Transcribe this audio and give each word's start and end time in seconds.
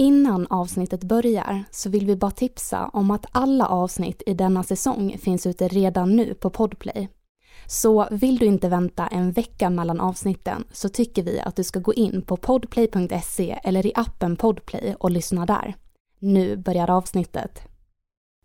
Innan 0.00 0.46
avsnittet 0.46 1.04
börjar 1.04 1.64
så 1.70 1.90
vill 1.90 2.06
vi 2.06 2.16
bara 2.16 2.30
tipsa 2.30 2.88
om 2.88 3.10
att 3.10 3.26
alla 3.32 3.66
avsnitt 3.66 4.22
i 4.26 4.34
denna 4.34 4.62
säsong 4.62 5.18
finns 5.18 5.46
ute 5.46 5.68
redan 5.68 6.16
nu 6.16 6.34
på 6.34 6.50
Podplay. 6.50 7.08
Så 7.66 8.08
vill 8.10 8.38
du 8.38 8.46
inte 8.46 8.68
vänta 8.68 9.06
en 9.06 9.32
vecka 9.32 9.70
mellan 9.70 10.00
avsnitten 10.00 10.64
så 10.72 10.88
tycker 10.88 11.22
vi 11.22 11.40
att 11.40 11.56
du 11.56 11.64
ska 11.64 11.80
gå 11.80 11.94
in 11.94 12.22
på 12.22 12.36
podplay.se 12.36 13.58
eller 13.64 13.86
i 13.86 13.92
appen 13.94 14.36
Podplay 14.36 14.94
och 14.98 15.10
lyssna 15.10 15.46
där. 15.46 15.74
Nu 16.18 16.56
börjar 16.56 16.90
avsnittet. 16.90 17.62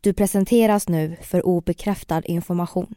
Du 0.02 0.14
presenteras 0.14 0.90
nu 0.90 1.18
för 1.22 1.46
obekräftad 1.46 2.22
information. 2.22 2.96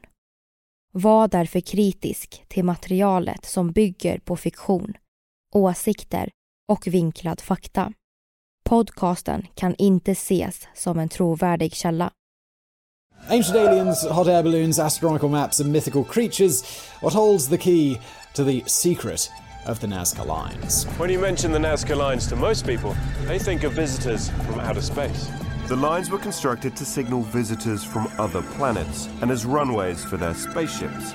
Var 0.93 1.29
därför 1.29 1.61
kritisk 1.61 2.45
till 2.49 2.65
materialet 2.65 3.45
som 3.45 3.73
bygger 3.73 4.19
på 4.19 4.37
fiktion, 4.37 4.95
åsikter 5.55 6.30
och 6.69 6.87
vinklad 6.87 7.41
fakta. 7.41 7.93
Podcasten 8.69 9.47
kan 9.55 9.75
inte 9.79 10.12
ses 10.12 10.69
som 10.74 10.98
en 10.98 11.09
trovärdig 11.09 11.74
källa. 11.74 12.11
Ancient 13.29 13.57
aliens, 13.57 14.07
hot 14.07 14.27
air 14.27 14.43
balloons, 14.43 14.79
astronomical 14.79 15.30
maps, 15.30 15.60
and 15.60 15.73
mythical 15.73 16.04
creatures. 16.04 16.63
What 17.02 17.15
holds 17.15 17.49
the 17.49 17.59
key 17.59 17.99
to 18.35 18.45
the 18.45 18.63
secret 18.66 19.30
of 19.66 19.80
the 19.80 19.87
Nazca 19.87 20.24
Lines? 20.24 20.87
When 20.99 21.10
you 21.10 21.21
mention 21.21 21.52
the 21.52 21.59
Nazca 21.59 21.96
Lines 21.96 22.29
to 22.29 22.37
most 22.37 22.66
people, 22.66 22.95
they 23.26 23.38
think 23.38 23.65
of 23.65 23.73
visitors 23.73 24.30
from 24.30 24.60
outer 24.60 24.82
space. 24.82 25.30
The 25.69 25.76
lines 25.76 26.10
were 26.10 26.23
constructed 26.23 26.76
to 26.76 26.85
signal 26.85 27.23
visitors 27.23 27.85
from 27.85 28.09
other 28.19 28.43
planets 28.43 29.09
and 29.21 29.30
as 29.30 29.45
runways 29.45 30.04
for 30.04 30.16
their 30.16 30.35
spaceships. 30.35 31.15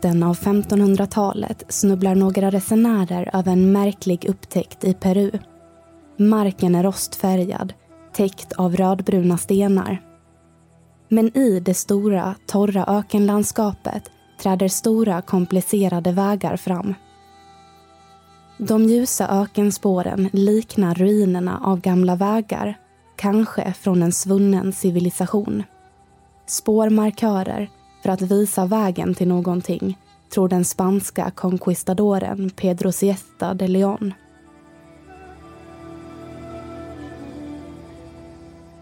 Mitten 0.00 0.22
av 0.22 0.36
1500-talet 0.36 1.64
snubblar 1.68 2.14
några 2.14 2.50
resenärer 2.50 3.30
över 3.32 3.52
en 3.52 3.72
märklig 3.72 4.24
upptäckt 4.28 4.84
i 4.84 4.94
Peru. 4.94 5.30
Marken 6.16 6.74
är 6.74 6.82
rostfärgad, 6.82 7.72
täckt 8.12 8.52
av 8.52 8.76
rödbruna 8.76 9.38
stenar. 9.38 10.02
Men 11.08 11.36
i 11.36 11.60
det 11.60 11.74
stora, 11.74 12.34
torra 12.46 12.84
ökenlandskapet 12.88 14.10
träder 14.42 14.68
stora, 14.68 15.22
komplicerade 15.22 16.12
vägar 16.12 16.56
fram. 16.56 16.94
De 18.58 18.84
ljusa 18.84 19.28
ökenspåren 19.28 20.28
liknar 20.32 20.94
ruinerna 20.94 21.60
av 21.64 21.80
gamla 21.80 22.16
vägar, 22.16 22.78
kanske 23.16 23.72
från 23.72 24.02
en 24.02 24.12
svunnen 24.12 24.72
civilisation. 24.72 25.62
Spårmarkörer 26.46 27.70
för 28.02 28.08
att 28.10 28.22
visa 28.22 28.66
vägen 28.66 29.14
till 29.14 29.28
någonting, 29.28 29.98
tror 30.34 30.48
den 30.48 30.64
spanska 30.64 31.30
conquistadoren 31.30 32.50
Pedro 32.50 32.92
Siesta 32.92 33.54
de 33.54 33.68
León. 33.68 34.14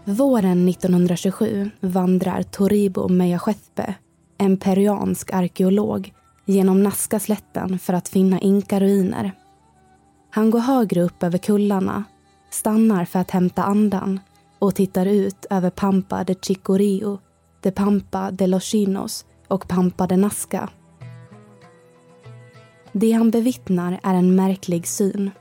Våren 0.03 0.69
1927 0.69 1.69
vandrar 1.79 2.43
Toribo 2.43 3.07
Meyachepe, 3.07 3.93
en 4.37 4.57
peruansk 4.57 5.33
arkeolog, 5.33 6.13
genom 6.45 6.83
Nazca-slätten 6.83 7.79
för 7.79 7.93
att 7.93 8.09
finna 8.09 8.39
inkaruiner. 8.39 9.31
Han 10.29 10.49
går 10.49 10.59
högre 10.59 11.01
upp 11.01 11.23
över 11.23 11.37
kullarna, 11.37 12.03
stannar 12.49 13.05
för 13.05 13.19
att 13.19 13.31
hämta 13.31 13.63
andan 13.63 14.19
och 14.59 14.75
tittar 14.75 15.05
ut 15.05 15.45
över 15.49 15.69
Pampa 15.69 16.23
de 16.23 16.35
Chicorio 16.35 17.19
de 17.61 17.71
Pampa 17.71 18.31
de 18.31 18.47
los 18.47 18.63
Chinos 18.63 19.25
och 19.47 19.67
Pampa 19.67 20.07
de 20.07 20.17
Nazca. 20.17 20.69
Det 22.91 23.11
han 23.11 23.31
bevittnar 23.31 23.99
är 24.03 24.13
en 24.13 24.35
märklig 24.35 24.87
syn. 24.87 25.31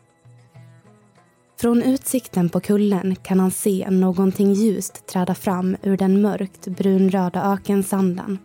Från 1.61 1.83
utsikten 1.83 2.49
på 2.49 2.61
kullen 2.61 3.17
kan 3.17 3.41
han 3.41 3.51
se 3.51 3.91
någonting 3.91 4.53
ljust 4.53 5.07
träda 5.07 5.35
fram 5.35 5.77
ur 5.83 5.97
den 5.97 6.23
mörkt 6.23 6.67
brunröda 6.67 7.53
ökensanden. 7.53 8.39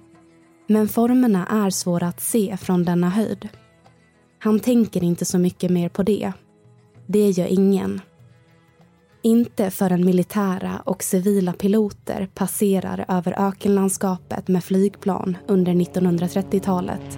Men 0.67 0.87
formerna 0.87 1.47
är 1.47 1.69
svåra 1.69 2.07
att 2.07 2.21
se 2.21 2.57
från 2.57 2.83
denna 2.83 3.09
höjd. 3.09 3.49
Han 4.39 4.59
tänker 4.59 5.03
inte 5.03 5.25
så 5.25 5.39
mycket 5.39 5.71
mer 5.71 5.89
på 5.89 6.03
det. 6.03 6.33
Det 7.07 7.29
gör 7.29 7.47
ingen. 7.47 8.01
Inte 9.25 9.71
förrän 9.71 10.05
militära 10.05 10.81
och 10.85 11.03
civila 11.03 11.53
piloter 11.53 12.29
passerar 12.33 13.05
över 13.07 13.47
ökenlandskapet 13.47 14.47
med 14.47 14.63
flygplan 14.63 15.37
under 15.47 15.73
1930-talet. 15.73 17.17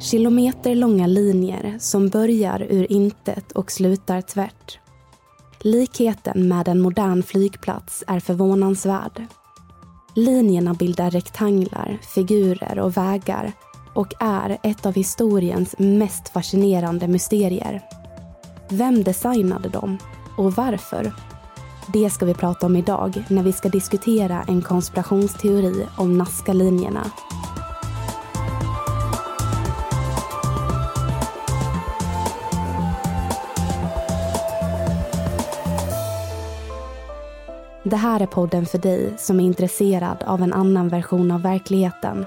Kilometerlånga 0.00 1.06
linjer 1.06 1.76
som 1.80 2.08
börjar 2.08 2.66
ur 2.70 2.92
intet 2.92 3.52
och 3.52 3.72
slutar 3.72 4.20
tvärt. 4.20 4.78
Likheten 5.60 6.48
med 6.48 6.68
en 6.68 6.80
modern 6.80 7.22
flygplats 7.22 8.04
är 8.06 8.20
förvånansvärd. 8.20 9.26
Linjerna 10.14 10.74
bildar 10.74 11.10
rektanglar, 11.10 11.98
figurer 12.14 12.78
och 12.78 12.96
vägar 12.96 13.52
och 13.94 14.14
är 14.20 14.58
ett 14.62 14.86
av 14.86 14.94
historiens 14.94 15.74
mest 15.78 16.28
fascinerande 16.28 17.08
mysterier. 17.08 17.82
Vem 18.68 19.02
designade 19.04 19.68
dem 19.68 19.98
och 20.36 20.52
varför? 20.52 21.12
Det 21.92 22.10
ska 22.10 22.26
vi 22.26 22.34
prata 22.34 22.66
om 22.66 22.76
idag 22.76 23.24
när 23.28 23.42
vi 23.42 23.52
ska 23.52 23.68
diskutera 23.68 24.44
en 24.48 24.62
konspirationsteori 24.62 25.86
om 25.96 26.18
Nazca-linjerna. 26.18 27.10
Det 37.82 37.96
här 37.96 38.20
är 38.20 38.26
podden 38.26 38.66
för 38.66 38.78
dig 38.78 39.14
som 39.18 39.40
är 39.40 39.44
intresserad 39.44 40.22
av 40.26 40.42
en 40.42 40.52
annan 40.52 40.88
version 40.88 41.30
av 41.30 41.42
verkligheten 41.42 42.26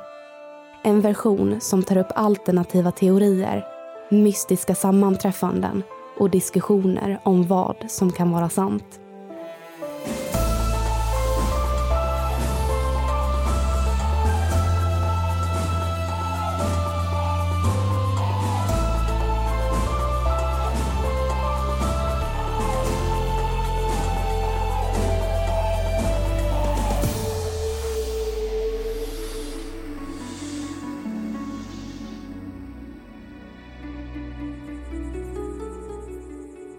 en 0.83 1.01
version 1.01 1.61
som 1.61 1.83
tar 1.83 1.97
upp 1.97 2.11
alternativa 2.15 2.91
teorier, 2.91 3.65
mystiska 4.09 4.75
sammanträffanden 4.75 5.83
och 6.17 6.29
diskussioner 6.29 7.19
om 7.23 7.47
vad 7.47 7.75
som 7.87 8.11
kan 8.11 8.31
vara 8.31 8.49
sant. 8.49 8.99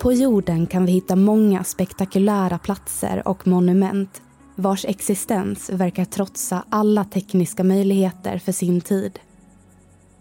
På 0.04 0.12
jorden 0.12 0.66
kan 0.66 0.86
vi 0.86 0.92
hitta 0.92 1.16
många 1.16 1.64
spektakulära 1.64 2.58
platser 2.58 3.28
och 3.28 3.46
monument 3.46 4.22
vars 4.54 4.84
existens 4.84 5.70
verkar 5.70 6.04
trotsa 6.04 6.64
alla 6.68 7.04
tekniska 7.04 7.64
möjligheter 7.64 8.38
för 8.38 8.52
sin 8.52 8.80
tid. 8.80 9.18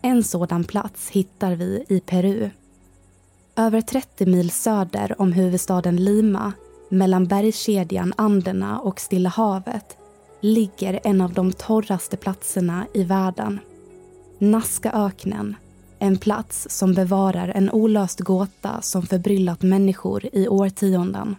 En 0.01 0.23
sådan 0.23 0.63
plats 0.63 1.09
hittar 1.09 1.55
vi 1.55 1.85
i 1.89 1.99
Peru. 1.99 2.49
Över 3.55 3.81
30 3.81 4.25
mil 4.25 4.51
söder 4.51 5.21
om 5.21 5.31
huvudstaden 5.31 5.95
Lima, 5.95 6.53
mellan 6.89 7.25
bergskedjan 7.25 8.13
Anderna 8.17 8.79
och 8.79 8.99
Stilla 8.99 9.29
havet, 9.29 9.97
ligger 10.41 10.99
en 11.03 11.21
av 11.21 11.33
de 11.33 11.53
torraste 11.53 12.17
platserna 12.17 12.85
i 12.93 13.03
världen. 13.03 13.59
Nazcaöknen, 14.39 15.55
en 16.03 16.17
plats 16.17 16.67
som 16.69 16.93
bevarar 16.93 17.47
en 17.47 17.71
olöst 17.71 18.19
gåta 18.19 18.81
som 18.81 19.05
förbryllat 19.05 19.61
människor 19.61 20.25
i 20.33 20.47
årtionden. 20.47 21.35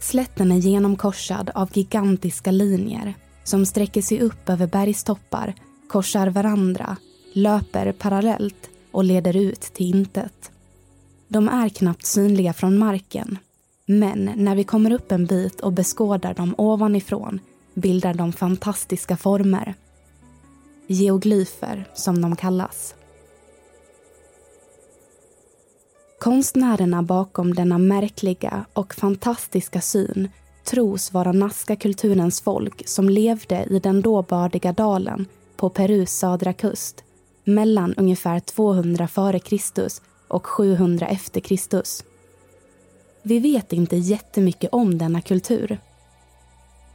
Slätten 0.00 0.52
är 0.52 0.56
genomkorsad 0.56 1.50
av 1.54 1.68
gigantiska 1.72 2.50
linjer 2.50 3.14
som 3.44 3.66
sträcker 3.66 4.02
sig 4.02 4.20
upp 4.20 4.48
över 4.48 4.66
bergstoppar, 4.66 5.54
korsar 5.88 6.26
varandra, 6.26 6.96
löper 7.32 7.92
parallellt 7.92 8.70
och 8.90 9.04
leder 9.04 9.36
ut 9.36 9.60
till 9.60 9.94
intet. 9.94 10.50
De 11.28 11.48
är 11.48 11.68
knappt 11.68 12.06
synliga 12.06 12.52
från 12.52 12.78
marken 12.78 13.38
men 13.86 14.30
när 14.36 14.54
vi 14.54 14.64
kommer 14.64 14.92
upp 14.92 15.12
en 15.12 15.26
bit 15.26 15.60
och 15.60 15.72
beskådar 15.72 16.34
dem 16.34 16.54
ovanifrån 16.58 17.40
bildar 17.74 18.14
de 18.14 18.32
fantastiska 18.32 19.16
former. 19.16 19.74
Geoglyfer, 20.86 21.84
som 21.94 22.22
de 22.22 22.36
kallas. 22.36 22.94
Konstnärerna 26.22 27.02
bakom 27.02 27.54
denna 27.54 27.78
märkliga 27.78 28.64
och 28.72 28.94
fantastiska 28.94 29.80
syn 29.80 30.28
tros 30.64 31.12
vara 31.12 31.32
Nazca-kulturens 31.32 32.42
folk 32.42 32.88
som 32.88 33.08
levde 33.08 33.64
i 33.70 33.78
den 33.78 34.02
då 34.02 34.22
bördiga 34.22 34.72
dalen 34.72 35.26
på 35.56 35.68
Perus 35.68 36.10
södra 36.18 36.52
kust 36.52 37.04
mellan 37.44 37.94
ungefär 37.94 38.40
200 38.40 39.04
f.Kr. 39.04 39.88
och 40.28 40.46
700 40.46 41.08
e.Kr. 41.08 41.82
Vi 43.22 43.38
vet 43.38 43.72
inte 43.72 43.96
jättemycket 43.96 44.72
om 44.72 44.98
denna 44.98 45.20
kultur. 45.20 45.78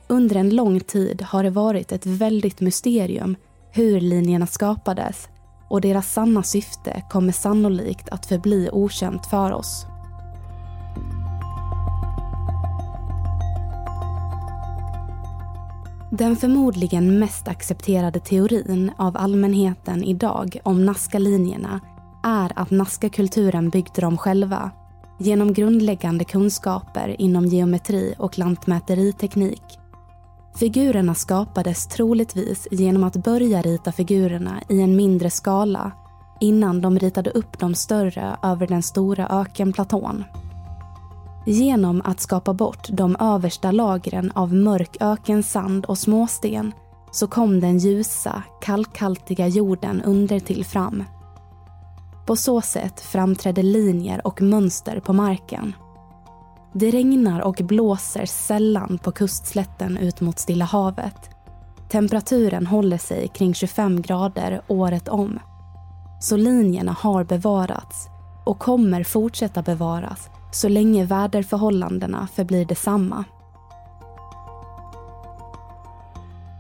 Under 0.08 0.36
en 0.36 0.50
lång 0.50 0.80
tid 0.80 1.22
har 1.22 1.44
det 1.44 1.50
varit 1.50 1.92
ett 1.92 2.06
väldigt 2.06 2.62
mysterium 2.62 3.36
hur 3.72 4.02
linjerna 4.02 4.48
skapades 4.48 5.28
och 5.70 5.82
deras 5.82 6.14
sanna 6.14 6.44
syfte 6.44 7.04
kommer 7.10 7.32
sannolikt 7.32 8.10
att 8.10 8.26
förbli 8.26 8.70
okänt 8.72 9.26
för 9.26 9.52
oss. 9.52 9.86
Den 16.12 16.36
förmodligen 16.36 17.20
mest 17.20 17.48
accepterade 17.48 18.20
teorin 18.20 18.92
av 18.98 19.18
allmänheten 19.18 20.04
idag 20.04 20.60
om 20.64 20.86
Nazca-linjerna 20.86 21.80
är 22.24 22.52
att 22.56 22.72
Nazca-kulturen 22.72 23.70
byggde 23.70 24.02
dem 24.02 24.18
själva 24.18 24.72
genom 25.20 25.54
grundläggande 25.54 26.26
kunskaper 26.26 27.22
inom 27.22 27.46
geometri 27.46 28.16
och 28.18 28.38
lantmäteriteknik. 28.38 29.64
Figurerna 30.60 31.16
skapades 31.16 31.88
troligtvis 31.88 32.68
genom 32.72 33.04
att 33.04 33.16
börja 33.16 33.62
rita 33.62 33.92
figurerna 33.92 34.62
i 34.70 34.82
en 34.82 34.96
mindre 34.96 35.30
skala 35.30 35.92
innan 36.40 36.82
de 36.82 37.00
ritade 37.00 37.30
upp 37.30 37.60
de 37.60 37.76
större 37.76 38.38
över 38.44 38.68
den 38.68 38.84
stora 38.84 39.28
ökenplatån. 39.28 40.24
Genom 41.46 42.02
att 42.06 42.20
skapa 42.20 42.54
bort 42.54 42.88
de 42.90 43.16
översta 43.20 43.72
lagren 43.72 44.32
av 44.36 44.54
mörk 44.54 44.98
ökensand 45.00 45.86
och 45.86 45.98
småsten 45.98 46.72
så 47.12 47.28
kom 47.28 47.60
den 47.60 47.78
ljusa, 47.78 48.44
kalkhaltiga 48.62 49.48
jorden 49.48 50.02
undertill 50.02 50.66
fram. 50.66 51.04
På 52.26 52.36
så 52.36 52.62
sätt 52.62 53.00
framträdde 53.00 53.64
linjer 53.64 54.28
och 54.28 54.42
mönster 54.42 55.00
på 55.00 55.14
marken. 55.14 55.74
Det 56.80 56.92
regnar 56.92 57.42
och 57.42 57.62
blåser 57.64 58.26
sällan 58.26 58.98
på 59.04 59.12
kustslätten 59.12 59.98
ut 59.98 60.22
mot 60.22 60.40
Stilla 60.40 60.66
havet. 60.66 61.30
Temperaturen 61.90 62.68
håller 62.68 62.98
sig 62.98 63.28
kring 63.28 63.54
25 63.54 64.02
grader 64.02 64.62
året 64.68 65.08
om. 65.08 65.40
Så 66.22 66.38
linjerna 66.38 66.96
har 67.00 67.24
bevarats 67.24 68.08
och 68.46 68.60
kommer 68.60 69.04
fortsätta 69.04 69.62
bevaras 69.62 70.30
så 70.52 70.70
länge 70.70 71.06
väderförhållandena 71.06 72.28
förblir 72.34 72.66
detsamma. 72.66 73.24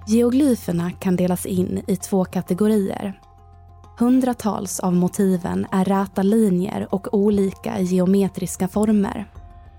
Geoglyferna 0.07 0.91
kan 0.91 1.15
delas 1.15 1.45
in 1.45 1.81
i 1.87 1.95
två 1.95 2.25
kategorier. 2.25 3.21
Hundratals 3.99 4.79
av 4.79 4.93
motiven 4.93 5.67
är 5.71 5.85
räta 5.85 6.23
linjer 6.23 6.87
och 6.89 7.13
olika 7.13 7.79
geometriska 7.79 8.67
former 8.67 9.27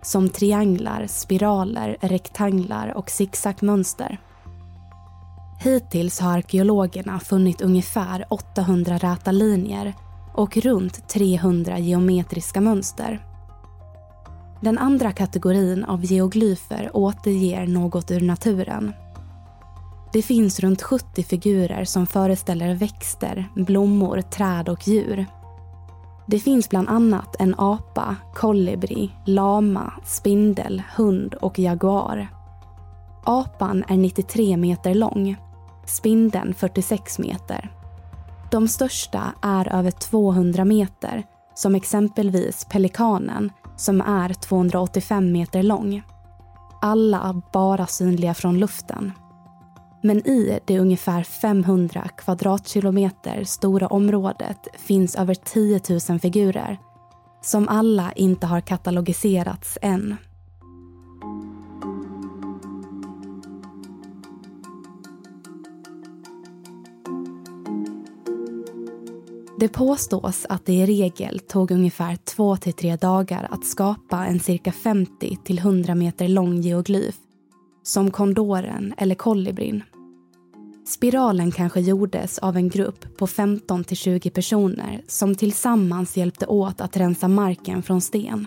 som 0.09 0.29
trianglar, 0.29 1.07
spiraler, 1.07 1.97
rektanglar 2.01 2.93
och 2.97 3.11
zigzagmönster. 3.11 4.19
Hittills 5.61 6.21
har 6.21 6.39
arkeologerna 6.39 7.21
funnit 7.21 7.61
ungefär 7.61 8.25
800 8.29 8.99
räta 8.99 9.33
linjer 9.33 9.95
och 10.35 10.57
runt 10.57 11.09
300 11.09 11.79
geometriska 11.79 12.61
mönster. 12.61 13.25
Den 14.61 14.79
andra 14.79 15.13
kategorin 15.13 15.85
av 15.85 16.05
geoglyfer 16.05 16.91
återger 16.97 17.67
något 17.67 18.11
ur 18.11 18.21
naturen. 18.21 18.93
Det 20.13 20.23
finns 20.23 20.61
runt 20.61 20.83
70 20.83 21.23
figurer 21.23 21.85
som 21.85 22.07
föreställer 22.07 22.75
växter, 22.75 23.49
blommor, 23.55 24.23
träd 24.23 24.69
och 24.69 24.89
djur. 24.89 25.27
Det 26.31 26.39
finns 26.39 26.69
bland 26.69 26.89
annat 26.89 27.37
en 27.39 27.55
apa, 27.59 28.17
kolibri, 28.35 29.11
lama, 29.25 29.93
spindel, 30.05 30.83
hund 30.97 31.35
och 31.35 31.59
jaguar. 31.59 32.29
Apan 33.25 33.85
är 33.89 33.97
93 33.97 34.57
meter 34.57 34.95
lång, 34.95 35.37
spindeln 35.87 36.55
46 36.55 37.19
meter. 37.19 37.71
De 38.51 38.69
största 38.69 39.33
är 39.43 39.75
över 39.75 39.91
200 39.91 40.65
meter, 40.65 41.25
som 41.55 41.75
exempelvis 41.75 42.67
pelikanen 42.71 43.53
som 43.77 44.01
är 44.01 44.35
285 44.35 45.33
meter 45.33 45.63
lång. 45.63 46.03
Alla 46.81 47.43
bara 47.53 47.87
synliga 47.87 48.35
från 48.35 48.59
luften. 48.59 49.13
Men 50.03 50.27
i 50.27 50.59
det 50.65 50.79
ungefär 50.79 51.23
500 51.23 52.09
kvadratkilometer 52.17 53.45
stora 53.45 53.87
området 53.87 54.69
finns 54.75 55.17
över 55.17 55.35
10 55.35 55.81
000 56.09 56.21
figurer 56.21 56.79
som 57.43 57.69
alla 57.69 58.13
inte 58.13 58.47
har 58.47 58.61
katalogiserats 58.61 59.79
än. 59.83 60.17
Det 69.61 69.69
påstås 69.69 70.47
att 70.49 70.67
det 70.67 70.73
i 70.73 70.87
regel 70.87 71.39
tog 71.39 71.71
ungefär 71.71 72.17
två 72.17 72.57
till 72.57 72.73
tre 72.73 72.97
dagar 72.97 73.49
att 73.51 73.67
skapa 73.67 74.27
en 74.27 74.41
cirka 74.41 74.73
50 74.73 75.37
till 75.45 75.59
100 75.59 75.95
meter 75.95 76.29
lång 76.29 76.61
geoglyf 76.61 77.15
som 77.89 78.11
kondoren 78.11 78.95
eller 78.97 79.15
kolibrin. 79.15 79.83
Spiralen 80.87 81.51
kanske 81.51 81.81
gjordes 81.81 82.39
av 82.39 82.57
en 82.57 82.69
grupp 82.69 83.17
på 83.19 83.27
15 83.27 83.85
till 83.85 83.97
20 83.97 84.31
personer 84.31 85.03
som 85.07 85.35
tillsammans 85.35 86.17
hjälpte 86.17 86.47
åt 86.47 86.81
att 86.81 86.97
rensa 86.97 87.29
marken 87.29 87.83
från 87.83 88.01
sten. 88.01 88.47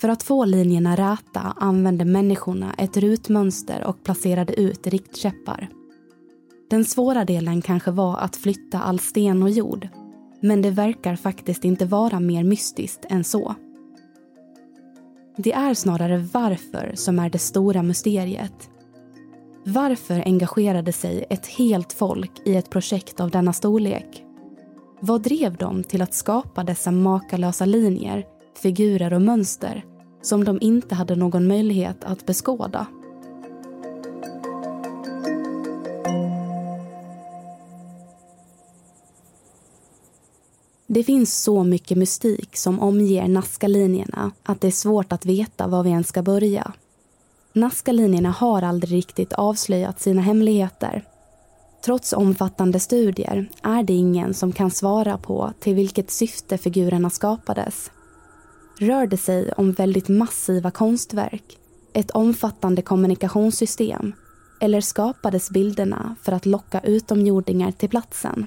För 0.00 0.08
att 0.08 0.22
få 0.22 0.44
linjerna 0.44 0.96
räta 0.96 1.40
använde 1.40 2.04
människorna 2.04 2.74
ett 2.78 2.96
rutmönster 2.96 3.84
och 3.84 4.04
placerade 4.04 4.60
ut 4.60 4.86
riktkäppar. 4.86 5.68
Den 6.70 6.84
svåra 6.84 7.24
delen 7.24 7.62
kanske 7.62 7.90
var 7.90 8.18
att 8.18 8.36
flytta 8.36 8.80
all 8.80 8.98
sten 8.98 9.42
och 9.42 9.50
jord. 9.50 9.88
Men 10.40 10.62
det 10.62 10.70
verkar 10.70 11.16
faktiskt 11.16 11.64
inte 11.64 11.86
vara 11.86 12.20
mer 12.20 12.44
mystiskt 12.44 13.06
än 13.08 13.24
så. 13.24 13.54
Det 15.36 15.52
är 15.52 15.74
snarare 15.74 16.28
varför 16.32 16.92
som 16.94 17.18
är 17.18 17.30
det 17.30 17.38
stora 17.38 17.82
mysteriet. 17.82 18.70
Varför 19.64 20.22
engagerade 20.26 20.92
sig 20.92 21.24
ett 21.30 21.46
helt 21.46 21.92
folk 21.92 22.30
i 22.44 22.56
ett 22.56 22.70
projekt 22.70 23.20
av 23.20 23.30
denna 23.30 23.52
storlek? 23.52 24.24
Vad 25.00 25.22
drev 25.22 25.56
dem 25.56 25.84
till 25.84 26.02
att 26.02 26.14
skapa 26.14 26.64
dessa 26.64 26.90
makalösa 26.90 27.64
linjer, 27.64 28.26
figurer 28.62 29.12
och 29.12 29.22
mönster 29.22 29.84
som 30.22 30.44
de 30.44 30.58
inte 30.60 30.94
hade 30.94 31.16
någon 31.16 31.46
möjlighet 31.46 32.04
att 32.04 32.26
beskåda? 32.26 32.86
Det 40.94 41.04
finns 41.04 41.42
så 41.42 41.64
mycket 41.64 41.98
mystik 41.98 42.56
som 42.56 42.80
omger 42.80 43.28
Nazca-linjerna 43.28 44.30
att 44.42 44.60
det 44.60 44.66
är 44.66 44.70
svårt 44.70 45.12
att 45.12 45.26
veta 45.26 45.66
var 45.66 45.82
vi 45.82 45.90
ens 45.90 46.08
ska 46.08 46.22
börja. 46.22 46.72
Nazca-linjerna 47.52 48.30
har 48.30 48.62
aldrig 48.62 48.92
riktigt 48.92 49.32
avslöjat 49.32 50.00
sina 50.00 50.22
hemligheter. 50.22 51.04
Trots 51.84 52.12
omfattande 52.12 52.80
studier 52.80 53.50
är 53.62 53.82
det 53.82 53.92
ingen 53.92 54.34
som 54.34 54.52
kan 54.52 54.70
svara 54.70 55.18
på 55.18 55.52
till 55.60 55.74
vilket 55.74 56.10
syfte 56.10 56.58
figurerna 56.58 57.10
skapades. 57.10 57.90
Rör 58.78 59.06
det 59.06 59.16
sig 59.18 59.52
om 59.52 59.72
väldigt 59.72 60.08
massiva 60.08 60.70
konstverk, 60.70 61.58
ett 61.92 62.10
omfattande 62.10 62.82
kommunikationssystem 62.82 64.12
eller 64.60 64.80
skapades 64.80 65.50
bilderna 65.50 66.16
för 66.22 66.32
att 66.32 66.46
locka 66.46 66.80
utomjordingar 66.80 67.72
till 67.72 67.88
platsen? 67.88 68.46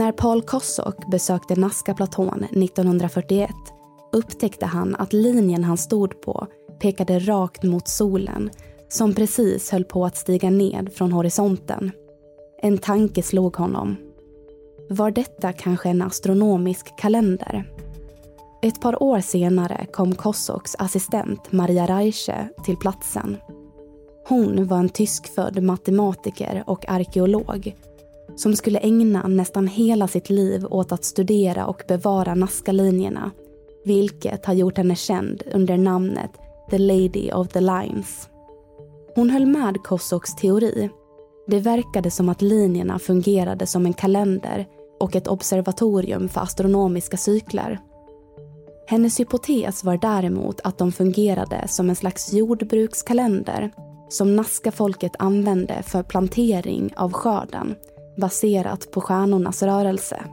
När 0.00 0.12
Paul 0.12 0.42
Kossock 0.42 1.10
besökte 1.10 1.56
Nazca-platån 1.56 2.44
1941 2.44 3.50
upptäckte 4.12 4.66
han 4.66 4.96
att 4.96 5.12
linjen 5.12 5.64
han 5.64 5.76
stod 5.76 6.20
på 6.20 6.46
pekade 6.80 7.18
rakt 7.18 7.62
mot 7.62 7.88
solen 7.88 8.50
som 8.88 9.14
precis 9.14 9.70
höll 9.70 9.84
på 9.84 10.04
att 10.04 10.16
stiga 10.16 10.50
ned 10.50 10.90
från 10.94 11.12
horisonten. 11.12 11.90
En 12.62 12.78
tanke 12.78 13.22
slog 13.22 13.56
honom. 13.56 13.96
Var 14.90 15.10
detta 15.10 15.52
kanske 15.52 15.88
en 15.88 16.02
astronomisk 16.02 16.98
kalender? 16.98 17.72
Ett 18.62 18.80
par 18.80 19.02
år 19.02 19.20
senare 19.20 19.86
kom 19.92 20.14
Kossoks 20.14 20.76
assistent 20.78 21.52
Maria 21.52 21.86
Reiche 21.86 22.48
till 22.64 22.76
platsen. 22.76 23.36
Hon 24.28 24.66
var 24.66 24.78
en 24.78 24.88
tyskfödd 24.88 25.62
matematiker 25.62 26.64
och 26.66 26.88
arkeolog 26.88 27.76
som 28.40 28.56
skulle 28.56 28.78
ägna 28.78 29.28
nästan 29.28 29.66
hela 29.66 30.08
sitt 30.08 30.30
liv 30.30 30.66
åt 30.70 30.92
att 30.92 31.04
studera 31.04 31.66
och 31.66 31.82
bevara 31.88 32.34
Nazca-linjerna 32.34 33.30
vilket 33.84 34.46
har 34.46 34.54
gjort 34.54 34.76
henne 34.76 34.96
känd 34.96 35.42
under 35.54 35.76
namnet 35.76 36.30
The 36.70 36.78
Lady 36.78 37.30
of 37.32 37.48
the 37.48 37.60
Lines. 37.60 38.28
Hon 39.14 39.30
höll 39.30 39.46
med 39.46 39.82
Kossoks 39.82 40.36
teori. 40.36 40.90
Det 41.46 41.60
verkade 41.60 42.10
som 42.10 42.28
att 42.28 42.42
linjerna 42.42 42.98
fungerade 42.98 43.66
som 43.66 43.86
en 43.86 43.92
kalender 43.92 44.66
och 45.00 45.16
ett 45.16 45.28
observatorium 45.28 46.28
för 46.28 46.40
astronomiska 46.40 47.16
cykler. 47.16 47.80
Hennes 48.86 49.20
hypotes 49.20 49.84
var 49.84 49.96
däremot 49.96 50.60
att 50.64 50.78
de 50.78 50.92
fungerade 50.92 51.68
som 51.68 51.90
en 51.90 51.96
slags 51.96 52.32
jordbrukskalender 52.32 53.70
som 54.08 54.36
Nazca-folket 54.36 55.12
använde 55.18 55.82
för 55.82 56.02
plantering 56.02 56.92
av 56.96 57.12
skörden 57.12 57.76
baserat 58.16 58.90
på 58.90 59.00
stjärnornas 59.00 59.62
rörelse. 59.62 60.24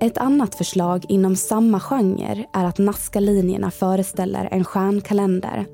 Ett 0.00 0.18
annat 0.18 0.54
förslag 0.54 1.04
inom 1.08 1.36
samma 1.36 1.80
genre 1.80 2.46
är 2.52 2.64
att 2.64 2.78
Nazca-linjerna 2.78 3.70
föreställer 3.70 4.48
en 4.50 4.64
stjärnkalender, 4.64 5.66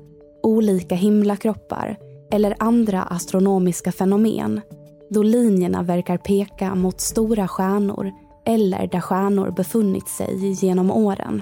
olika 0.43 0.95
himlakroppar 0.95 1.97
eller 2.31 2.55
andra 2.59 3.03
astronomiska 3.03 3.91
fenomen 3.91 4.61
då 5.09 5.23
linjerna 5.23 5.83
verkar 5.83 6.17
peka 6.17 6.75
mot 6.75 7.01
stora 7.01 7.47
stjärnor 7.47 8.11
eller 8.45 8.87
där 8.87 9.01
stjärnor 9.01 9.51
befunnit 9.51 10.07
sig 10.07 10.51
genom 10.51 10.91
åren. 10.91 11.41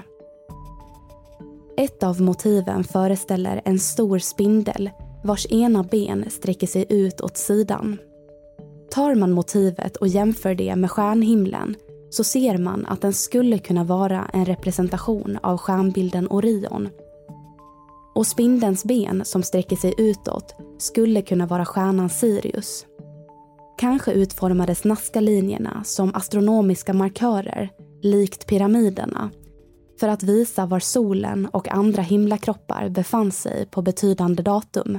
Ett 1.76 2.02
av 2.02 2.20
motiven 2.20 2.84
föreställer 2.84 3.62
en 3.64 3.78
stor 3.78 4.18
spindel 4.18 4.90
vars 5.26 5.46
ena 5.50 5.82
ben 5.82 6.24
sträcker 6.30 6.66
sig 6.66 6.86
ut 6.88 7.20
åt 7.20 7.36
sidan. 7.36 7.98
Tar 8.90 9.14
man 9.14 9.32
motivet 9.32 9.96
och 9.96 10.08
jämför 10.08 10.54
det 10.54 10.76
med 10.76 10.90
stjärnhimlen 10.90 11.76
så 12.10 12.24
ser 12.24 12.58
man 12.58 12.86
att 12.86 13.00
den 13.00 13.12
skulle 13.12 13.58
kunna 13.58 13.84
vara 13.84 14.30
en 14.32 14.44
representation 14.44 15.38
av 15.42 15.58
stjärnbilden 15.58 16.28
Orion. 16.28 16.88
Och 18.14 18.26
spindelns 18.26 18.84
ben 18.84 19.24
som 19.24 19.42
sträcker 19.42 19.76
sig 19.76 19.94
utåt 19.98 20.54
skulle 20.78 21.22
kunna 21.22 21.46
vara 21.46 21.64
stjärnan 21.64 22.08
Sirius. 22.08 22.86
Kanske 23.78 24.12
utformades 24.12 24.84
Nazca-linjerna 24.84 25.84
som 25.84 26.14
astronomiska 26.14 26.92
markörer, 26.92 27.70
likt 28.02 28.46
pyramiderna, 28.46 29.30
för 30.00 30.08
att 30.08 30.22
visa 30.22 30.66
var 30.66 30.80
solen 30.80 31.46
och 31.46 31.68
andra 31.68 32.02
himlakroppar 32.02 32.88
befann 32.88 33.32
sig 33.32 33.66
på 33.66 33.82
betydande 33.82 34.42
datum. 34.42 34.98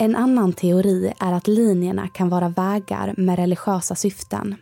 En 0.00 0.16
annan 0.16 0.52
teori 0.52 1.12
är 1.20 1.32
att 1.32 1.46
linjerna 1.46 2.08
kan 2.08 2.28
vara 2.28 2.48
vägar 2.48 3.14
med 3.16 3.38
religiösa 3.38 3.94
syften. 3.94 4.54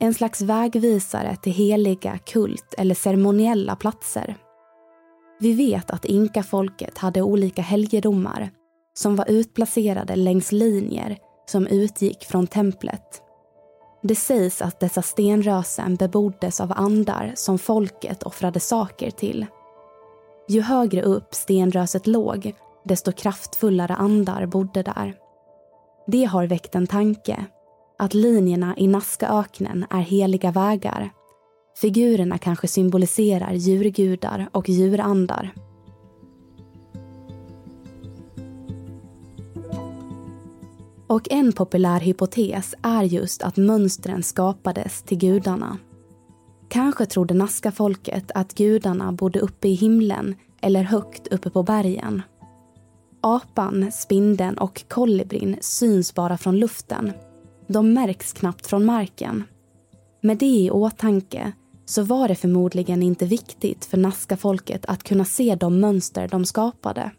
En 0.00 0.14
slags 0.14 0.40
vägvisare 0.40 1.36
till 1.36 1.52
heliga, 1.52 2.18
kult 2.18 2.74
eller 2.78 2.94
ceremoniella 2.94 3.76
platser. 3.76 4.36
Vi 5.40 5.52
vet 5.52 5.90
att 5.90 6.04
inkafolket 6.04 6.98
hade 6.98 7.22
olika 7.22 7.62
helgedomar 7.62 8.50
som 8.94 9.16
var 9.16 9.30
utplacerade 9.30 10.16
längs 10.16 10.52
linjer 10.52 11.18
som 11.46 11.66
utgick 11.66 12.24
från 12.24 12.46
templet. 12.46 13.22
Det 14.02 14.14
sägs 14.14 14.62
att 14.62 14.80
dessa 14.80 15.02
stenrösen 15.02 15.96
beboddes 15.96 16.60
av 16.60 16.72
andar 16.76 17.32
som 17.34 17.58
folket 17.58 18.22
offrade 18.22 18.60
saker 18.60 19.10
till. 19.10 19.46
Ju 20.48 20.60
högre 20.60 21.02
upp 21.02 21.34
stenröset 21.34 22.06
låg, 22.06 22.54
desto 22.88 23.12
kraftfullare 23.12 23.94
andar 23.94 24.46
bodde 24.46 24.82
där. 24.82 25.14
Det 26.06 26.24
har 26.24 26.46
väckt 26.46 26.74
en 26.74 26.86
tanke 26.86 27.46
att 27.98 28.14
linjerna 28.14 28.74
i 28.76 28.86
Nazcaöknen 28.86 29.86
är 29.90 30.00
heliga 30.00 30.50
vägar. 30.50 31.10
Figurerna 31.80 32.38
kanske 32.38 32.68
symboliserar 32.68 33.52
djurgudar 33.52 34.48
och 34.52 34.68
djurandar. 34.68 35.54
Och 41.06 41.30
en 41.30 41.52
populär 41.52 42.00
hypotes 42.00 42.74
är 42.82 43.02
just 43.02 43.42
att 43.42 43.56
mönstren 43.56 44.22
skapades 44.22 45.02
till 45.02 45.18
gudarna. 45.18 45.78
Kanske 46.68 47.06
trodde 47.06 47.34
Nazca-folket 47.34 48.30
att 48.34 48.54
gudarna 48.54 49.12
bodde 49.12 49.40
uppe 49.40 49.68
i 49.68 49.74
himlen 49.74 50.34
eller 50.60 50.82
högt 50.82 51.28
uppe 51.28 51.50
på 51.50 51.62
bergen. 51.62 52.22
Apan, 53.20 53.92
spindeln 53.92 54.58
och 54.58 54.84
kolibrin 54.88 55.56
syns 55.60 56.14
bara 56.14 56.38
från 56.38 56.58
luften. 56.58 57.12
De 57.66 57.92
märks 57.92 58.32
knappt 58.32 58.66
från 58.66 58.84
marken. 58.84 59.44
Med 60.20 60.38
det 60.38 60.46
i 60.46 60.70
åtanke 60.70 61.52
så 61.84 62.02
var 62.02 62.28
det 62.28 62.34
förmodligen 62.34 63.02
inte 63.02 63.26
viktigt 63.26 63.84
för 63.84 63.96
Nazca-folket 63.96 64.84
att 64.86 65.02
kunna 65.02 65.24
se 65.24 65.54
de 65.54 65.80
mönster 65.80 66.28
de 66.28 66.44
skapade. 66.44 67.10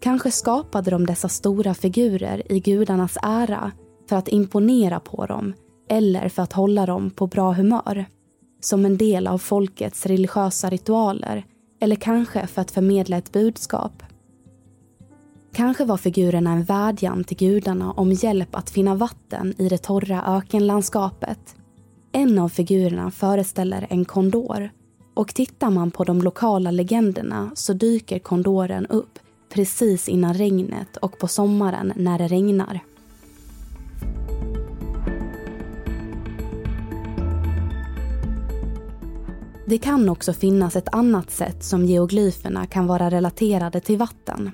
Kanske 0.00 0.30
skapade 0.30 0.90
de 0.90 1.06
dessa 1.06 1.28
stora 1.28 1.74
figurer 1.74 2.52
i 2.52 2.60
gudarnas 2.60 3.18
ära 3.22 3.72
för 4.08 4.16
att 4.16 4.28
imponera 4.28 5.00
på 5.00 5.26
dem 5.26 5.54
eller 5.88 6.28
för 6.28 6.42
att 6.42 6.52
hålla 6.52 6.86
dem 6.86 7.10
på 7.10 7.26
bra 7.26 7.52
humör. 7.52 8.06
Som 8.60 8.84
en 8.84 8.96
del 8.96 9.26
av 9.26 9.38
folkets 9.38 10.06
religiösa 10.06 10.70
ritualer 10.70 11.44
eller 11.80 11.96
kanske 11.96 12.46
för 12.46 12.62
att 12.62 12.70
förmedla 12.70 13.16
ett 13.16 13.32
budskap. 13.32 14.02
Kanske 15.54 15.84
var 15.84 15.96
figurerna 15.96 16.52
en 16.52 16.64
vädjan 16.64 17.24
till 17.24 17.36
gudarna 17.36 17.92
om 17.92 18.12
hjälp 18.12 18.54
att 18.54 18.70
finna 18.70 18.94
vatten 18.94 19.54
i 19.58 19.68
det 19.68 19.78
torra 19.78 20.24
ökenlandskapet. 20.26 21.56
En 22.12 22.38
av 22.38 22.48
figurerna 22.48 23.10
föreställer 23.10 23.86
en 23.90 24.04
kondor 24.04 24.70
och 25.14 25.34
tittar 25.34 25.70
man 25.70 25.90
på 25.90 26.04
de 26.04 26.22
lokala 26.22 26.70
legenderna 26.70 27.50
så 27.54 27.72
dyker 27.72 28.18
kondoren 28.18 28.86
upp 28.86 29.18
precis 29.54 30.08
innan 30.08 30.34
regnet 30.34 30.96
och 30.96 31.18
på 31.18 31.28
sommaren 31.28 31.92
när 31.96 32.18
det 32.18 32.28
regnar. 32.28 32.80
Det 39.66 39.78
kan 39.78 40.08
också 40.08 40.32
finnas 40.32 40.76
ett 40.76 40.94
annat 40.94 41.30
sätt 41.30 41.64
som 41.64 41.84
geoglyferna 41.84 42.66
kan 42.66 42.86
vara 42.86 43.10
relaterade 43.10 43.80
till 43.80 43.98
vatten. 43.98 44.50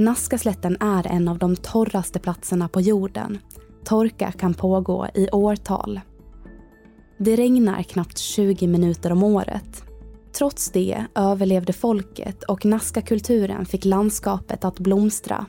Nazcaslätten 0.00 0.76
är 0.80 1.06
en 1.06 1.28
av 1.28 1.38
de 1.38 1.56
torraste 1.56 2.18
platserna 2.18 2.68
på 2.68 2.80
jorden. 2.80 3.38
Torka 3.84 4.32
kan 4.32 4.54
pågå 4.54 5.06
i 5.14 5.28
årtal. 5.32 6.00
Det 7.18 7.36
regnar 7.36 7.82
knappt 7.82 8.18
20 8.18 8.66
minuter 8.66 9.12
om 9.12 9.22
året. 9.22 9.84
Trots 10.32 10.70
det 10.70 11.04
överlevde 11.14 11.72
folket 11.72 12.42
och 12.42 12.64
Nazca-kulturen 12.64 13.66
fick 13.66 13.84
landskapet 13.84 14.64
att 14.64 14.78
blomstra. 14.78 15.46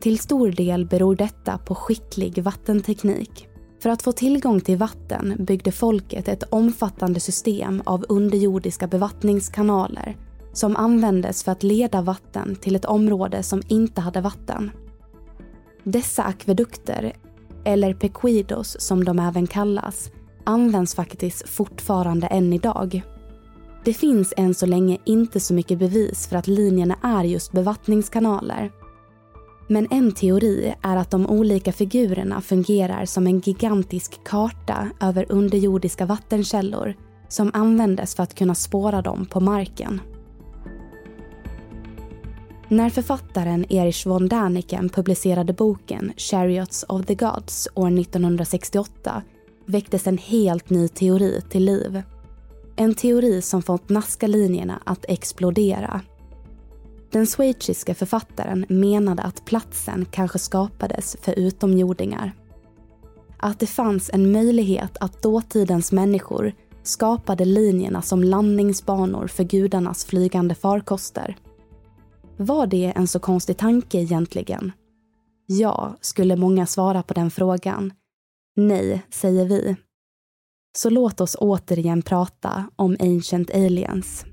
Till 0.00 0.18
stor 0.18 0.52
del 0.52 0.86
beror 0.86 1.16
detta 1.16 1.58
på 1.58 1.74
skicklig 1.74 2.42
vattenteknik. 2.42 3.48
För 3.82 3.90
att 3.90 4.02
få 4.02 4.12
tillgång 4.12 4.60
till 4.60 4.76
vatten 4.76 5.36
byggde 5.38 5.72
folket 5.72 6.28
ett 6.28 6.42
omfattande 6.42 7.20
system 7.20 7.82
av 7.86 8.04
underjordiska 8.08 8.86
bevattningskanaler 8.86 10.16
som 10.56 10.76
användes 10.76 11.44
för 11.44 11.52
att 11.52 11.62
leda 11.62 12.02
vatten 12.02 12.56
till 12.56 12.76
ett 12.76 12.84
område 12.84 13.42
som 13.42 13.62
inte 13.68 14.00
hade 14.00 14.20
vatten. 14.20 14.70
Dessa 15.84 16.22
akvedukter, 16.22 17.12
eller 17.64 17.94
pequidos 17.94 18.76
som 18.80 19.04
de 19.04 19.18
även 19.18 19.46
kallas, 19.46 20.10
används 20.44 20.94
faktiskt 20.94 21.48
fortfarande 21.48 22.26
än 22.26 22.52
idag. 22.52 23.02
Det 23.84 23.94
finns 23.94 24.34
än 24.36 24.54
så 24.54 24.66
länge 24.66 24.98
inte 25.04 25.40
så 25.40 25.54
mycket 25.54 25.78
bevis 25.78 26.26
för 26.26 26.36
att 26.36 26.46
linjerna 26.46 26.96
är 27.02 27.24
just 27.24 27.52
bevattningskanaler 27.52 28.70
men 29.68 29.86
en 29.90 30.12
teori 30.12 30.74
är 30.82 30.96
att 30.96 31.10
de 31.10 31.26
olika 31.26 31.72
figurerna 31.72 32.40
fungerar 32.40 33.04
som 33.04 33.26
en 33.26 33.40
gigantisk 33.40 34.24
karta 34.24 34.90
över 35.00 35.26
underjordiska 35.28 36.06
vattenkällor 36.06 36.94
som 37.28 37.50
användes 37.54 38.14
för 38.14 38.22
att 38.22 38.34
kunna 38.34 38.54
spåra 38.54 39.02
dem 39.02 39.26
på 39.26 39.40
marken. 39.40 40.00
När 42.68 42.90
författaren 42.90 43.72
Erich 43.72 44.06
von 44.06 44.28
Däniken 44.28 44.88
publicerade 44.88 45.52
boken 45.52 46.12
Chariots 46.16 46.84
of 46.88 47.06
the 47.06 47.14
Gods 47.14 47.68
år 47.74 48.00
1968 48.00 49.22
väcktes 49.66 50.06
en 50.06 50.18
helt 50.18 50.70
ny 50.70 50.88
teori 50.88 51.42
till 51.50 51.64
liv. 51.64 52.02
En 52.76 52.94
teori 52.94 53.42
som 53.42 53.62
fått 53.62 53.88
Nazca-linjerna 53.88 54.80
att 54.84 55.04
explodera 55.08 56.00
den 57.10 57.26
schweiziska 57.26 57.94
författaren 57.94 58.66
menade 58.68 59.22
att 59.22 59.44
platsen 59.44 60.06
kanske 60.10 60.38
skapades 60.38 61.16
för 61.20 61.38
utomjordingar. 61.38 62.32
Att 63.36 63.60
det 63.60 63.66
fanns 63.66 64.10
en 64.12 64.32
möjlighet 64.32 64.96
att 65.00 65.22
dåtidens 65.22 65.92
människor 65.92 66.52
skapade 66.82 67.44
linjerna 67.44 68.02
som 68.02 68.24
landningsbanor 68.24 69.26
för 69.26 69.44
gudarnas 69.44 70.04
flygande 70.04 70.54
farkoster. 70.54 71.36
Var 72.38 72.66
det 72.66 72.92
en 72.96 73.06
så 73.06 73.18
konstig 73.18 73.56
tanke 73.56 73.98
egentligen? 73.98 74.72
Ja, 75.46 75.96
skulle 76.00 76.36
många 76.36 76.66
svara 76.66 77.02
på 77.02 77.14
den 77.14 77.30
frågan. 77.30 77.92
Nej, 78.56 79.02
säger 79.10 79.44
vi. 79.44 79.76
Så 80.78 80.90
låt 80.90 81.20
oss 81.20 81.36
återigen 81.40 82.02
prata 82.02 82.70
om 82.76 82.96
Ancient 83.00 83.50
Aliens. 83.50 84.24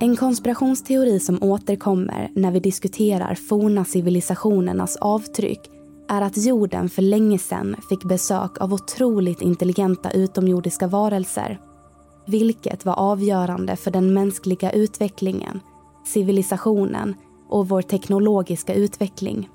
En 0.00 0.16
konspirationsteori 0.16 1.20
som 1.20 1.42
återkommer 1.42 2.30
när 2.34 2.50
vi 2.50 2.60
diskuterar 2.60 3.34
forna 3.34 3.84
civilisationernas 3.84 4.96
avtryck 4.96 5.60
är 6.08 6.22
att 6.22 6.36
jorden 6.36 6.88
för 6.88 7.02
länge 7.02 7.38
sedan 7.38 7.76
fick 7.88 8.04
besök 8.04 8.60
av 8.60 8.74
otroligt 8.74 9.42
intelligenta 9.42 10.10
utomjordiska 10.10 10.86
varelser. 10.86 11.67
Vilket 12.28 12.84
var 12.84 12.94
avgörande 12.94 13.76
för 13.76 13.90
den 13.90 14.14
mänskliga 14.14 14.70
utvecklingen, 14.70 15.60
civilisationen 16.06 17.14
och 17.48 17.68
vår 17.68 17.82
teknologiska 17.82 18.74
utveckling. 18.74 19.48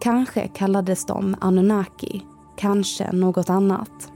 Kanske 0.00 0.48
kallades 0.48 1.06
de 1.06 1.36
Anunnaki, 1.40 2.22
kanske 2.56 3.12
något 3.12 3.50
annat. 3.50 4.12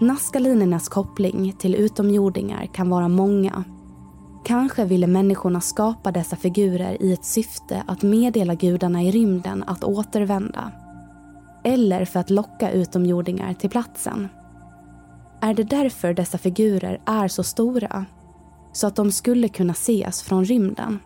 Naskalinernas 0.00 0.88
koppling 0.88 1.52
till 1.58 1.74
utomjordingar 1.74 2.66
kan 2.66 2.90
vara 2.90 3.08
många. 3.08 3.64
Kanske 4.44 4.84
ville 4.84 5.06
människorna 5.06 5.60
skapa 5.60 6.12
dessa 6.12 6.36
figurer 6.36 7.02
i 7.02 7.12
ett 7.12 7.24
syfte 7.24 7.82
att 7.86 8.02
meddela 8.02 8.54
gudarna 8.54 9.02
i 9.02 9.10
rymden 9.10 9.64
att 9.66 9.84
återvända. 9.84 10.72
Eller 11.66 12.04
för 12.04 12.20
att 12.20 12.30
locka 12.30 12.70
utomjordingar 12.70 13.54
till 13.54 13.70
platsen. 13.70 14.28
Är 15.40 15.54
det 15.54 15.62
därför 15.62 16.14
dessa 16.14 16.38
figurer 16.38 17.00
är 17.06 17.28
så 17.28 17.42
stora? 17.42 18.04
Så 18.72 18.86
att 18.86 18.96
de 18.96 19.12
skulle 19.12 19.48
kunna 19.48 19.72
ses 19.72 20.22
från 20.22 20.44
rymden? 20.44 20.98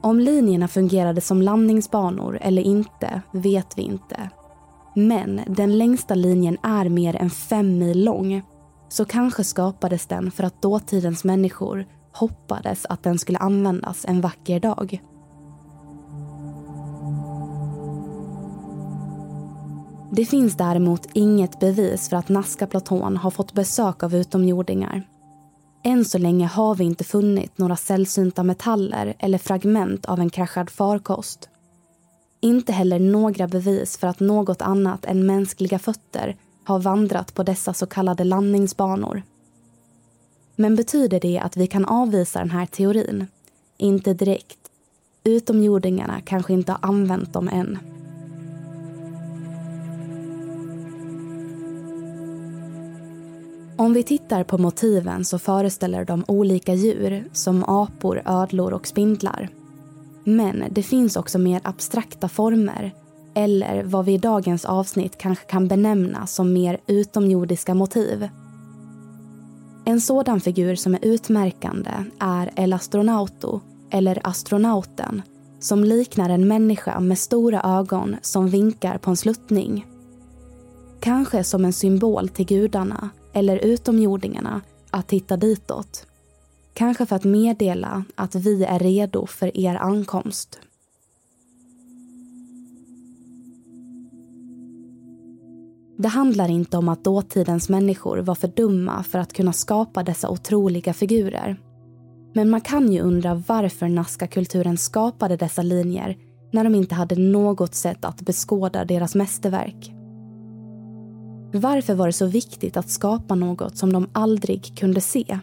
Om 0.00 0.20
linjerna 0.20 0.68
fungerade 0.68 1.20
som 1.20 1.42
landningsbanor 1.42 2.38
eller 2.40 2.62
inte 2.62 3.22
vet 3.32 3.78
vi 3.78 3.82
inte. 3.82 4.30
Men 4.94 5.40
den 5.46 5.78
längsta 5.78 6.14
linjen 6.14 6.58
är 6.62 6.88
mer 6.88 7.16
än 7.16 7.30
fem 7.30 7.78
mil 7.78 8.04
lång. 8.04 8.42
Så 8.88 9.04
kanske 9.04 9.44
skapades 9.44 10.06
den 10.06 10.30
för 10.30 10.44
att 10.44 10.62
dåtidens 10.62 11.24
människor 11.24 11.86
hoppades 12.12 12.86
att 12.86 13.02
den 13.02 13.18
skulle 13.18 13.38
användas 13.38 14.04
en 14.08 14.20
vacker 14.20 14.60
dag. 14.60 15.02
Det 20.14 20.24
finns 20.24 20.56
däremot 20.56 21.06
inget 21.12 21.60
bevis 21.60 22.08
för 22.08 22.16
att 22.16 22.28
Nazca-platån 22.28 23.16
har 23.16 23.30
fått 23.30 23.52
besök 23.52 24.02
av 24.02 24.14
utomjordingar. 24.14 25.02
Än 25.84 26.04
så 26.04 26.18
länge 26.18 26.46
har 26.46 26.74
vi 26.74 26.84
inte 26.84 27.04
funnit 27.04 27.58
några 27.58 27.76
sällsynta 27.76 28.42
metaller 28.42 29.14
eller 29.18 29.38
fragment 29.38 30.06
av 30.06 30.20
en 30.20 30.30
kraschad 30.30 30.70
farkost. 30.70 31.48
Inte 32.40 32.72
heller 32.72 32.98
några 32.98 33.48
bevis 33.48 33.96
för 33.96 34.06
att 34.06 34.20
något 34.20 34.62
annat 34.62 35.04
än 35.04 35.26
mänskliga 35.26 35.78
fötter 35.78 36.36
har 36.64 36.78
vandrat 36.78 37.34
på 37.34 37.42
dessa 37.42 37.74
så 37.74 37.86
kallade 37.86 38.24
landningsbanor. 38.24 39.22
Men 40.56 40.76
betyder 40.76 41.20
det 41.20 41.38
att 41.38 41.56
vi 41.56 41.66
kan 41.66 41.84
avvisa 41.84 42.38
den 42.38 42.50
här 42.50 42.66
teorin? 42.66 43.26
Inte 43.76 44.14
direkt. 44.14 44.58
Utomjordingarna 45.24 46.20
kanske 46.20 46.52
inte 46.52 46.72
har 46.72 46.88
använt 46.88 47.32
dem 47.32 47.48
än. 47.48 47.78
Om 53.76 53.92
vi 53.92 54.02
tittar 54.02 54.44
på 54.44 54.58
motiven 54.58 55.24
så 55.24 55.38
föreställer 55.38 56.04
de 56.04 56.24
olika 56.28 56.74
djur 56.74 57.24
som 57.32 57.64
apor, 57.64 58.22
ödlor 58.24 58.72
och 58.72 58.86
spindlar. 58.86 59.48
Men 60.24 60.64
det 60.70 60.82
finns 60.82 61.16
också 61.16 61.38
mer 61.38 61.60
abstrakta 61.64 62.28
former 62.28 62.92
eller 63.34 63.82
vad 63.82 64.04
vi 64.04 64.12
i 64.12 64.18
dagens 64.18 64.64
avsnitt 64.64 65.18
kanske 65.18 65.44
kan 65.44 65.68
benämna 65.68 66.26
som 66.26 66.52
mer 66.52 66.80
utomjordiska 66.86 67.74
motiv. 67.74 68.28
En 69.84 70.00
sådan 70.00 70.40
figur 70.40 70.74
som 70.74 70.94
är 70.94 70.98
utmärkande 71.02 71.90
är 72.18 72.50
El 72.56 72.72
Astronauto, 72.72 73.60
eller 73.90 74.20
astronauten 74.24 75.22
som 75.60 75.84
liknar 75.84 76.30
en 76.30 76.48
människa 76.48 77.00
med 77.00 77.18
stora 77.18 77.62
ögon 77.78 78.16
som 78.22 78.48
vinkar 78.48 78.98
på 78.98 79.10
en 79.10 79.16
sluttning. 79.16 79.86
Kanske 81.00 81.44
som 81.44 81.64
en 81.64 81.72
symbol 81.72 82.28
till 82.28 82.46
gudarna 82.46 83.10
eller 83.32 83.56
utomjordingarna 83.56 84.60
att 84.90 85.08
titta 85.08 85.36
ditåt. 85.36 86.06
Kanske 86.74 87.06
för 87.06 87.16
att 87.16 87.24
meddela 87.24 88.04
att 88.14 88.34
vi 88.34 88.64
är 88.64 88.78
redo 88.78 89.26
för 89.26 89.56
er 89.56 89.74
ankomst. 89.74 90.60
Det 95.98 96.08
handlar 96.08 96.48
inte 96.48 96.76
om 96.76 96.88
att 96.88 97.04
dåtidens 97.04 97.68
människor 97.68 98.18
var 98.18 98.34
för 98.34 98.48
dumma 98.48 99.02
för 99.02 99.18
att 99.18 99.32
kunna 99.32 99.52
skapa 99.52 100.02
dessa 100.02 100.28
otroliga 100.28 100.92
figurer. 100.92 101.60
Men 102.34 102.50
man 102.50 102.60
kan 102.60 102.92
ju 102.92 103.00
undra 103.00 103.42
varför 103.48 103.88
Nazca-kulturen 103.88 104.78
skapade 104.78 105.36
dessa 105.36 105.62
linjer 105.62 106.16
när 106.52 106.64
de 106.64 106.74
inte 106.74 106.94
hade 106.94 107.16
något 107.16 107.74
sätt 107.74 108.04
att 108.04 108.20
beskåda 108.20 108.84
deras 108.84 109.14
mästerverk. 109.14 110.01
Varför 111.54 111.94
var 111.94 112.06
det 112.06 112.12
så 112.12 112.26
viktigt 112.26 112.76
att 112.76 112.90
skapa 112.90 113.34
något 113.34 113.76
som 113.76 113.92
de 113.92 114.08
aldrig 114.12 114.78
kunde 114.78 115.00
se? 115.00 115.38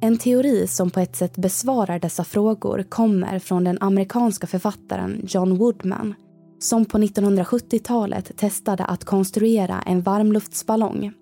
En 0.00 0.18
teori 0.18 0.66
som 0.66 0.90
på 0.90 1.00
ett 1.00 1.16
sätt 1.16 1.36
besvarar 1.36 1.98
dessa 1.98 2.24
frågor 2.24 2.84
kommer 2.88 3.38
från 3.38 3.64
den 3.64 3.78
amerikanska 3.80 4.46
författaren 4.46 5.20
John 5.28 5.58
Woodman 5.58 6.14
som 6.58 6.84
på 6.84 6.98
1970-talet 6.98 8.36
testade 8.36 8.84
att 8.84 9.04
konstruera 9.04 9.82
en 9.86 10.02
varmluftsballong. 10.02 11.12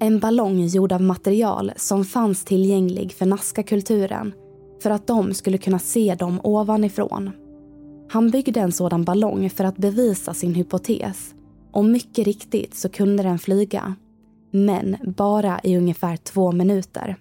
En 0.00 0.18
ballong 0.18 0.60
gjord 0.60 0.92
av 0.92 1.02
material 1.02 1.72
som 1.76 2.04
fanns 2.04 2.44
tillgänglig 2.44 3.12
för 3.12 3.26
Nazca-kulturen 3.26 4.32
för 4.82 4.90
att 4.90 5.06
de 5.06 5.34
skulle 5.34 5.58
kunna 5.58 5.78
se 5.78 6.14
dem 6.14 6.40
ovanifrån. 6.42 7.30
Han 8.08 8.30
byggde 8.30 8.60
en 8.60 8.72
sådan 8.72 9.04
ballong 9.04 9.50
för 9.50 9.64
att 9.64 9.76
bevisa 9.76 10.34
sin 10.34 10.54
hypotes 10.54 11.35
och 11.76 11.84
mycket 11.84 12.24
riktigt 12.24 12.74
så 12.74 12.88
kunde 12.88 13.22
den 13.22 13.38
flyga. 13.38 13.94
Men 14.50 14.96
bara 15.16 15.60
i 15.62 15.76
ungefär 15.76 16.16
två 16.16 16.52
minuter. 16.52 17.16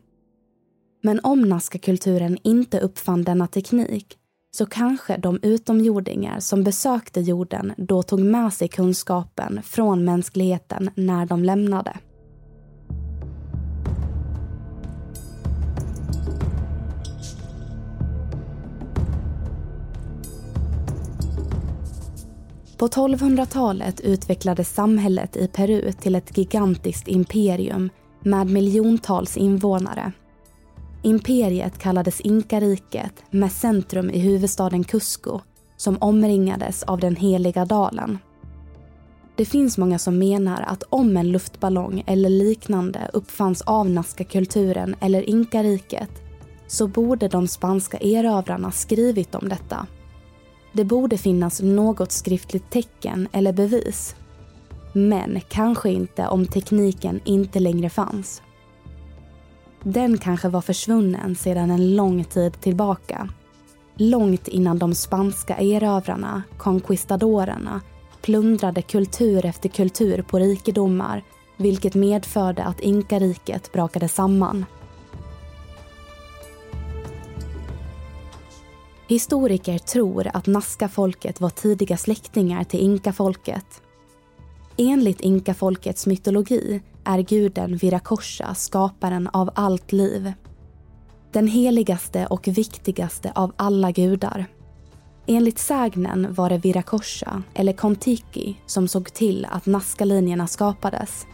Men 1.04 1.20
om 1.24 1.42
Nazca-kulturen 1.42 2.38
inte 2.44 2.80
uppfann 2.80 3.24
denna 3.24 3.48
teknik 3.48 4.18
så 4.58 4.66
kanske 4.66 5.18
de 5.18 5.40
utomjordingar 5.42 6.40
som 6.40 6.64
besökte 6.64 7.22
jorden 7.22 7.74
då 7.78 8.04
tog 8.04 8.20
med 8.20 8.54
sig 8.54 8.68
kunskapen 8.68 9.62
från 9.64 10.06
mänskligheten 10.06 10.90
när 10.96 11.26
de 11.26 11.44
lämnade. 11.44 11.98
På 22.78 22.88
1200-talet 22.88 24.00
utvecklades 24.00 24.74
samhället 24.74 25.36
i 25.38 25.48
Peru 25.48 25.92
till 25.92 26.16
ett 26.16 26.38
gigantiskt 26.38 27.08
imperium 27.08 27.90
med 28.22 28.48
miljontals 28.48 29.38
invånare. 29.38 30.12
Imperiet 31.04 31.78
kallades 31.78 32.22
Inkariket 32.22 33.24
med 33.32 33.52
centrum 33.52 34.10
i 34.10 34.20
huvudstaden 34.20 34.84
Cusco 34.84 35.40
som 35.78 35.98
omringades 36.02 36.84
av 36.84 37.00
den 37.00 37.16
heliga 37.16 37.66
dalen. 37.66 38.18
Det 39.36 39.46
finns 39.46 39.78
många 39.78 40.00
som 40.00 40.18
menar 40.18 40.62
att 40.68 40.84
om 40.90 41.18
en 41.18 41.32
luftballong 41.32 42.04
eller 42.08 42.30
liknande 42.30 43.10
uppfanns 43.14 43.62
av 43.62 43.90
Nazca-kulturen 43.90 44.96
eller 45.00 45.30
Inkariket 45.30 46.10
så 46.68 46.88
borde 46.88 47.28
de 47.28 47.48
spanska 47.48 47.98
erövrarna 47.98 48.72
skrivit 48.72 49.36
om 49.36 49.50
detta 49.50 49.88
det 50.76 50.86
borde 50.86 51.18
finnas 51.18 51.62
något 51.62 52.12
skriftligt 52.12 52.70
tecken 52.70 53.28
eller 53.32 53.54
bevis. 53.54 54.16
Men 54.94 55.42
kanske 55.50 55.90
inte 55.90 56.28
om 56.28 56.46
tekniken 56.46 57.20
inte 57.26 57.60
längre 57.60 57.90
fanns. 57.90 58.42
Den 59.84 60.18
kanske 60.18 60.50
var 60.50 60.62
försvunnen 60.62 61.36
sedan 61.36 61.72
en 61.72 61.96
lång 61.96 62.24
tid 62.24 62.62
tillbaka. 62.62 63.30
Långt 63.98 64.48
innan 64.48 64.80
de 64.80 64.96
spanska 64.96 65.58
erövrarna, 65.58 66.44
conquistadorerna, 66.58 67.82
plundrade 68.22 68.82
kultur 68.82 69.46
efter 69.46 69.70
kultur 69.70 70.22
på 70.22 70.40
rikedomar 70.40 71.24
vilket 71.58 71.96
medförde 71.96 72.64
att 72.64 72.80
inkariket 72.80 73.72
brakade 73.72 74.08
samman. 74.08 74.66
Historiker 79.08 79.78
tror 79.78 80.28
att 80.34 80.48
Nazca-folket 80.48 81.42
var 81.42 81.50
tidiga 81.50 81.98
släktingar 81.98 82.64
till 82.64 82.80
Inka-folket. 82.80 83.82
Enligt 84.78 85.22
Inka-folkets 85.22 86.08
mytologi 86.08 86.82
är 87.04 87.20
guden 87.20 87.78
Viracocha 87.78 88.56
skaparen 88.56 89.28
av 89.28 89.50
allt 89.56 89.92
liv. 89.92 90.34
Den 91.32 91.48
heligaste 91.48 92.26
och 92.26 92.48
viktigaste 92.48 93.32
av 93.36 93.54
alla 93.56 93.92
gudar. 93.92 94.46
Enligt 95.28 95.60
sägnen 95.60 96.34
var 96.34 96.50
det 96.50 96.58
Viracocha, 96.58 97.44
eller 97.54 97.74
Kontiki, 97.74 98.56
som 98.66 98.88
såg 98.88 99.14
till 99.14 99.48
att 99.52 99.66
Nazca-linjerna 99.66 100.48
skapades. 100.48 101.26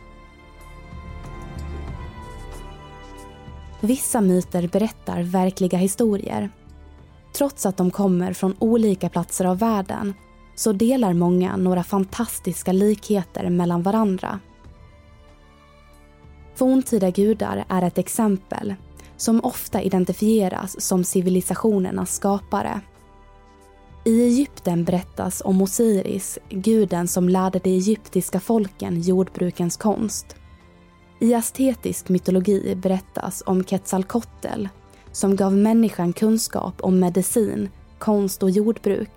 Vissa 3.82 4.22
myter 4.22 4.68
berättar 4.68 5.24
verkliga 5.24 5.78
historier 5.78 6.52
Trots 7.34 7.66
att 7.66 7.78
de 7.78 7.92
kommer 7.92 8.34
från 8.34 8.56
olika 8.60 9.10
platser 9.10 9.46
av 9.46 9.60
världen 9.60 10.14
så 10.56 10.72
delar 10.72 11.14
många 11.14 11.58
några 11.58 11.84
fantastiska 11.84 12.72
likheter 12.72 13.50
mellan 13.50 13.82
varandra. 13.82 14.40
Forntida 16.56 17.10
gudar 17.10 17.66
är 17.70 17.82
ett 17.82 17.98
exempel 17.98 18.76
som 19.18 19.40
ofta 19.44 19.82
identifieras 19.82 20.82
som 20.82 21.04
civilisationernas 21.04 22.16
skapare. 22.16 22.82
I 24.06 24.22
Egypten 24.24 24.84
berättas 24.84 25.42
om 25.46 25.62
Osiris, 25.62 26.40
guden 26.50 27.08
som 27.08 27.30
lärde 27.30 27.60
de 27.60 27.70
egyptiska 27.70 28.40
folken 28.40 29.02
jordbrukens 29.02 29.78
konst. 29.78 30.36
I 31.20 31.34
astetisk 31.34 32.10
mytologi 32.10 32.76
berättas 32.76 33.44
om 33.46 33.64
Quetzalcoatl 33.64 34.66
som 35.12 35.36
gav 35.36 35.54
människan 35.54 36.14
kunskap 36.14 36.82
om 36.82 37.00
medicin, 37.00 37.70
konst 38.00 38.44
och 38.44 38.50
jordbruk. 38.50 39.12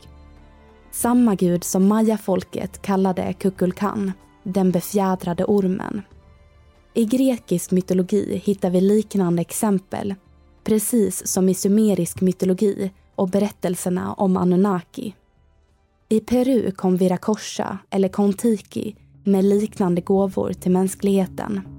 Samma 0.90 1.34
gud 1.34 1.64
som 1.64 1.88
mayafolket 1.88 2.82
kallade 2.82 3.32
Kukulkan, 3.32 4.12
den 4.42 4.70
befjädrade 4.70 5.44
ormen. 5.44 6.02
I 6.94 7.04
grekisk 7.04 7.70
mytologi 7.70 8.42
hittar 8.44 8.70
vi 8.70 8.80
liknande 8.80 9.42
exempel, 9.42 10.14
precis 10.64 11.26
som 11.26 11.48
i 11.48 11.54
sumerisk 11.54 12.20
mytologi 12.20 12.90
och 13.14 13.28
berättelserna 13.28 14.12
om 14.12 14.36
Anunnaki. 14.36 15.14
I 16.08 16.20
Peru 16.20 16.70
kom 16.70 16.96
Viracocha, 16.96 17.78
eller 17.90 18.08
Kontiki, 18.08 18.96
med 19.24 19.44
liknande 19.44 20.00
gåvor 20.00 20.52
till 20.52 20.72
mänskligheten. 20.72 21.73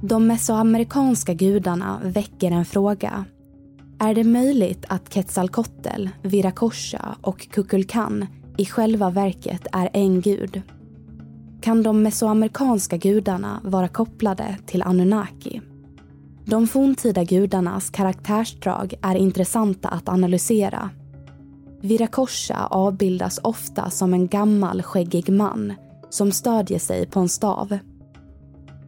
De 0.00 0.26
mesoamerikanska 0.26 1.34
gudarna 1.34 2.00
väcker 2.04 2.50
en 2.50 2.64
fråga. 2.64 3.24
Är 3.98 4.14
det 4.14 4.24
möjligt 4.24 4.84
att 4.88 5.08
Quetzalcoatl, 5.08 6.08
Viracocha 6.22 7.16
och 7.20 7.48
Kukulkan 7.50 8.26
i 8.56 8.64
själva 8.64 9.10
verket 9.10 9.66
är 9.72 9.90
en 9.92 10.20
gud? 10.20 10.62
Kan 11.60 11.82
de 11.82 12.02
mesoamerikanska 12.02 12.96
gudarna 12.96 13.60
vara 13.64 13.88
kopplade 13.88 14.56
till 14.66 14.82
Anunnaki? 14.82 15.60
De 16.44 16.66
forntida 16.66 17.24
gudarnas 17.24 17.90
karaktärsdrag 17.90 18.94
är 19.02 19.14
intressanta 19.14 19.88
att 19.88 20.08
analysera. 20.08 20.90
Viracocha 21.80 22.66
avbildas 22.70 23.40
ofta 23.42 23.90
som 23.90 24.14
en 24.14 24.26
gammal 24.26 24.82
skäggig 24.82 25.28
man 25.28 25.74
som 26.10 26.32
stödjer 26.32 26.78
sig 26.78 27.06
på 27.06 27.20
en 27.20 27.28
stav. 27.28 27.78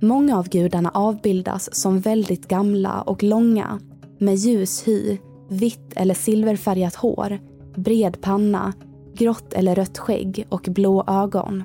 Många 0.01 0.39
av 0.39 0.49
gudarna 0.49 0.91
avbildas 0.95 1.75
som 1.75 2.01
väldigt 2.01 2.49
gamla 2.49 3.01
och 3.03 3.23
långa 3.23 3.81
med 4.19 4.35
ljus 4.35 4.89
hy, 4.89 5.19
vitt 5.49 5.93
eller 5.97 6.15
silverfärgat 6.15 6.95
hår, 6.95 7.39
bred 7.77 8.21
panna, 8.21 8.73
grått 9.15 9.53
eller 9.53 9.75
rött 9.75 9.99
skägg 9.99 10.47
och 10.49 10.67
blå 10.71 11.05
ögon. 11.07 11.65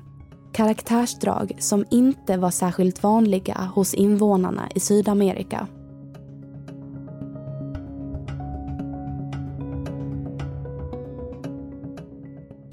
Karaktärsdrag 0.54 1.56
som 1.60 1.86
inte 1.92 2.38
var 2.38 2.52
särskilt 2.52 3.04
vanliga 3.04 3.72
hos 3.76 3.94
invånarna 3.94 4.70
i 4.76 4.80
Sydamerika. 4.80 5.68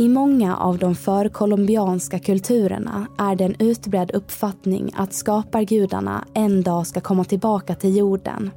I 0.00 0.08
många 0.08 0.56
av 0.56 0.78
de 0.78 0.94
förkolumbianska 0.94 2.18
kulturerna 2.18 3.06
är 3.18 3.36
det 3.36 3.44
en 3.44 3.54
utbredd 3.58 4.10
uppfattning 4.10 4.92
att 4.96 5.12
skapargudarna 5.12 6.24
en 6.34 6.62
dag 6.62 6.86
ska 6.86 7.00
komma 7.00 7.24
tillbaka 7.24 7.74
till 7.74 7.96
jorden 7.96 8.50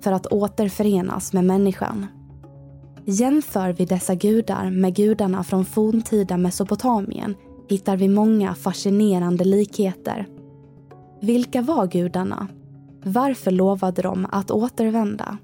för 0.00 0.12
att 0.12 0.26
återförenas 0.26 1.32
med 1.32 1.44
människan. 1.44 2.06
Jämför 3.04 3.72
vi 3.72 3.84
dessa 3.84 4.14
gudar 4.14 4.70
med 4.70 4.94
gudarna 4.94 5.44
från 5.44 5.64
forntida 5.64 6.36
Mesopotamien 6.36 7.34
hittar 7.68 7.96
vi 7.96 8.08
många 8.08 8.54
fascinerande 8.54 9.44
likheter. 9.44 10.26
Vilka 11.20 11.62
var 11.62 11.86
gudarna? 11.86 12.48
Varför 13.04 13.50
lovade 13.50 14.02
de 14.02 14.26
att 14.32 14.50
återvända? 14.50 15.38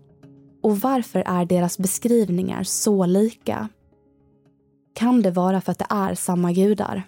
Och 0.62 0.78
varför 0.78 1.22
är 1.26 1.44
deras 1.44 1.78
beskrivningar 1.78 2.62
så 2.62 3.06
lika? 3.06 3.68
Kan 4.96 5.22
det 5.22 5.30
vara 5.30 5.60
för 5.60 5.72
att 5.72 5.78
det 5.78 5.86
är 5.90 6.14
samma 6.14 6.52
gudar. 6.52 7.02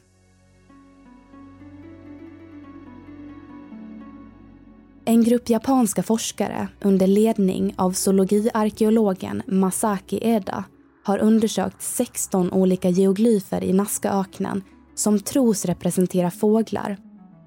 En 5.04 5.24
grupp 5.24 5.50
japanska 5.50 6.02
forskare 6.02 6.68
under 6.80 7.06
ledning 7.06 7.74
av 7.76 7.92
zoologiarkeologen 7.92 9.42
Masaki 9.46 10.18
Eda 10.22 10.64
har 11.04 11.18
undersökt 11.18 11.82
16 11.82 12.52
olika 12.52 12.88
geoglyfer 12.88 13.64
i 13.64 13.72
Nazcaöknen 13.72 14.62
som 14.94 15.20
tros 15.20 15.64
representera 15.64 16.30
fåglar 16.30 16.96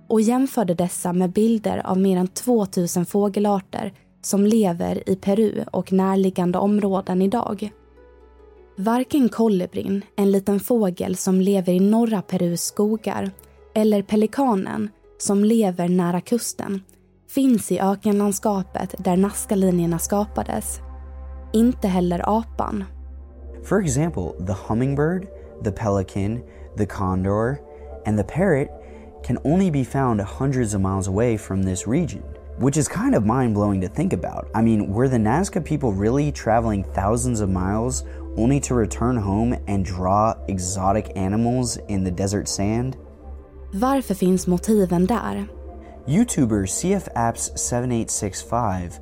och 0.08 0.22
jämförde 0.22 0.74
dessa 0.74 1.14
med 1.14 1.32
bilder 1.32 1.88
av 1.88 1.98
mer 1.98 2.18
än 2.18 2.28
2000 2.28 3.06
fågelarter 3.06 3.94
som 4.22 4.46
lever 4.46 5.10
i 5.10 5.16
Peru 5.16 5.64
och 5.72 5.94
närliggande 5.94 6.58
områden 6.58 7.22
idag. 7.22 7.72
Varken 8.82 9.30
kolibrin, 9.30 10.02
en 10.16 10.32
liten 10.32 10.60
fågel 10.60 11.16
som 11.16 11.42
lever 11.42 11.74
i 11.74 11.80
norra 11.80 12.22
Perus 12.22 12.62
skogar, 12.62 13.32
eller 13.76 14.02
pelikanen, 14.02 14.90
som 15.18 15.44
lever 15.44 15.90
nära 15.90 16.22
kusten, 16.22 16.82
finns 17.30 17.72
i 17.72 17.80
ökenlandskapet 17.80 18.96
där 18.98 19.18
Nazca-linjerna 19.18 20.00
skapades. 20.00 20.80
Inte 21.54 21.88
heller 21.88 22.22
apan. 22.40 22.84
For 23.64 23.82
example, 23.82 24.46
the 24.48 24.56
hummingbird, 24.68 25.28
the 25.64 25.72
pelican, 25.72 26.42
the 26.78 26.86
condor, 26.86 27.58
and 28.06 28.18
the 28.18 28.34
parrot 28.34 28.68
can 29.28 29.38
only 29.44 29.72
be 29.72 29.84
found 29.84 30.22
hundreds 30.22 30.76
of 30.76 30.82
miles 30.82 31.08
away 31.08 31.38
from 31.38 31.64
this 31.64 31.88
region, 31.88 32.24
which 32.60 32.78
is 32.78 32.88
kind 32.88 33.16
of 33.16 33.26
mind 33.26 33.54
blowing 33.54 33.82
to 33.82 33.88
think 33.88 34.14
about. 34.14 34.50
I 34.56 34.62
mean, 34.62 34.94
were 34.94 35.10
the 35.10 35.18
Nazca 35.18 35.64
people 35.64 35.92
really 35.92 36.32
traveling 36.32 36.84
thousands 36.96 37.42
of 37.42 37.50
miles 37.50 38.04
only 38.38 38.60
to 38.60 38.76
return 38.76 39.18
home 39.18 39.56
and 39.68 39.86
draw 39.86 40.34
exotic 40.48 41.12
animals 41.16 41.78
in 41.88 42.04
the 42.04 42.12
desert 42.12 42.48
sand? 42.48 42.98
Varför 43.74 44.16
finns 44.16 44.48
motiven 44.48 45.06
där? 45.06 45.48
YouTuber 46.08 46.66
CFApps7865 46.66 49.00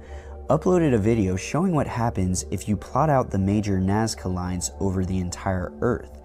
uploaded 0.49 0.93
a 0.93 0.97
video 0.97 1.37
showing 1.37 1.73
what 1.73 1.87
happens 1.87 2.45
if 2.51 2.67
you 2.67 2.75
plot 2.75 3.09
out 3.09 3.31
the 3.31 3.37
major 3.37 3.79
Nazca 3.79 4.33
lines 4.33 4.71
over 4.79 5.05
the 5.05 5.19
entire 5.19 5.71
Earth. 5.81 6.19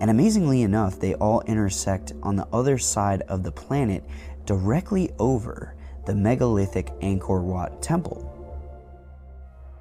And 0.00 0.10
amazingly 0.10 0.62
enough, 0.62 0.98
they 0.98 1.14
all 1.14 1.42
intersect 1.46 2.12
on 2.22 2.36
the 2.36 2.46
other 2.52 2.78
side 2.78 3.22
of 3.28 3.42
the 3.42 3.52
planet 3.52 4.02
directly 4.44 5.10
over 5.18 5.74
the 6.06 6.14
megalithic 6.14 6.86
Angkor 7.02 7.42
Wat 7.42 7.82
temple. 7.82 8.26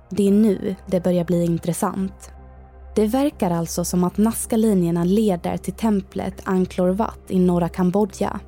Det 0.09 0.27
är 0.27 0.31
nu 0.31 0.75
det 0.85 1.03
börjar 1.03 1.23
bli 1.23 1.45
intressant. 1.45 2.31
Det 2.99 3.07
verkar 3.07 3.51
alltså 3.51 3.85
som 3.85 4.03
att 4.03 4.17
Nazca-linjerna 4.17 5.03
leder 5.03 5.57
till 5.57 5.73
templet 5.73 6.41
Angkor 6.43 6.89
Wat 6.89 7.19
i 7.27 7.39
norra 7.39 7.69
Kambodja. 7.69 8.39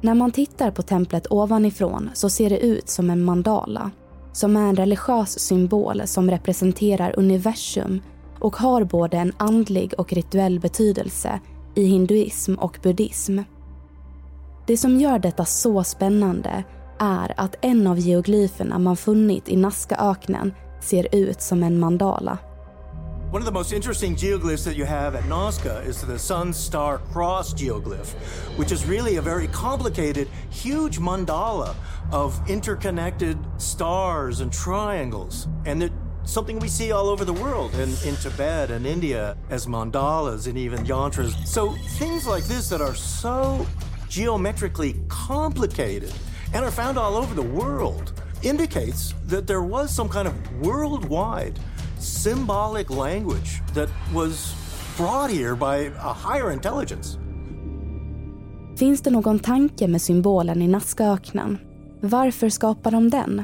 När 0.00 0.14
man 0.14 0.30
tittar 0.30 0.70
på 0.70 0.82
templet 0.82 1.26
ovanifrån 1.30 2.10
så 2.14 2.30
ser 2.30 2.50
det 2.50 2.58
ut 2.58 2.88
som 2.88 3.10
en 3.10 3.24
mandala 3.24 3.90
som 4.32 4.56
är 4.56 4.68
en 4.68 4.76
religiös 4.76 5.38
symbol 5.38 6.02
som 6.04 6.30
representerar 6.30 7.18
universum 7.18 8.00
och 8.40 8.56
har 8.56 8.84
både 8.84 9.16
en 9.16 9.32
andlig 9.36 9.94
och 9.98 10.12
rituell 10.12 10.60
betydelse 10.60 11.40
i 11.74 11.84
hinduism 11.84 12.54
och 12.54 12.78
buddhism. 12.82 13.38
Det 14.66 14.76
som 14.76 15.00
gör 15.00 15.18
detta 15.18 15.44
så 15.44 15.84
spännande 15.84 16.64
är 16.98 17.34
att 17.36 17.56
en 17.60 17.86
av 17.86 17.98
geoglyferna 17.98 18.78
man 18.78 18.96
funnit 18.96 19.48
i 19.48 19.56
Nazcaöknen 19.56 20.52
ser 20.80 21.14
ut 21.14 21.40
som 21.40 21.62
en 21.62 21.78
mandala. 21.78 22.38
One 23.36 23.42
of 23.42 23.44
the 23.44 23.52
most 23.52 23.74
interesting 23.74 24.16
geoglyphs 24.16 24.64
that 24.64 24.76
you 24.76 24.86
have 24.86 25.14
at 25.14 25.24
Nazca 25.24 25.84
is 25.84 26.00
the 26.00 26.18
Sun 26.18 26.54
Star 26.54 26.96
Cross 27.12 27.52
geoglyph, 27.52 28.14
which 28.56 28.72
is 28.72 28.86
really 28.86 29.16
a 29.16 29.20
very 29.20 29.46
complicated, 29.48 30.26
huge 30.48 30.98
mandala 30.98 31.74
of 32.12 32.40
interconnected 32.48 33.36
stars 33.58 34.40
and 34.40 34.50
triangles. 34.50 35.48
And 35.66 35.82
it, 35.82 35.92
something 36.24 36.58
we 36.60 36.68
see 36.68 36.92
all 36.92 37.10
over 37.10 37.26
the 37.26 37.34
world, 37.34 37.74
in, 37.74 37.90
in 38.06 38.16
Tibet 38.16 38.70
and 38.70 38.86
India, 38.86 39.36
as 39.50 39.66
mandalas 39.66 40.46
and 40.46 40.56
even 40.56 40.86
yantras. 40.86 41.34
So 41.46 41.72
things 41.98 42.26
like 42.26 42.44
this 42.44 42.70
that 42.70 42.80
are 42.80 42.94
so 42.94 43.66
geometrically 44.08 44.96
complicated 45.08 46.14
and 46.54 46.64
are 46.64 46.70
found 46.70 46.96
all 46.96 47.16
over 47.16 47.34
the 47.34 47.42
world 47.42 48.18
indicates 48.42 49.12
that 49.26 49.46
there 49.46 49.62
was 49.62 49.94
some 49.94 50.08
kind 50.08 50.26
of 50.26 50.60
worldwide 50.62 51.58
symbolic 52.06 52.90
language 52.90 53.62
that 53.74 53.88
was 54.14 54.54
brought 54.96 55.30
here 55.30 55.56
by 55.56 55.90
a 55.98 56.16
higher 56.24 56.52
intelligence. 56.52 57.18
Finns 58.76 59.00
det 59.00 59.10
någon 59.10 59.38
tanke 59.38 59.88
med 59.88 60.02
symbolen 60.02 60.62
i 60.62 60.68
Nazcaöknen? 60.68 61.58
Varför 62.00 62.48
skapar 62.48 62.90
de 62.90 63.10
den? 63.10 63.42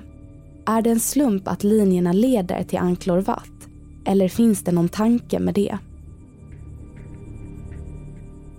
Är 0.67 0.83
det 0.83 0.91
en 0.91 1.01
slump 1.01 1.49
att 1.49 1.65
linjerna 1.65 2.13
leder 2.13 2.63
till 2.63 2.79
Anklor 2.79 3.21
Wat? 3.21 3.69
Eller 4.05 4.29
finns 4.29 4.65
det 4.65 4.73
någon 4.73 4.89
tanke 4.89 5.39
med 5.39 5.55
det? 5.55 5.79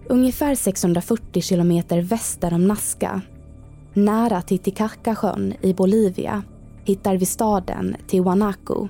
Ungefär 0.08 0.56
640 0.56 1.42
kilometer 1.42 2.02
väster 2.02 2.54
om 2.54 2.68
Nazca, 2.68 3.22
nära 3.94 4.42
Titicacasjön 4.42 5.54
i 5.62 5.74
Bolivia, 5.74 6.44
hittar 6.84 7.18
vi 7.18 7.26
staden 7.26 7.96
Tiwanaku 8.08 8.88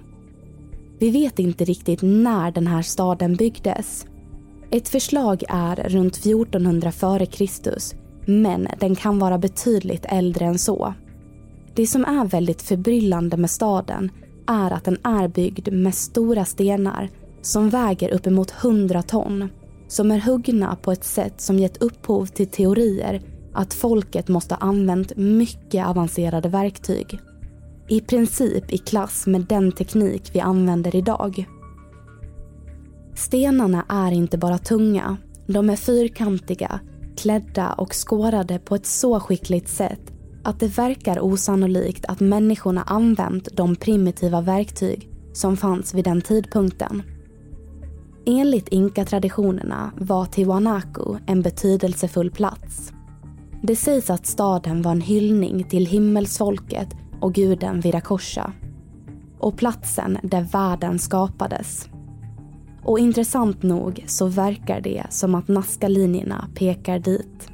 vi 1.00 1.10
vet 1.10 1.40
inte 1.40 1.66
riktigt 1.66 2.00
när 2.02 2.52
den 2.52 2.68
här 2.68 2.82
staden 2.82 3.36
byggdes. 3.36 4.06
Ett 4.70 4.90
förslag 4.90 5.44
är 5.50 5.76
runt 5.76 6.16
1400 6.16 6.90
f.Kr. 6.90 7.78
men 8.26 8.68
den 8.80 8.96
kan 8.96 9.20
vara 9.20 9.38
betydligt 9.38 10.06
äldre 10.06 10.46
än 10.46 10.60
så. 10.60 10.94
Det 11.76 11.88
som 11.88 12.06
är 12.06 12.26
väldigt 12.26 12.62
förbryllande 12.62 13.38
med 13.38 13.50
staden 13.50 14.12
är 14.48 14.72
att 14.72 14.84
den 14.84 14.98
är 15.04 15.28
byggd 15.28 15.74
med 15.74 15.96
stora 15.96 16.46
stenar 16.46 17.10
som 17.42 17.70
väger 17.70 18.10
uppemot 18.10 18.54
100 18.64 19.02
ton 19.02 19.50
som 19.88 20.12
är 20.12 20.20
huggna 20.20 20.78
på 20.82 20.92
ett 20.92 21.04
sätt 21.04 21.42
som 21.42 21.60
gett 21.60 21.82
upphov 21.82 22.26
till 22.26 22.48
teorier 22.48 23.22
att 23.54 23.74
folket 23.74 24.28
måste 24.28 24.56
ha 24.56 24.68
använt 24.68 25.18
mycket 25.18 25.88
avancerade 25.88 26.50
verktyg 26.50 27.20
i 27.88 28.02
princip 28.02 28.74
i 28.74 28.78
klass 28.78 29.28
med 29.28 29.42
den 29.42 29.72
teknik 29.72 30.30
vi 30.34 30.40
använder 30.40 30.96
idag. 30.96 31.46
Stenarna 33.16 33.86
är 33.90 34.12
inte 34.12 34.38
bara 34.38 34.58
tunga, 34.58 35.18
de 35.48 35.70
är 35.70 35.76
fyrkantiga, 35.76 36.80
klädda 37.18 37.74
och 37.74 37.94
skårade 37.94 38.60
på 38.60 38.76
ett 38.76 38.86
så 38.86 39.20
skickligt 39.20 39.70
sätt 39.70 40.14
att 40.44 40.60
det 40.60 40.78
verkar 40.78 41.20
osannolikt 41.20 42.06
att 42.06 42.20
människorna 42.20 42.84
använt 42.84 43.58
de 43.58 43.76
primitiva 43.76 44.42
verktyg 44.42 45.10
som 45.34 45.58
fanns 45.58 45.94
vid 45.94 46.04
den 46.04 46.22
tidpunkten. 46.22 47.04
Enligt 48.26 48.68
inka-traditionerna 48.68 49.92
var 49.98 50.26
Tiwanaku 50.26 51.18
en 51.26 51.42
betydelsefull 51.42 52.32
plats. 52.32 52.94
Det 53.62 53.76
sägs 53.76 54.10
att 54.10 54.26
staden 54.26 54.82
var 54.82 54.92
en 54.92 55.02
hyllning 55.02 55.64
till 55.64 55.86
himmelsfolket 55.86 56.88
och 57.24 57.34
guden 57.34 57.80
Viracocha 57.80 58.52
och 59.40 59.58
platsen 59.58 60.18
där 60.24 60.42
världen 60.42 61.00
skapades. 61.00 61.90
Och 62.84 63.00
intressant 63.00 63.64
nog 63.64 64.04
så 64.08 64.26
verkar 64.26 64.82
det 64.82 65.04
som 65.10 65.36
att 65.36 65.48
Nazca-linjerna 65.48 66.48
pekar 66.56 67.00
dit. 67.00 67.50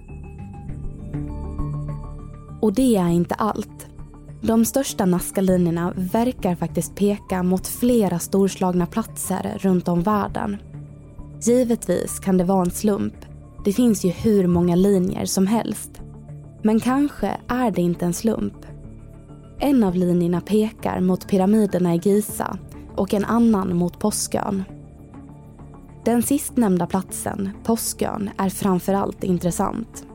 Och 2.62 2.74
det 2.74 2.96
är 2.96 3.08
inte 3.08 3.36
allt. 3.36 3.88
De 4.42 4.66
största 4.66 5.06
Nazca-linjerna 5.06 5.94
verkar 5.96 6.56
faktiskt 6.56 6.96
peka 6.96 7.44
mot 7.44 7.68
flera 7.68 8.20
storslagna 8.20 8.86
platser 8.86 9.58
runt 9.60 9.88
om 9.88 10.02
världen. 10.02 10.58
Givetvis 11.42 12.20
kan 12.20 12.38
det 12.38 12.44
vara 12.44 12.66
en 12.66 12.72
slump. 12.72 13.16
Det 13.66 13.74
finns 13.74 14.06
ju 14.06 14.10
hur 14.10 14.48
många 14.48 14.76
linjer 14.76 15.26
som 15.26 15.48
helst. 15.48 16.02
Men 16.62 16.80
kanske 16.80 17.38
är 17.48 17.72
det 17.72 17.82
inte 17.82 18.06
en 18.06 18.14
slump. 18.14 18.59
En 19.62 19.84
av 19.84 19.96
linjerna 19.96 20.42
pekar 20.42 21.00
mot 21.00 21.28
pyramiderna 21.28 21.96
i 21.96 21.98
Giza 21.98 22.58
och 22.96 23.14
en 23.14 23.26
annan 23.26 23.78
mot 23.78 24.00
Påskön. 24.00 24.64
Den 26.06 26.24
sistnämnda 26.24 26.88
platsen, 26.88 27.50
Påskön, 27.64 28.30
är 28.38 28.50
framförallt 28.50 29.24
intressant. 29.24 30.08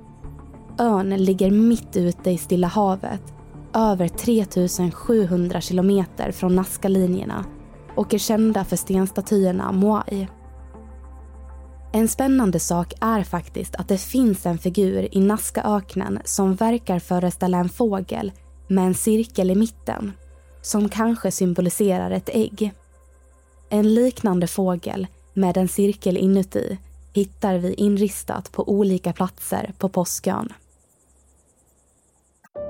Ön 0.78 1.10
ligger 1.10 1.50
mitt 1.50 1.96
ute 1.96 2.30
i 2.30 2.38
Stilla 2.38 2.66
havet, 2.66 3.34
över 3.74 4.08
3700 4.08 5.60
kilometer 5.60 6.32
från 6.32 6.56
Nazca-linjerna 6.56 7.44
och 7.94 8.14
är 8.14 8.18
kända 8.18 8.64
för 8.64 8.76
stenstatyerna 8.76 9.72
Moai. 9.72 10.28
En 11.92 12.08
spännande 12.08 12.60
sak 12.60 12.92
är 13.00 13.22
faktiskt 13.22 13.74
att 13.74 13.88
det 13.88 13.98
finns 13.98 14.46
en 14.46 14.58
figur 14.58 15.08
i 15.16 15.20
Nazcaöknen 15.20 16.18
som 16.24 16.54
verkar 16.54 16.98
föreställa 16.98 17.58
en 17.58 17.68
fågel 17.68 18.32
med 18.68 18.86
en 18.86 18.94
cirkel 18.94 19.50
i 19.50 19.54
mitten 19.54 20.12
som 20.62 20.88
kanske 20.88 21.30
symboliserar 21.30 22.10
ett 22.10 22.28
ägg. 22.32 22.72
En 23.70 23.94
liknande 23.94 24.46
fågel 24.46 25.06
med 25.34 25.56
en 25.56 25.68
cirkel 25.68 26.16
inuti 26.16 26.78
hittar 27.12 27.54
vi 27.54 27.74
inristat 27.74 28.52
på 28.52 28.68
olika 28.68 29.12
platser 29.12 29.72
på 29.78 29.88
Påskön. 29.88 30.52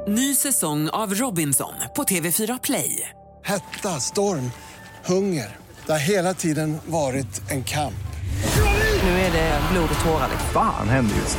Ny 0.09 0.35
säsong 0.35 0.89
av 0.89 1.15
Robinson 1.15 1.75
på 1.97 2.03
TV4 2.03 2.61
Play. 2.63 3.11
Hetta, 3.45 3.89
storm, 4.01 4.51
hunger. 5.05 5.57
Det 5.87 5.93
har 5.93 5.99
hela 5.99 6.35
tiden 6.35 6.77
varit 6.87 7.51
en 7.51 7.65
kamp. 7.65 7.95
Nu 9.03 9.09
är 9.09 9.33
det 9.33 9.61
blod 9.73 9.89
och 9.95 10.05
tårar. 10.05 10.31
Fan 10.53 10.89
händer 10.89 11.17
just 11.17 11.39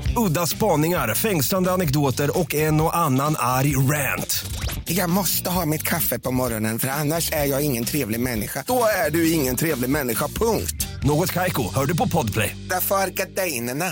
Udda 0.15 0.47
spaningar, 0.47 1.15
fängslande 1.15 1.71
anekdoter 1.71 2.39
och 2.39 2.55
en 2.55 2.81
och 2.81 2.97
annan 2.97 3.35
arg 3.39 3.75
rant. 3.75 4.45
Jag 4.85 5.09
måste 5.09 5.49
ha 5.49 5.65
mitt 5.65 5.83
kaffe 5.83 6.19
på 6.19 6.31
morgonen 6.31 6.79
för 6.79 6.87
annars 6.87 7.31
är 7.31 7.45
jag 7.45 7.65
ingen 7.65 7.83
trevlig 7.83 8.19
människa. 8.19 8.63
Då 8.67 8.83
är 9.07 9.11
du 9.11 9.31
ingen 9.31 9.55
trevlig 9.55 9.89
människa, 9.89 10.27
punkt. 10.27 10.87
Något 11.03 11.31
Kaiko, 11.31 11.63
hör 11.75 11.85
du 11.85 11.97
på 11.97 12.07
Podplay. 12.07 12.57
Därför 12.69 12.95
är 12.95 13.07
gardinerna. 13.07 13.85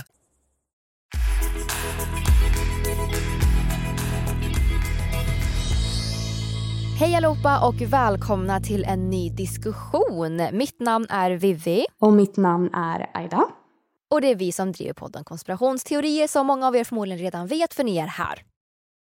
Hej 7.00 7.16
allihopa 7.16 7.68
och 7.68 7.82
välkomna 7.82 8.60
till 8.60 8.84
en 8.84 9.10
ny 9.10 9.30
diskussion. 9.30 10.42
Mitt 10.54 10.80
namn 10.80 11.06
är 11.10 11.32
Vivi. 11.32 11.86
Och 12.02 12.14
mitt 12.14 12.38
namn 12.38 12.70
är 12.74 13.10
Aida. 13.14 13.44
Och 14.12 14.22
det 14.22 14.28
är 14.28 14.36
vi 14.36 14.52
som 14.52 14.72
driver 14.72 14.94
podden 14.94 15.24
Konspirationsteorier 15.24 16.28
som 16.28 16.48
många 16.48 16.68
av 16.68 16.76
er 16.76 16.84
förmodligen 16.84 17.20
redan 17.20 17.48
vet 17.48 17.74
för 17.74 17.84
ni 17.84 17.98
är 17.98 18.08
här. 18.08 18.44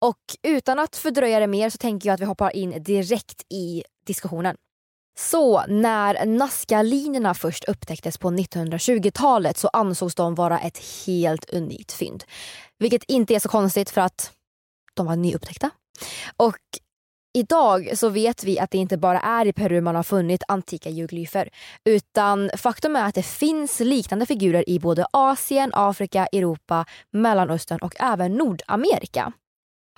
Och 0.00 0.18
utan 0.42 0.78
att 0.78 0.96
fördröja 0.96 1.40
det 1.40 1.46
mer 1.46 1.70
så 1.70 1.78
tänker 1.78 2.08
jag 2.08 2.14
att 2.14 2.20
vi 2.20 2.24
hoppar 2.24 2.56
in 2.56 2.82
direkt 2.82 3.42
i 3.52 3.82
diskussionen. 4.06 4.56
Så 5.18 5.66
när 5.66 6.26
Nazca-linjerna 6.26 7.34
först 7.34 7.64
upptäcktes 7.64 8.18
på 8.18 8.30
1920-talet 8.30 9.56
så 9.56 9.68
ansågs 9.68 10.14
de 10.14 10.34
vara 10.34 10.58
ett 10.58 10.78
helt 11.06 11.50
unikt 11.50 11.92
fynd. 11.92 12.24
Vilket 12.78 13.04
inte 13.04 13.34
är 13.34 13.38
så 13.38 13.48
konstigt 13.48 13.90
för 13.90 14.00
att 14.00 14.32
de 14.94 15.06
var 15.06 15.16
nyupptäckta. 15.16 15.70
Och 16.36 16.58
Idag 17.34 17.98
så 17.98 18.08
vet 18.08 18.44
vi 18.44 18.58
att 18.58 18.70
det 18.70 18.78
inte 18.78 18.96
bara 18.96 19.20
är 19.20 19.46
i 19.46 19.52
Peru 19.52 19.80
man 19.80 19.96
har 19.96 20.02
funnit 20.02 20.42
antika 20.48 20.90
geoglyfer. 20.90 21.48
Utan 21.84 22.50
faktum 22.56 22.96
är 22.96 23.04
att 23.04 23.14
det 23.14 23.22
finns 23.22 23.80
liknande 23.80 24.26
figurer 24.26 24.70
i 24.70 24.78
både 24.80 25.06
Asien, 25.10 25.70
Afrika, 25.74 26.26
Europa, 26.26 26.84
Mellanöstern 27.12 27.78
och 27.78 27.94
även 28.00 28.34
Nordamerika. 28.34 29.32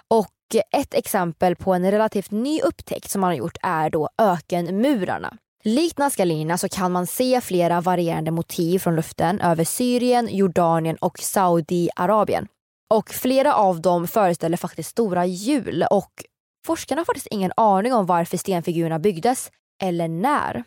Och 0.08 0.28
ett 0.76 0.94
exempel 0.94 1.56
på 1.56 1.74
en 1.74 1.90
relativt 1.90 2.30
ny 2.30 2.60
upptäckt 2.60 3.10
som 3.10 3.20
man 3.20 3.28
har 3.28 3.34
gjort 3.36 3.58
är 3.62 3.90
då 3.90 4.08
ökenmurarna. 4.18 5.36
Likt 5.64 5.98
Nazca-linjerna 5.98 6.58
så 6.58 6.68
kan 6.68 6.92
man 6.92 7.06
se 7.06 7.40
flera 7.40 7.80
varierande 7.80 8.30
motiv 8.30 8.78
från 8.78 8.96
luften 8.96 9.40
över 9.40 9.64
Syrien, 9.64 10.28
Jordanien 10.30 10.96
och 10.96 11.18
Saudiarabien. 11.18 12.46
Och 12.90 13.10
flera 13.10 13.54
av 13.54 13.80
dem 13.80 14.08
föreställer 14.08 14.56
faktiskt 14.56 14.90
stora 14.90 15.26
hjul 15.26 15.84
och 15.90 16.24
Forskarna 16.70 17.00
har 17.00 17.04
faktiskt 17.04 17.26
ingen 17.30 17.52
aning 17.56 17.92
om 17.92 18.06
varför 18.06 18.37
stenfigurerna 18.37 18.98
byggdes 18.98 19.50
eller 19.83 20.09
när. 20.09 20.64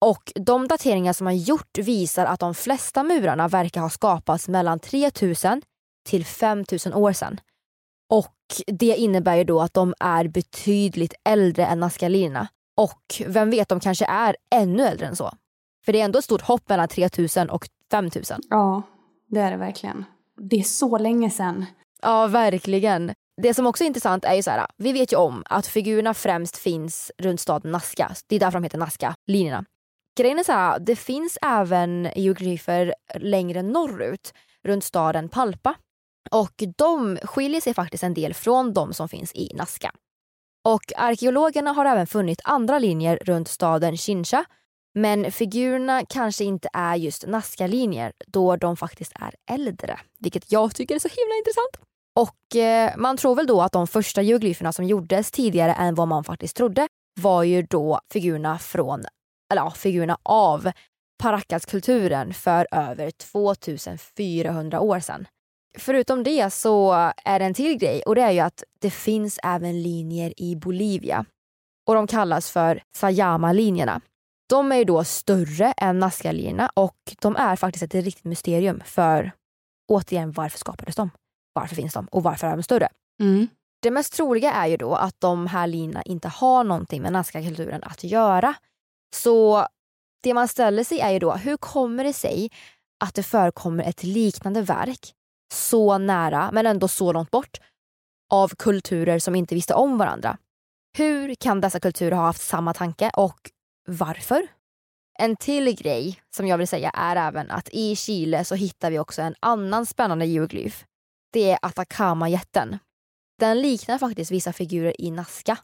Och 0.00 0.32
de 0.34 0.68
dateringar 0.68 1.12
som 1.12 1.26
har 1.26 1.34
gjort 1.34 1.78
visar 1.78 2.26
att 2.26 2.40
de 2.40 2.54
flesta 2.54 3.02
murarna 3.02 3.48
verkar 3.48 3.80
ha 3.80 3.90
skapats 3.90 4.48
mellan 4.48 4.80
3000 4.80 5.62
till 6.08 6.24
5000 6.24 6.94
år 6.94 7.12
sedan. 7.12 7.40
Och 8.10 8.36
det 8.66 8.96
innebär 8.96 9.36
ju 9.36 9.44
då 9.44 9.60
att 9.60 9.74
de 9.74 9.94
är 10.00 10.28
betydligt 10.28 11.14
äldre 11.24 11.66
än 11.66 11.80
Nazca-linjerna. 11.80 12.48
Och 12.76 13.22
vem 13.26 13.50
vet, 13.50 13.68
de 13.68 13.80
kanske 13.80 14.06
är 14.06 14.36
ännu 14.50 14.82
äldre 14.82 15.06
än 15.06 15.16
så. 15.16 15.30
För 15.84 15.92
det 15.92 16.00
är 16.00 16.04
ändå 16.04 16.18
ett 16.18 16.24
stort 16.24 16.42
hopp 16.42 16.68
mellan 16.68 16.88
3000 16.88 17.50
och 17.50 17.68
5000. 17.90 18.40
Ja, 18.50 18.82
det 19.28 19.40
är 19.40 19.50
det 19.50 19.56
verkligen. 19.56 20.04
Det 20.40 20.56
är 20.56 20.62
så 20.62 20.98
länge 20.98 21.30
sedan. 21.30 21.66
Ja, 22.02 22.26
verkligen. 22.26 23.12
Det 23.42 23.54
som 23.54 23.66
också 23.66 23.84
är 23.84 23.86
intressant 23.86 24.24
är 24.24 24.34
ju 24.34 24.42
så 24.42 24.50
här, 24.50 24.66
vi 24.76 24.92
vet 24.92 25.12
ju 25.12 25.16
om 25.16 25.42
att 25.46 25.66
figurerna 25.66 26.14
främst 26.14 26.56
finns 26.56 27.12
runt 27.18 27.40
staden 27.40 27.72
Nazca. 27.72 28.14
Det 28.26 28.36
är 28.36 28.40
därför 28.40 28.58
de 28.58 28.64
heter 28.64 28.78
Nazca-linjerna. 28.78 29.64
Grejen 30.18 30.38
är 30.38 30.44
så 30.44 30.52
här, 30.52 30.78
det 30.78 30.96
finns 30.96 31.38
även 31.42 32.08
geoglyfer 32.16 32.94
längre 33.14 33.62
norrut, 33.62 34.34
runt 34.64 34.84
staden 34.84 35.28
Palpa. 35.28 35.74
Och 36.30 36.62
de 36.76 37.18
skiljer 37.22 37.60
sig 37.60 37.74
faktiskt 37.74 38.02
en 38.02 38.14
del 38.14 38.34
från 38.34 38.72
de 38.72 38.94
som 38.94 39.08
finns 39.08 39.34
i 39.34 39.52
Nazca. 39.54 39.90
Och 40.64 40.92
arkeologerna 40.96 41.72
har 41.72 41.84
även 41.84 42.06
funnit 42.06 42.40
andra 42.44 42.78
linjer 42.78 43.18
runt 43.22 43.48
staden 43.48 43.96
Chincha. 43.96 44.44
Men 44.94 45.32
figurerna 45.32 46.04
kanske 46.08 46.44
inte 46.44 46.68
är 46.72 46.96
just 46.96 47.26
Nazca-linjer 47.26 48.12
då 48.26 48.56
de 48.56 48.76
faktiskt 48.76 49.12
är 49.14 49.34
äldre. 49.50 50.00
Vilket 50.18 50.52
jag 50.52 50.74
tycker 50.74 50.94
är 50.94 50.98
så 50.98 51.08
himla 51.08 51.34
intressant. 51.38 51.85
Och 52.16 52.56
eh, 52.56 52.96
man 52.96 53.16
tror 53.16 53.34
väl 53.34 53.46
då 53.46 53.62
att 53.62 53.72
de 53.72 53.86
första 53.86 54.22
geoglyferna 54.22 54.72
som 54.72 54.84
gjordes 54.84 55.30
tidigare 55.30 55.72
än 55.72 55.94
vad 55.94 56.08
man 56.08 56.24
faktiskt 56.24 56.56
trodde 56.56 56.88
var 57.20 57.42
ju 57.42 57.62
då 57.62 58.00
figurerna 58.12 58.58
från, 58.58 59.04
eller 59.52 59.62
ja, 59.62 59.70
figurerna 59.70 60.18
av 60.22 60.70
Paracaskulturen 61.22 62.34
för 62.34 62.66
över 62.70 63.10
2400 63.10 64.80
år 64.80 65.00
sedan. 65.00 65.26
Förutom 65.78 66.22
det 66.22 66.52
så 66.52 66.92
är 67.24 67.38
det 67.38 67.44
en 67.44 67.54
till 67.54 67.78
grej 67.78 68.02
och 68.02 68.14
det 68.14 68.22
är 68.22 68.30
ju 68.30 68.40
att 68.40 68.64
det 68.80 68.90
finns 68.90 69.38
även 69.42 69.82
linjer 69.82 70.40
i 70.40 70.56
Bolivia. 70.56 71.24
Och 71.88 71.94
de 71.94 72.06
kallas 72.06 72.50
för 72.50 72.82
Sayama-linjerna. 72.96 74.00
De 74.48 74.72
är 74.72 74.76
ju 74.76 74.84
då 74.84 75.04
större 75.04 75.72
än 75.76 75.98
Nazca-linjerna 75.98 76.70
och 76.74 76.96
de 77.20 77.36
är 77.36 77.56
faktiskt 77.56 77.82
ett 77.82 77.94
riktigt 77.94 78.24
mysterium 78.24 78.82
för 78.84 79.32
återigen 79.88 80.32
varför 80.32 80.58
skapades 80.58 80.96
de? 80.96 81.10
Varför 81.56 81.76
finns 81.76 81.94
de 81.94 82.06
och 82.10 82.22
varför 82.22 82.46
är 82.46 82.56
de 82.56 82.62
större? 82.62 82.88
Mm. 83.20 83.48
Det 83.82 83.90
mest 83.90 84.12
troliga 84.12 84.52
är 84.52 84.66
ju 84.66 84.76
då 84.76 84.94
att 84.94 85.20
de 85.20 85.46
här 85.46 85.66
linjerna 85.66 86.02
inte 86.02 86.28
har 86.28 86.64
någonting 86.64 87.02
med 87.02 87.12
Nazca-kulturen 87.12 87.82
att 87.82 88.04
göra. 88.04 88.54
Så 89.14 89.66
det 90.22 90.34
man 90.34 90.48
ställer 90.48 90.84
sig 90.84 91.00
är 91.00 91.10
ju 91.10 91.18
då, 91.18 91.32
hur 91.32 91.56
kommer 91.56 92.04
det 92.04 92.12
sig 92.12 92.50
att 93.04 93.14
det 93.14 93.22
förekommer 93.22 93.84
ett 93.84 94.02
liknande 94.02 94.62
verk 94.62 95.14
så 95.52 95.98
nära 95.98 96.50
men 96.52 96.66
ändå 96.66 96.88
så 96.88 97.12
långt 97.12 97.30
bort 97.30 97.60
av 98.32 98.48
kulturer 98.48 99.18
som 99.18 99.34
inte 99.34 99.54
visste 99.54 99.74
om 99.74 99.98
varandra? 99.98 100.38
Hur 100.96 101.34
kan 101.34 101.60
dessa 101.60 101.80
kulturer 101.80 102.16
ha 102.16 102.24
haft 102.24 102.42
samma 102.42 102.74
tanke 102.74 103.10
och 103.14 103.50
varför? 103.88 104.46
En 105.18 105.36
till 105.36 105.76
grej 105.76 106.20
som 106.36 106.46
jag 106.46 106.58
vill 106.58 106.68
säga 106.68 106.90
är 106.90 107.16
även 107.16 107.50
att 107.50 107.68
i 107.72 107.96
Chile 107.96 108.44
så 108.44 108.54
hittar 108.54 108.90
vi 108.90 108.98
också 108.98 109.22
en 109.22 109.34
annan 109.40 109.86
spännande 109.86 110.26
geoglyf 110.26 110.84
det 111.32 111.50
är 111.50 111.58
Atacama-jätten. 111.62 112.78
Den 113.38 113.60
liknar 113.60 113.98
faktiskt 113.98 114.30
vissa 114.30 114.52
figurer 114.52 115.00
i 115.00 115.10
Nazca. 115.10 115.58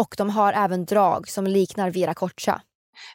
Och 0.00 0.14
de 0.18 0.30
har 0.30 0.52
även 0.52 0.84
drag 0.84 1.28
som 1.28 1.46
liknar 1.46 1.90
Viracocha. 1.90 2.62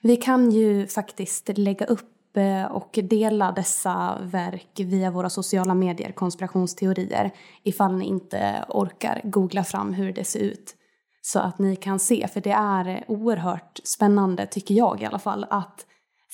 Vi 0.02 0.18
kan 0.18 0.52
ju 0.52 0.88
faktiskt 0.88 1.58
lägga 1.58 1.86
upp 1.86 2.38
eh, 2.38 2.66
och 2.66 3.00
dela 3.04 3.52
dessa 3.52 4.18
verk 4.22 4.72
via 4.76 5.12
våra 5.12 5.30
sociala 5.30 5.74
medier, 5.74 6.12
konspirationsteorier, 6.12 7.32
ifall 7.64 7.96
ni 7.96 8.06
inte 8.06 8.66
orkar 8.70 9.22
googla 9.24 9.64
fram 9.64 9.94
hur 9.94 10.14
det 10.14 10.24
ser 10.24 10.40
ut. 10.40 10.76
Så 11.22 11.40
att 11.40 11.60
ni 11.60 11.76
kan 11.76 12.00
se, 12.00 12.28
för 12.28 12.42
det 12.42 12.52
är 12.52 13.06
oerhört 13.08 13.80
spännande, 13.84 14.46
tycker 14.46 14.76
jag 14.76 15.02
i 15.02 15.06
alla 15.06 15.20
fall, 15.20 15.46
att 15.50 15.86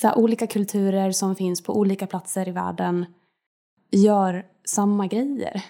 så 0.01 0.07
här, 0.07 0.17
olika 0.17 0.47
kulturer 0.47 1.11
som 1.11 1.35
finns 1.35 1.63
på 1.63 1.77
olika 1.77 2.07
platser 2.07 2.47
i 2.47 2.51
världen 2.51 3.05
gör 3.91 4.45
samma 4.65 5.07
grejer. 5.07 5.65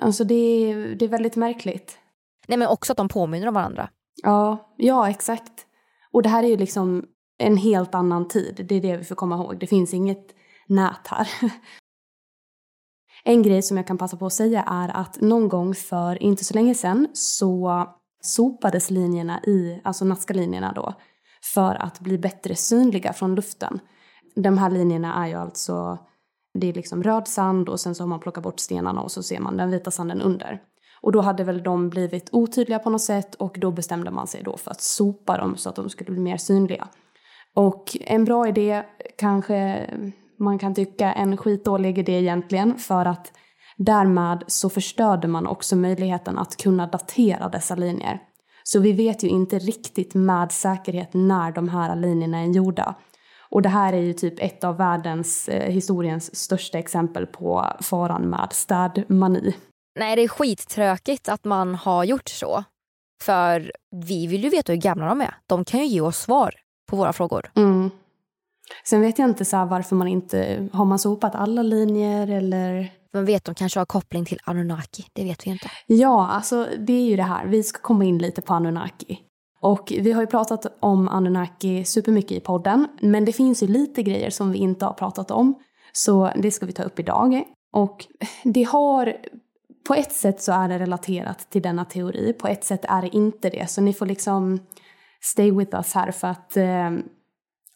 Alltså 0.00 0.24
det 0.24 0.34
är, 0.34 0.94
det 0.94 1.04
är 1.04 1.08
väldigt 1.08 1.36
märkligt. 1.36 1.98
Nej 2.46 2.58
men 2.58 2.68
också 2.68 2.92
att 2.92 2.96
de 2.96 3.08
påminner 3.08 3.46
om 3.46 3.54
varandra. 3.54 3.88
Ja, 4.22 4.74
ja 4.76 5.10
exakt. 5.10 5.66
Och 6.12 6.22
det 6.22 6.28
här 6.28 6.42
är 6.42 6.48
ju 6.48 6.56
liksom 6.56 7.04
en 7.38 7.56
helt 7.56 7.94
annan 7.94 8.28
tid. 8.28 8.66
Det 8.68 8.74
är 8.74 8.80
det 8.80 8.96
vi 8.96 9.04
får 9.04 9.14
komma 9.14 9.34
ihåg. 9.36 9.58
Det 9.58 9.66
finns 9.66 9.94
inget 9.94 10.34
nät 10.66 11.06
här. 11.06 11.28
En 13.28 13.42
grej 13.42 13.62
som 13.62 13.76
jag 13.76 13.86
kan 13.86 13.98
passa 13.98 14.16
på 14.16 14.26
att 14.26 14.32
säga 14.32 14.62
är 14.62 14.88
att 14.88 15.20
någon 15.20 15.48
gång 15.48 15.74
för 15.74 16.22
inte 16.22 16.44
så 16.44 16.54
länge 16.54 16.74
sedan 16.74 17.08
så 17.12 17.84
sopades 18.22 18.90
linjerna 18.90 19.40
i, 19.42 19.80
alltså 19.84 20.04
Nazca-linjerna 20.04 20.72
då, 20.72 20.94
för 21.54 21.74
att 21.74 22.00
bli 22.00 22.18
bättre 22.18 22.54
synliga 22.54 23.12
från 23.12 23.34
luften. 23.34 23.80
De 24.34 24.58
här 24.58 24.70
linjerna 24.70 25.24
är 25.24 25.28
ju 25.28 25.34
alltså 25.34 25.98
det 26.60 26.68
är 26.68 26.72
liksom 26.72 27.02
röd 27.02 27.28
sand 27.28 27.68
och 27.68 27.80
sen 27.80 27.94
så 27.94 28.02
har 28.02 28.08
man 28.08 28.20
plockat 28.20 28.44
bort 28.44 28.60
stenarna 28.60 29.00
och 29.00 29.12
så 29.12 29.22
ser 29.22 29.40
man 29.40 29.56
den 29.56 29.70
vita 29.70 29.90
sanden 29.90 30.22
under. 30.22 30.62
Och 31.00 31.12
då 31.12 31.20
hade 31.20 31.44
väl 31.44 31.62
de 31.62 31.88
blivit 31.88 32.28
otydliga 32.32 32.78
på 32.78 32.90
något 32.90 33.02
sätt 33.02 33.34
och 33.34 33.56
då 33.60 33.70
bestämde 33.70 34.10
man 34.10 34.26
sig 34.26 34.42
då 34.42 34.56
för 34.56 34.70
att 34.70 34.80
sopa 34.80 35.38
dem 35.38 35.56
så 35.56 35.68
att 35.68 35.76
de 35.76 35.88
skulle 35.88 36.10
bli 36.10 36.20
mer 36.20 36.36
synliga. 36.36 36.88
Och 37.54 37.96
en 38.00 38.24
bra 38.24 38.48
idé 38.48 38.82
kanske 39.18 39.90
man 40.38 40.58
kan 40.58 40.74
tycka 40.74 41.12
en 41.12 41.36
skitdålig 41.36 41.98
idé 41.98 42.12
egentligen 42.12 42.78
för 42.78 43.04
att 43.04 43.32
Därmed 43.76 44.44
så 44.46 44.70
förstörde 44.70 45.28
man 45.28 45.46
också 45.46 45.76
möjligheten 45.76 46.38
att 46.38 46.56
kunna 46.56 46.86
datera 46.86 47.48
dessa 47.48 47.74
linjer. 47.74 48.20
Så 48.62 48.80
vi 48.80 48.92
vet 48.92 49.22
ju 49.22 49.28
inte 49.28 49.58
riktigt 49.58 50.14
med 50.14 50.52
säkerhet 50.52 51.10
när 51.12 51.52
de 51.52 51.68
här 51.68 51.96
linjerna 51.96 52.38
är 52.38 52.46
gjorda. 52.46 52.94
Och 53.48 53.62
det 53.62 53.68
här 53.68 53.92
är 53.92 54.00
ju 54.00 54.12
typ 54.12 54.34
ett 54.38 54.64
av 54.64 54.76
världens, 54.76 55.48
eh, 55.48 55.70
historiens 55.70 56.36
största 56.36 56.78
exempel 56.78 57.26
på 57.26 57.66
faran 57.80 58.22
med 58.22 58.48
städmani. 58.52 59.54
Nej, 59.98 60.16
det 60.16 60.22
är 60.22 60.28
skittråkigt 60.28 61.28
att 61.28 61.44
man 61.44 61.74
har 61.74 62.04
gjort 62.04 62.28
så. 62.28 62.64
För 63.22 63.72
vi 64.06 64.26
vill 64.26 64.44
ju 64.44 64.50
veta 64.50 64.72
hur 64.72 64.80
gamla 64.80 65.06
de 65.06 65.20
är. 65.20 65.34
De 65.46 65.64
kan 65.64 65.80
ju 65.80 65.86
ge 65.86 66.00
oss 66.00 66.18
svar 66.18 66.54
på 66.90 66.96
våra 66.96 67.12
frågor. 67.12 67.50
Mm. 67.56 67.90
Sen 68.84 69.00
vet 69.00 69.18
jag 69.18 69.28
inte 69.28 69.44
så 69.44 69.64
varför 69.64 69.96
man 69.96 70.08
inte... 70.08 70.68
Har 70.72 70.84
man 70.84 70.98
sopat 70.98 71.34
alla 71.34 71.62
linjer 71.62 72.30
eller? 72.30 72.92
Man 73.12 73.24
vet 73.24 73.44
de 73.44 73.54
kanske 73.54 73.80
har 73.80 73.86
koppling 73.86 74.24
till 74.24 74.38
Anunnaki. 74.44 75.06
Det 75.12 75.24
vet 75.24 75.46
vi 75.46 75.50
inte. 75.50 75.70
Ja, 75.86 76.28
alltså 76.28 76.68
det 76.78 76.92
är 76.92 77.04
ju 77.04 77.16
det 77.16 77.22
här. 77.22 77.46
Vi 77.46 77.62
ska 77.62 77.80
komma 77.80 78.04
in 78.04 78.18
lite 78.18 78.42
på 78.42 78.54
Anunnaki. 78.54 79.18
Och 79.60 79.92
vi 80.00 80.12
har 80.12 80.22
ju 80.22 80.26
pratat 80.26 80.66
om 80.80 81.08
Anunnaki 81.08 81.84
supermycket 81.84 82.32
i 82.32 82.40
podden. 82.40 82.88
Men 83.00 83.24
det 83.24 83.32
finns 83.32 83.62
ju 83.62 83.66
lite 83.66 84.02
grejer 84.02 84.30
som 84.30 84.52
vi 84.52 84.58
inte 84.58 84.84
har 84.84 84.92
pratat 84.92 85.30
om. 85.30 85.54
Så 85.92 86.30
det 86.36 86.50
ska 86.50 86.66
vi 86.66 86.72
ta 86.72 86.82
upp 86.82 86.98
idag. 86.98 87.42
Och 87.72 88.06
det 88.44 88.62
har... 88.62 89.16
På 89.88 89.94
ett 89.94 90.12
sätt 90.12 90.42
så 90.42 90.52
är 90.52 90.68
det 90.68 90.78
relaterat 90.78 91.50
till 91.50 91.62
denna 91.62 91.84
teori. 91.84 92.32
På 92.32 92.48
ett 92.48 92.64
sätt 92.64 92.84
är 92.88 93.02
det 93.02 93.16
inte 93.16 93.50
det. 93.50 93.70
Så 93.70 93.80
ni 93.80 93.92
får 93.92 94.06
liksom 94.06 94.60
stay 95.20 95.50
with 95.50 95.76
us 95.76 95.94
här 95.94 96.10
för 96.10 96.28
att 96.28 96.56
eh, 96.56 96.90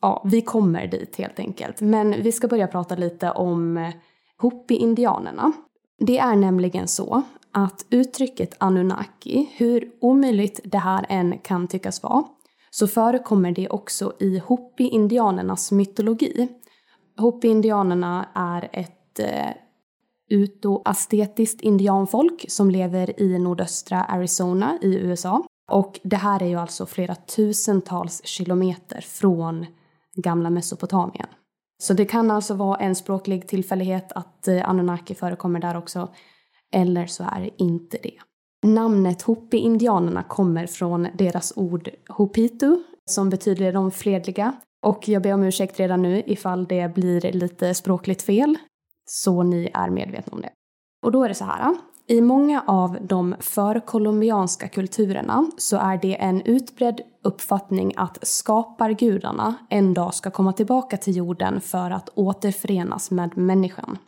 ja, 0.01 0.23
vi 0.25 0.43
kommer 0.43 0.87
dit 0.87 1.17
helt 1.17 1.39
enkelt. 1.39 1.81
Men 1.81 2.23
vi 2.23 2.33
ska 2.33 2.49
börja 2.49 2.67
prata 2.67 2.95
lite 2.95 3.31
om 3.31 3.93
Hopi-indianerna. 4.39 5.53
Det 5.99 6.19
är 6.19 6.37
nämligen 6.37 6.89
så 6.89 7.23
att 7.53 7.87
uttrycket 7.91 8.55
Anunnaki, 8.59 9.51
hur 9.57 9.91
omöjligt 10.01 10.61
det 10.65 10.79
här 10.79 11.07
än 11.09 11.39
kan 11.39 11.69
tyckas 11.69 12.03
vara, 12.03 12.25
så 12.71 12.87
förekommer 12.87 13.53
det 13.53 13.69
också 13.69 14.13
i 14.19 14.39
Hopi-indianernas 14.39 15.73
mytologi. 15.73 16.49
Hopi-indianerna 17.17 18.29
är 18.35 18.69
ett 18.73 19.19
eh, 19.19 19.51
utoastetiskt 20.31 21.61
indianfolk 21.61 22.45
som 22.49 22.71
lever 22.71 23.21
i 23.21 23.39
nordöstra 23.39 24.05
Arizona 24.05 24.79
i 24.83 24.97
USA. 24.97 25.43
Och 25.71 26.01
det 26.03 26.17
här 26.17 26.43
är 26.43 26.47
ju 26.47 26.57
alltså 26.57 26.87
flera 26.87 27.15
tusentals 27.15 28.25
kilometer 28.25 29.01
från 29.01 29.67
gamla 30.15 30.51
Mesopotamien. 30.51 31.27
Så 31.83 31.95
det 31.95 32.05
kan 32.05 32.31
alltså 32.31 32.55
vara 32.55 32.77
en 32.77 32.95
språklig 32.95 33.49
tillfällighet 33.49 34.13
att 34.13 34.49
eh, 34.49 34.69
Anunnaki 34.69 35.15
förekommer 35.15 35.61
där 35.61 35.77
också, 35.77 36.09
eller 36.75 37.07
så 37.07 37.25
är 37.25 37.41
det 37.41 37.63
inte 37.63 37.99
det. 38.03 38.19
Namnet 38.67 39.23
Hopi-indianerna 39.23 40.23
kommer 40.23 40.67
från 40.67 41.09
deras 41.15 41.53
ord 41.57 41.91
Hopitu, 42.09 42.83
som 43.11 43.31
betyder 43.31 43.73
de 43.73 43.91
fredliga. 43.91 44.53
Och 44.87 45.09
jag 45.09 45.23
ber 45.23 45.35
om 45.35 45.43
ursäkt 45.43 45.81
redan 45.81 46.03
nu 46.03 46.23
ifall 46.27 46.65
det 46.65 46.95
blir 46.95 47.33
lite 47.33 47.75
språkligt 47.75 48.23
fel, 48.23 48.59
så 49.11 49.43
ni 49.43 49.71
är 49.75 49.91
medvetna 49.91 50.33
om 50.33 50.41
det. 50.41 50.51
Och 51.03 51.13
då 51.13 51.25
är 51.25 51.29
det 51.29 51.35
så 51.35 51.45
här, 51.45 51.75
i 52.07 52.21
många 52.21 52.65
av 52.67 52.99
de 53.01 53.35
förkolumbianska 53.41 54.69
kulturerna 54.69 55.51
så 55.59 55.77
är 55.77 55.99
det 56.03 56.15
en 56.15 56.43
utbredd 56.43 57.01
uppfattning 57.25 57.93
att 57.97 58.19
skapargudarna 58.23 59.55
en 59.71 59.95
dag 59.95 60.15
ska 60.15 60.31
komma 60.31 60.53
tillbaka 60.53 60.97
till 60.97 61.17
jorden 61.17 61.61
för 61.61 61.91
att 61.91 62.09
återförenas 62.15 63.11
med 63.11 63.39
människan. 63.39 63.99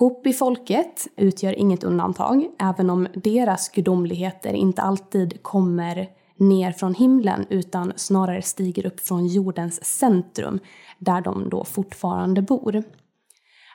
Hopi-folket 0.00 1.08
utgör 1.16 1.58
inget 1.58 1.84
undantag, 1.84 2.46
även 2.58 2.90
om 2.90 3.08
deras 3.14 3.68
gudomligheter 3.68 4.52
inte 4.52 4.82
alltid 4.82 5.42
kommer 5.42 6.08
ner 6.36 6.72
från 6.72 6.94
himlen 6.94 7.46
utan 7.50 7.92
snarare 7.96 8.42
stiger 8.42 8.86
upp 8.86 9.00
från 9.00 9.26
jordens 9.26 9.84
centrum, 9.84 10.58
där 10.98 11.20
de 11.20 11.48
då 11.48 11.64
fortfarande 11.64 12.42
bor. 12.42 12.82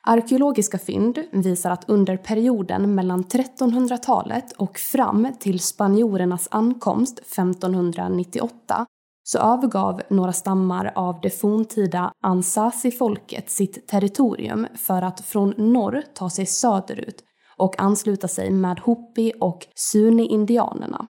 Arkeologiska 0.03 0.77
fynd 0.77 1.19
visar 1.31 1.71
att 1.71 1.89
under 1.89 2.17
perioden 2.17 2.95
mellan 2.95 3.23
1300-talet 3.23 4.51
och 4.51 4.77
fram 4.77 5.27
till 5.39 5.59
spanjorernas 5.59 6.47
ankomst 6.51 7.19
1598 7.19 8.85
så 9.27 9.39
övergav 9.39 10.01
några 10.09 10.33
stammar 10.33 10.91
av 10.95 11.19
det 11.21 11.29
forntida 11.29 12.11
Ansasi-folket 12.23 13.49
sitt 13.49 13.87
territorium 13.87 14.67
för 14.75 15.01
att 15.01 15.21
från 15.21 15.53
norr 15.57 16.03
ta 16.13 16.29
sig 16.29 16.45
söderut 16.45 17.23
och 17.57 17.79
ansluta 17.79 18.27
sig 18.27 18.51
med 18.51 18.79
Hopi 18.79 19.33
och 19.39 19.67
Suni-indianerna. 19.75 21.07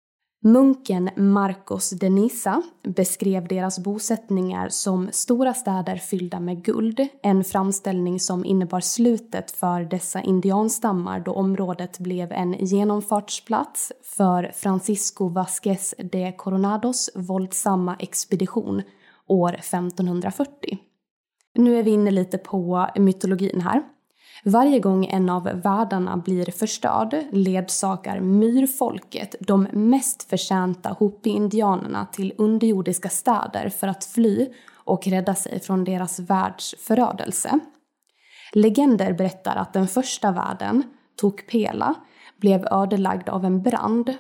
Munken 0.49 1.11
Marcos 1.17 1.91
de 1.91 2.09
Nisa 2.09 2.63
beskrev 2.83 3.49
deras 3.49 3.79
bosättningar 3.79 4.69
som 4.69 5.09
stora 5.13 5.55
städer 5.55 5.97
fyllda 5.97 6.41
med 6.41 6.65
guld, 6.65 7.09
en 7.23 7.45
framställning 7.45 8.21
som 8.21 8.45
innebar 8.45 8.81
slutet 8.81 9.51
för 9.51 9.81
dessa 9.81 10.21
indianstammar 10.23 11.21
då 11.21 11.33
området 11.33 11.99
blev 11.99 12.33
en 12.33 12.53
genomfartsplats 12.53 13.93
för 14.03 14.53
Francisco 14.55 15.29
Vasquez 15.29 15.95
de 15.99 16.33
Coronados 16.33 17.11
våldsamma 17.15 17.97
expedition 17.99 18.83
år 19.27 19.55
1540. 19.55 20.79
Nu 21.55 21.79
är 21.79 21.83
vi 21.83 21.91
inne 21.91 22.11
lite 22.11 22.39
på 22.39 22.89
mytologin 22.97 23.61
här. 23.61 23.83
Varje 24.49 24.79
gång 24.79 25.07
en 25.07 25.31
av 25.31 25.43
världarna 25.43 26.17
blir 26.17 26.51
förstörd 26.51 27.25
ledsakar 27.33 28.21
myrfolket 28.21 29.35
de 29.41 29.67
mest 29.73 30.23
förtjänta 30.23 30.97
Hopi-indianerna 30.99 32.07
till 32.13 32.35
underjordiska 32.39 33.09
städer 33.09 33.69
för 33.69 33.89
att 33.89 34.05
fly 34.05 34.49
och 34.75 35.07
rädda 35.07 35.35
sig 35.35 35.61
från 35.61 35.85
deras 35.85 36.19
världs 36.19 36.75
förödelse. 36.79 37.59
Legender 38.53 39.13
berättar 39.13 39.57
att 39.57 39.73
den 39.73 39.89
första 39.89 40.33
världen, 40.33 40.83
Tokpela, 41.17 41.95
blev 42.41 42.67
ödelagd 42.67 43.29
av 43.29 43.45
en 43.45 43.63
brand 43.63 44.15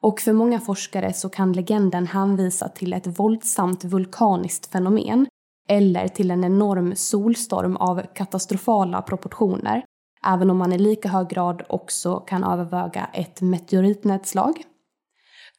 och 0.00 0.20
för 0.20 0.32
många 0.32 0.60
forskare 0.60 1.12
så 1.12 1.28
kan 1.28 1.52
legenden 1.52 2.06
hänvisa 2.06 2.68
till 2.68 2.92
ett 2.92 3.18
våldsamt 3.18 3.84
vulkaniskt 3.84 4.72
fenomen 4.72 5.26
eller 5.68 6.08
till 6.08 6.30
en 6.30 6.44
enorm 6.44 6.96
solstorm 6.96 7.76
av 7.76 8.02
katastrofala 8.14 9.02
proportioner, 9.02 9.84
även 10.26 10.50
om 10.50 10.58
man 10.58 10.72
i 10.72 10.78
lika 10.78 11.08
hög 11.08 11.28
grad 11.28 11.62
också 11.68 12.16
kan 12.16 12.44
överväga 12.44 13.10
ett 13.12 13.40
meteoritnedslag. 13.40 14.64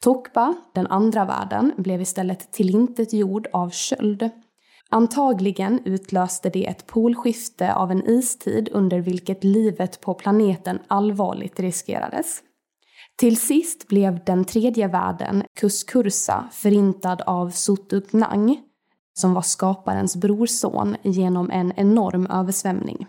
Tokba, 0.00 0.54
den 0.74 0.86
andra 0.86 1.24
världen, 1.24 1.72
blev 1.76 2.00
istället 2.00 2.52
tillintetgjord 2.52 3.46
av 3.52 3.70
köld. 3.70 4.30
Antagligen 4.90 5.80
utlöste 5.84 6.50
det 6.50 6.66
ett 6.66 6.86
polskifte 6.86 7.74
av 7.74 7.90
en 7.90 8.10
istid 8.10 8.68
under 8.72 9.00
vilket 9.00 9.44
livet 9.44 10.00
på 10.00 10.14
planeten 10.14 10.78
allvarligt 10.88 11.60
riskerades. 11.60 12.42
Till 13.16 13.36
sist 13.36 13.88
blev 13.88 14.24
den 14.24 14.44
tredje 14.44 14.88
världen, 14.88 15.44
Kuskursa, 15.60 16.48
förintad 16.52 17.22
av 17.26 17.50
Sutuknang, 17.50 18.58
som 19.14 19.34
var 19.34 19.42
skaparens 19.42 20.16
brorson 20.16 20.96
genom 21.02 21.50
en 21.50 21.72
enorm 21.76 22.26
översvämning. 22.26 23.06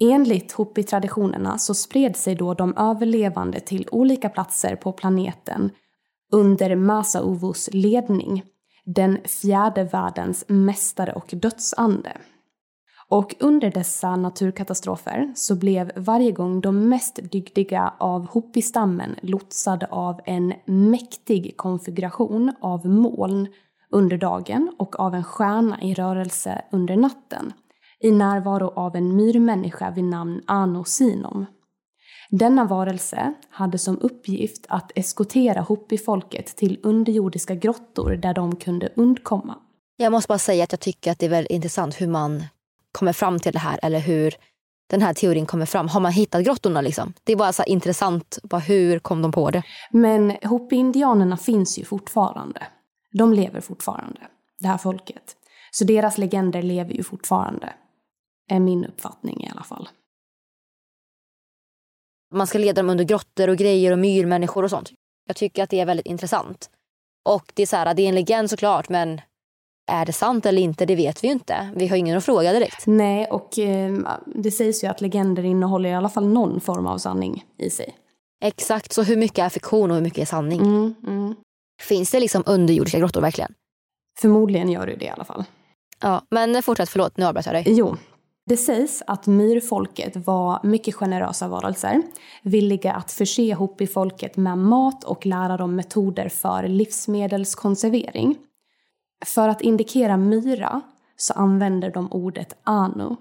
Enligt 0.00 0.52
Hopi-traditionerna 0.52 1.58
så 1.58 1.74
spred 1.74 2.16
sig 2.16 2.34
då 2.34 2.54
de 2.54 2.76
överlevande 2.76 3.60
till 3.60 3.88
olika 3.90 4.28
platser 4.28 4.76
på 4.76 4.92
planeten 4.92 5.70
under 6.32 6.76
Masauvus 6.76 7.68
ledning, 7.72 8.42
den 8.84 9.18
fjärde 9.24 9.84
världens 9.84 10.44
mästare 10.48 11.12
och 11.12 11.30
dödsande. 11.32 12.12
Och 13.08 13.34
under 13.40 13.70
dessa 13.70 14.16
naturkatastrofer 14.16 15.32
så 15.34 15.54
blev 15.56 15.92
varje 15.96 16.32
gång 16.32 16.60
de 16.60 16.88
mest 16.88 17.18
dygdiga 17.32 17.94
av 17.98 18.26
Hopi-stammen 18.26 19.16
lotsade 19.22 19.86
av 19.86 20.20
en 20.24 20.54
mäktig 20.64 21.56
konfiguration 21.56 22.52
av 22.60 22.86
moln 22.86 23.48
under 23.94 24.18
dagen 24.18 24.72
och 24.78 25.00
av 25.00 25.14
en 25.14 25.24
stjärna 25.24 25.82
i 25.82 25.94
rörelse 25.94 26.64
under 26.72 26.96
natten 26.96 27.52
i 28.00 28.10
närvaro 28.10 28.72
av 28.76 28.96
en 28.96 29.16
myrmänniska 29.16 29.90
vid 29.90 30.04
namn 30.04 30.42
Ano 30.46 30.84
Sinom. 30.84 31.46
Denna 32.30 32.64
varelse 32.64 33.34
hade 33.50 33.78
som 33.78 33.98
uppgift 33.98 34.66
att 34.68 34.92
eskortera 34.94 35.60
Hopi-folket 35.60 36.56
till 36.56 36.80
underjordiska 36.82 37.54
grottor 37.54 38.10
där 38.10 38.34
de 38.34 38.56
kunde 38.56 38.88
undkomma. 38.96 39.56
Jag 39.96 40.12
måste 40.12 40.28
bara 40.28 40.38
säga 40.38 40.64
att 40.64 40.72
jag 40.72 40.80
tycker 40.80 41.12
att 41.12 41.18
det 41.18 41.26
är 41.26 41.30
väldigt 41.30 41.50
intressant 41.50 42.00
hur 42.00 42.06
man 42.06 42.44
kommer 42.92 43.12
fram 43.12 43.38
till 43.38 43.52
det 43.52 43.58
här 43.58 43.80
eller 43.82 43.98
hur 43.98 44.34
den 44.90 45.02
här 45.02 45.14
teorin 45.14 45.46
kommer 45.46 45.66
fram. 45.66 45.88
Har 45.88 46.00
man 46.00 46.12
hittat 46.12 46.44
grottorna 46.44 46.80
liksom? 46.80 47.12
Det 47.24 47.32
är 47.32 47.36
bara 47.36 47.52
så 47.52 47.62
intressant, 47.62 48.38
bara 48.42 48.60
hur 48.60 48.98
kom 48.98 49.22
de 49.22 49.32
på 49.32 49.50
det? 49.50 49.62
Men 49.90 50.30
Hopi-indianerna 50.30 51.36
finns 51.36 51.78
ju 51.78 51.84
fortfarande 51.84 52.66
de 53.18 53.32
lever 53.32 53.60
fortfarande, 53.60 54.20
det 54.58 54.68
här 54.68 54.78
folket. 54.78 55.36
Så 55.70 55.84
deras 55.84 56.18
legender 56.18 56.62
lever 56.62 56.94
ju 56.94 57.02
fortfarande. 57.02 57.72
Är 58.50 58.60
min 58.60 58.84
uppfattning 58.84 59.44
i 59.44 59.50
alla 59.50 59.62
fall. 59.62 59.88
Man 62.34 62.46
ska 62.46 62.58
leda 62.58 62.82
dem 62.82 62.90
under 62.90 63.04
grottor 63.04 63.50
och 63.50 63.56
grejer 63.56 63.92
och 63.92 63.98
myrmänniskor 63.98 64.62
och 64.62 64.70
sånt. 64.70 64.92
Jag 65.26 65.36
tycker 65.36 65.62
att 65.62 65.70
det 65.70 65.80
är 65.80 65.86
väldigt 65.86 66.06
intressant. 66.06 66.70
Och 67.28 67.52
det 67.54 67.62
är 67.62 67.66
så 67.66 67.76
här, 67.76 67.94
det 67.94 68.02
är 68.02 68.08
en 68.08 68.14
legend 68.14 68.50
såklart 68.50 68.88
men 68.88 69.20
är 69.86 70.06
det 70.06 70.12
sant 70.12 70.46
eller 70.46 70.62
inte, 70.62 70.86
det 70.86 70.96
vet 70.96 71.24
vi 71.24 71.28
ju 71.28 71.32
inte. 71.32 71.72
Vi 71.76 71.86
har 71.86 71.96
ingen 71.96 72.18
att 72.18 72.24
fråga 72.24 72.52
direkt. 72.52 72.86
Nej, 72.86 73.26
och 73.26 73.58
eh, 73.58 73.94
det 74.26 74.50
sägs 74.50 74.84
ju 74.84 74.88
att 74.88 75.00
legender 75.00 75.44
innehåller 75.44 75.88
i 75.88 75.94
alla 75.94 76.08
fall 76.08 76.28
någon 76.28 76.60
form 76.60 76.86
av 76.86 76.98
sanning 76.98 77.44
i 77.58 77.70
sig. 77.70 77.96
Exakt, 78.44 78.92
så 78.92 79.02
hur 79.02 79.16
mycket 79.16 79.38
är 79.38 79.48
fiktion 79.48 79.90
och 79.90 79.96
hur 79.96 80.04
mycket 80.04 80.22
är 80.22 80.26
sanning? 80.26 80.60
Mm, 80.60 80.94
mm. 81.06 81.34
Finns 81.88 82.10
det 82.10 82.20
liksom 82.20 82.42
underjordiska 82.46 82.98
grottor 82.98 83.20
verkligen? 83.20 83.54
Förmodligen 84.20 84.70
gör 84.70 84.86
det 84.86 84.96
det 84.96 85.04
i 85.04 85.08
alla 85.08 85.24
fall. 85.24 85.44
Ja, 86.00 86.22
men 86.30 86.62
fortsätt, 86.62 86.88
förlåt, 86.88 87.16
nu 87.16 87.24
avbröt 87.24 87.46
jag 87.46 87.54
dig. 87.54 87.64
Jo. 87.66 87.96
Det 88.46 88.56
sägs 88.56 89.02
att 89.06 89.26
myrfolket 89.26 90.16
var 90.16 90.60
mycket 90.62 90.94
generösa 90.94 91.48
varelser, 91.48 92.02
villiga 92.42 92.92
att 92.92 93.12
förse 93.12 93.54
Hopi-folket 93.54 94.36
med 94.36 94.58
mat 94.58 95.04
och 95.04 95.26
lära 95.26 95.56
dem 95.56 95.76
metoder 95.76 96.28
för 96.28 96.68
livsmedelskonservering. 96.68 98.36
För 99.24 99.48
att 99.48 99.60
indikera 99.60 100.16
myra 100.16 100.80
så 101.16 101.32
använder 101.32 101.90
de 101.90 102.12
ordet 102.12 102.56
anu, 102.64 103.16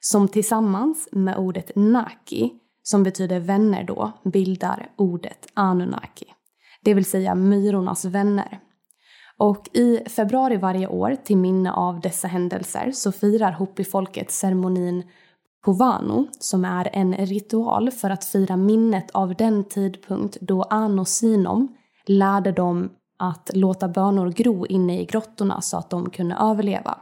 som 0.00 0.28
tillsammans 0.28 1.08
med 1.12 1.36
ordet 1.36 1.70
naki, 1.76 2.52
som 2.82 3.02
betyder 3.02 3.40
vänner 3.40 3.84
då, 3.84 4.12
bildar 4.24 4.88
ordet 4.96 5.46
anunnaki. 5.54 6.26
Det 6.86 6.94
vill 6.94 7.04
säga 7.04 7.34
myrornas 7.34 8.04
vänner. 8.04 8.60
Och 9.38 9.68
i 9.72 10.00
februari 10.08 10.56
varje 10.56 10.86
år, 10.86 11.16
till 11.24 11.36
minne 11.36 11.72
av 11.72 12.00
dessa 12.00 12.28
händelser, 12.28 12.92
så 12.92 13.12
firar 13.12 13.52
Hopi-folket 13.52 14.30
ceremonin 14.30 15.02
Povano, 15.64 16.26
som 16.38 16.64
är 16.64 16.88
en 16.92 17.14
ritual 17.14 17.90
för 17.90 18.10
att 18.10 18.24
fira 18.24 18.56
minnet 18.56 19.10
av 19.10 19.34
den 19.34 19.64
tidpunkt 19.64 20.36
då 20.40 20.62
Ano 20.62 21.04
Sinom 21.04 21.76
lärde 22.06 22.52
dem 22.52 22.90
att 23.18 23.50
låta 23.54 23.88
bönor 23.88 24.30
gro 24.30 24.66
inne 24.66 25.00
i 25.00 25.04
grottorna 25.04 25.60
så 25.60 25.76
att 25.76 25.90
de 25.90 26.10
kunde 26.10 26.34
överleva. 26.34 26.98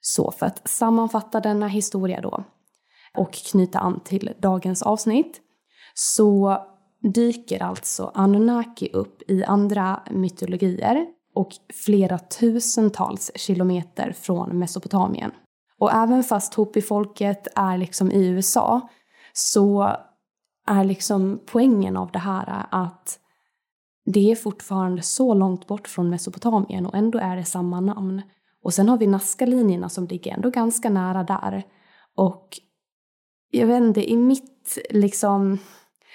Så 0.00 0.30
för 0.30 0.46
att 0.46 0.68
sammanfatta 0.68 1.40
denna 1.40 1.68
historia 1.68 2.20
då 2.20 2.44
och 3.14 3.32
knyta 3.32 3.78
an 3.78 4.00
till 4.04 4.32
dagens 4.38 4.82
avsnitt 4.82 5.40
så 5.94 6.58
dyker 7.12 7.62
alltså 7.62 8.10
Anunnaki 8.14 8.90
upp 8.92 9.30
i 9.30 9.44
andra 9.44 10.02
mytologier 10.10 11.06
och 11.34 11.50
flera 11.84 12.18
tusentals 12.18 13.30
kilometer 13.34 14.12
från 14.12 14.58
Mesopotamien. 14.58 15.30
Och 15.78 15.92
även 15.92 16.22
fast 16.22 16.54
Hopi-folket 16.54 17.48
är 17.54 17.78
liksom 17.78 18.12
i 18.12 18.26
USA 18.26 18.88
så 19.32 19.96
är 20.66 20.84
liksom 20.84 21.40
poängen 21.46 21.96
av 21.96 22.10
det 22.12 22.18
här 22.18 22.66
att 22.70 23.18
det 24.04 24.32
är 24.32 24.36
fortfarande 24.36 25.02
så 25.02 25.34
långt 25.34 25.66
bort 25.66 25.88
från 25.88 26.10
Mesopotamien 26.10 26.86
och 26.86 26.94
ändå 26.94 27.18
är 27.18 27.36
det 27.36 27.44
samma 27.44 27.80
namn. 27.80 28.22
Och 28.62 28.74
sen 28.74 28.88
har 28.88 28.98
vi 28.98 29.06
Nazca-linjerna 29.06 29.88
som 29.88 30.06
ligger 30.06 30.34
ändå 30.34 30.50
ganska 30.50 30.90
nära 30.90 31.24
där. 31.24 31.62
Och 32.16 32.60
jag 33.50 33.66
vet 33.66 33.82
inte, 33.82 34.10
i 34.10 34.16
mitt 34.16 34.78
liksom... 34.90 35.58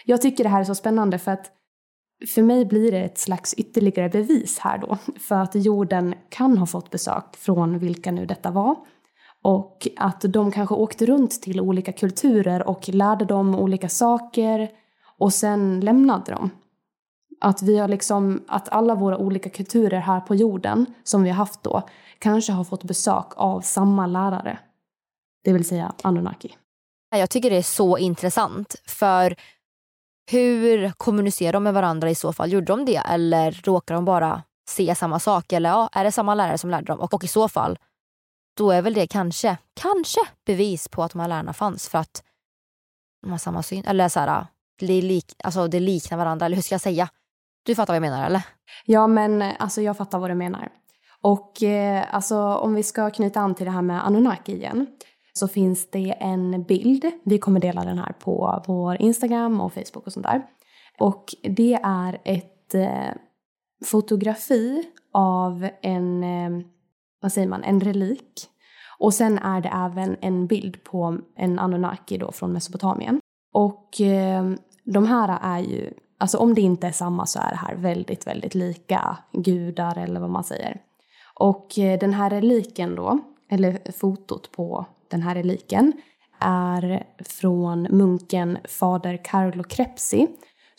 Jag 0.06 0.22
tycker 0.22 0.44
det 0.44 0.50
här 0.50 0.60
är 0.60 0.64
så 0.64 0.76
spännande 0.76 1.18
för 1.18 1.32
att 1.32 1.52
för 2.28 2.42
mig 2.42 2.66
blir 2.66 2.92
det 2.92 3.00
ett 3.00 3.18
slags 3.18 3.54
ytterligare 3.54 4.10
bevis 4.10 4.60
här 4.60 4.78
då 4.78 4.98
för 5.20 5.36
att 5.36 5.56
jorden 5.56 6.16
kan 6.30 6.58
ha 6.58 6.66
fått 6.66 6.90
besök 6.90 7.36
från 7.38 7.80
vilka 7.80 8.12
nu 8.12 8.26
detta 8.26 8.52
var. 8.52 8.76
Och 9.44 9.88
att 9.98 10.22
de 10.22 10.52
kanske 10.52 10.76
åkte 10.76 11.06
runt 11.06 11.42
till 11.42 11.62
olika 11.62 11.92
kulturer 11.92 12.68
och 12.68 12.90
lärde 12.90 13.26
dem 13.26 13.56
olika 13.56 13.90
saker 13.90 14.70
och 15.18 15.34
sen 15.34 15.80
lämnade 15.80 16.32
dem. 16.32 16.50
Att 17.42 17.62
vi 17.62 17.78
har 17.78 17.88
liksom, 17.88 18.44
att 18.48 18.70
alla 18.70 18.96
våra 18.96 19.18
olika 19.18 19.50
kulturer 19.50 20.00
här 20.00 20.20
på 20.20 20.36
jorden 20.36 20.86
som 21.04 21.24
vi 21.24 21.30
har 21.30 21.36
haft 21.36 21.64
då 21.64 21.84
kanske 22.20 22.52
har 22.52 22.64
fått 22.64 22.84
besök 22.84 23.26
av 23.36 23.62
samma 23.62 24.08
lärare. 24.08 24.60
Det 25.44 25.54
vill 25.54 25.66
säga 25.66 25.94
Anunnaki. 26.04 26.56
Jag 27.16 27.30
tycker 27.30 27.50
det 27.50 27.58
är 27.58 27.62
så 27.62 27.98
intressant 27.98 28.76
för 28.86 29.36
hur 30.32 30.92
kommunicerar 30.92 31.54
de 31.54 31.64
med 31.64 31.74
varandra 31.74 32.10
i 32.10 32.16
så 32.16 32.34
fall? 32.34 32.52
Gjorde 32.52 32.66
de 32.66 32.86
det 32.86 32.98
eller 32.98 33.52
råkar 33.52 33.96
de 33.96 34.06
bara 34.06 34.44
se 34.70 34.96
samma 34.96 35.20
sak? 35.20 35.54
Eller 35.54 35.70
ja, 35.70 35.90
är 35.92 36.04
det 36.04 36.12
samma 36.12 36.36
lärare 36.36 36.58
som 36.58 36.70
lärde 36.70 36.86
dem? 36.86 37.00
Och, 37.00 37.14
och 37.14 37.24
i 37.24 37.28
så 37.28 37.50
fall, 37.50 37.80
då 38.58 38.72
är 38.72 38.82
väl 38.82 38.94
det 38.94 39.08
kanske, 39.08 39.58
kanske 39.74 40.20
bevis 40.46 40.88
på 40.88 41.04
att 41.04 41.12
de 41.12 41.22
här 41.22 41.28
lärarna 41.28 41.54
fanns 41.54 41.90
för 41.90 41.98
att 41.98 42.24
de 43.22 43.32
har 43.32 43.38
samma 43.38 43.64
syn. 43.64 43.86
Eller 43.86 44.10
så 44.10 44.20
här, 44.20 44.46
det, 44.80 45.02
lik, 45.02 45.36
alltså 45.44 45.68
det 45.68 45.80
liknar 45.80 46.18
varandra, 46.18 46.46
eller 46.46 46.56
hur 46.56 46.64
ska 46.64 46.74
jag 46.74 46.82
säga? 46.82 47.10
Du 47.64 47.76
fattar 47.76 47.94
vad 47.94 47.96
jag 47.96 48.12
menar 48.12 48.26
eller? 48.26 48.42
Ja 48.86 49.08
men 49.08 49.42
alltså 49.42 49.82
jag 49.82 49.98
fattar 49.98 50.20
vad 50.20 50.30
du 50.30 50.36
menar. 50.36 50.70
Och 51.22 51.64
eh, 51.64 52.06
alltså 52.12 52.38
om 52.38 52.74
vi 52.74 52.84
ska 52.84 53.10
knyta 53.10 53.40
an 53.40 53.56
till 53.56 53.66
det 53.66 53.72
här 53.72 53.82
med 53.82 54.06
Anunnaki 54.06 54.54
igen 54.54 54.88
så 55.34 55.48
finns 55.48 55.90
det 55.92 56.12
en 56.20 56.64
bild. 56.64 57.12
Vi 57.24 57.38
kommer 57.38 57.60
dela 57.60 57.84
den 57.84 57.98
här 57.98 58.14
på 58.20 58.64
vår 58.68 59.02
Instagram 59.02 59.62
och 59.62 59.74
Facebook 59.74 60.08
och 60.08 60.14
sånt 60.14 60.26
där. 60.26 60.42
Och 61.00 61.26
det 61.44 61.80
är 61.84 62.22
ett 62.24 62.76
eh, 62.76 63.14
fotografi 63.86 64.84
av 65.12 65.70
en, 65.82 66.24
eh, 66.24 66.66
vad 67.22 67.32
säger 67.32 67.48
man, 67.48 67.64
en 67.64 67.80
relik. 67.82 68.48
Och 69.00 69.14
sen 69.14 69.38
är 69.38 69.62
det 69.62 69.70
även 69.70 70.18
en 70.22 70.48
bild 70.48 70.84
på 70.84 71.18
en 71.36 71.60
Anunnaki 71.60 72.18
då 72.18 72.32
från 72.32 72.54
Mesopotamien. 72.54 73.20
Och 73.54 74.02
eh, 74.02 74.52
de 74.84 75.06
här 75.06 75.40
är 75.42 75.60
ju, 75.60 75.94
alltså 76.18 76.38
om 76.38 76.54
det 76.54 76.62
inte 76.62 76.88
är 76.88 76.92
samma 76.92 77.26
så 77.26 77.40
är 77.40 77.50
det 77.50 77.56
här 77.56 77.76
väldigt, 77.76 78.28
väldigt 78.28 78.56
lika 78.56 79.18
gudar 79.32 79.98
eller 79.98 80.20
vad 80.20 80.30
man 80.30 80.44
säger. 80.44 80.82
Och 81.40 81.80
eh, 81.80 82.00
den 82.00 82.14
här 82.14 82.30
reliken 82.30 82.96
då, 82.96 83.20
eller 83.50 83.92
fotot 83.92 84.52
på 84.52 84.86
den 85.12 85.22
här 85.22 85.36
reliken 85.36 85.94
är 86.40 87.04
från 87.20 87.88
munken 87.90 88.58
fader 88.66 89.20
Carlo 89.24 89.64
Crepsi 89.64 90.28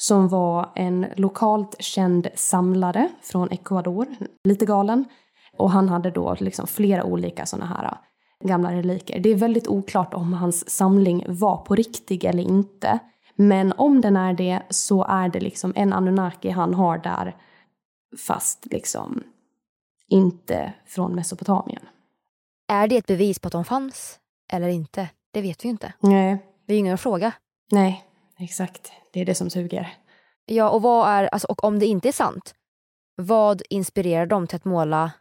som 0.02 0.28
var 0.28 0.72
en 0.74 1.06
lokalt 1.16 1.76
känd 1.78 2.28
samlare 2.34 3.08
från 3.22 3.50
Ecuador, 3.50 4.06
lite 4.44 4.66
galen. 4.66 5.04
Och 5.58 5.70
han 5.70 5.88
hade 5.88 6.10
då 6.10 6.36
liksom 6.40 6.66
flera 6.66 7.04
olika 7.04 7.46
sådana 7.46 7.66
här 7.66 7.84
äh, 7.84 8.48
gamla 8.48 8.72
reliker. 8.72 9.20
Det 9.20 9.30
är 9.30 9.34
väldigt 9.34 9.68
oklart 9.68 10.14
om 10.14 10.32
hans 10.32 10.70
samling 10.70 11.24
var 11.28 11.56
på 11.56 11.74
riktigt 11.74 12.24
eller 12.24 12.42
inte. 12.42 12.98
Men 13.34 13.72
om 13.72 14.00
den 14.00 14.16
är 14.16 14.32
det 14.34 14.62
så 14.70 15.04
är 15.04 15.28
det 15.28 15.40
liksom 15.40 15.72
en 15.76 15.92
Anunnaki 15.92 16.50
han 16.50 16.74
har 16.74 16.98
där 16.98 17.36
fast 18.26 18.66
liksom 18.66 19.22
inte 20.08 20.72
från 20.86 21.14
Mesopotamien. 21.14 21.82
Är 22.68 22.88
det 22.88 22.96
ett 22.96 23.06
bevis 23.06 23.38
på 23.38 23.48
att 23.48 23.52
de 23.52 23.64
fanns? 23.64 24.18
Eller 24.52 24.68
inte, 24.68 25.08
det 25.32 25.42
vet 25.42 25.64
vi 25.64 25.68
ju 25.68 25.70
inte. 25.70 25.92
Nej. 26.00 26.38
Det 26.66 26.72
är 26.72 26.74
ju 26.74 26.78
ingen 26.78 26.94
att 26.94 27.00
fråga. 27.00 27.32
Nej, 27.72 28.04
exakt. 28.38 28.92
Det 29.12 29.20
är 29.20 29.24
det 29.24 29.34
som 29.34 29.50
suger. 29.50 29.96
Ja, 30.46 30.70
och 30.70 30.82
vad 30.82 31.08
är, 31.08 31.24
alltså, 31.24 31.48
och 31.48 31.64
om 31.64 31.78
det 31.78 31.86
inte 31.86 32.08
är 32.08 32.12
sant, 32.12 32.54
vad 33.16 33.62
inspirerar 33.70 34.26
dem 34.26 34.46
till 34.46 34.56
att 34.56 34.64
måla 34.64 35.12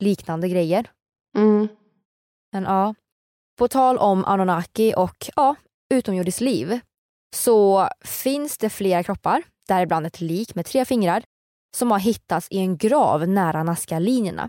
liknande 0.00 0.48
grejer? 0.48 0.90
Mm. 1.36 1.68
Men 2.52 2.62
ja, 2.62 2.94
på 3.58 3.68
tal 3.68 3.98
om 3.98 4.24
Anunnaki 4.24 4.94
och 4.96 5.30
ja, 5.36 5.54
utomjordiskt 5.94 6.40
liv 6.40 6.80
så 7.34 7.88
finns 8.04 8.58
det 8.58 8.70
flera 8.70 9.02
kroppar, 9.02 9.42
däribland 9.68 10.06
ett 10.06 10.20
lik 10.20 10.54
med 10.54 10.66
tre 10.66 10.84
fingrar, 10.84 11.24
som 11.76 11.90
har 11.90 11.98
hittats 11.98 12.48
i 12.50 12.58
en 12.58 12.76
grav 12.76 13.28
nära 13.28 13.62
Nazca-linjerna. 13.62 14.48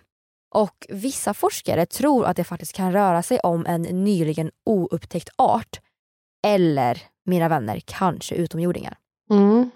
Och 0.57 0.85
vissa 0.89 1.33
forskare 1.33 1.85
tror 1.85 2.25
att 2.25 2.37
det 2.37 2.43
faktiskt 2.43 2.73
kan 2.73 2.91
röra 2.91 3.23
sig 3.23 3.39
om 3.39 3.65
en 3.65 3.81
nyligen 3.81 4.51
oupptäckt 4.65 5.29
art. 5.35 5.79
Eller, 6.43 7.01
mina 7.25 7.49
vänner, 7.49 7.81
kanske 7.85 8.35
utomjordingar. 8.35 8.97
Mm. 9.29 9.69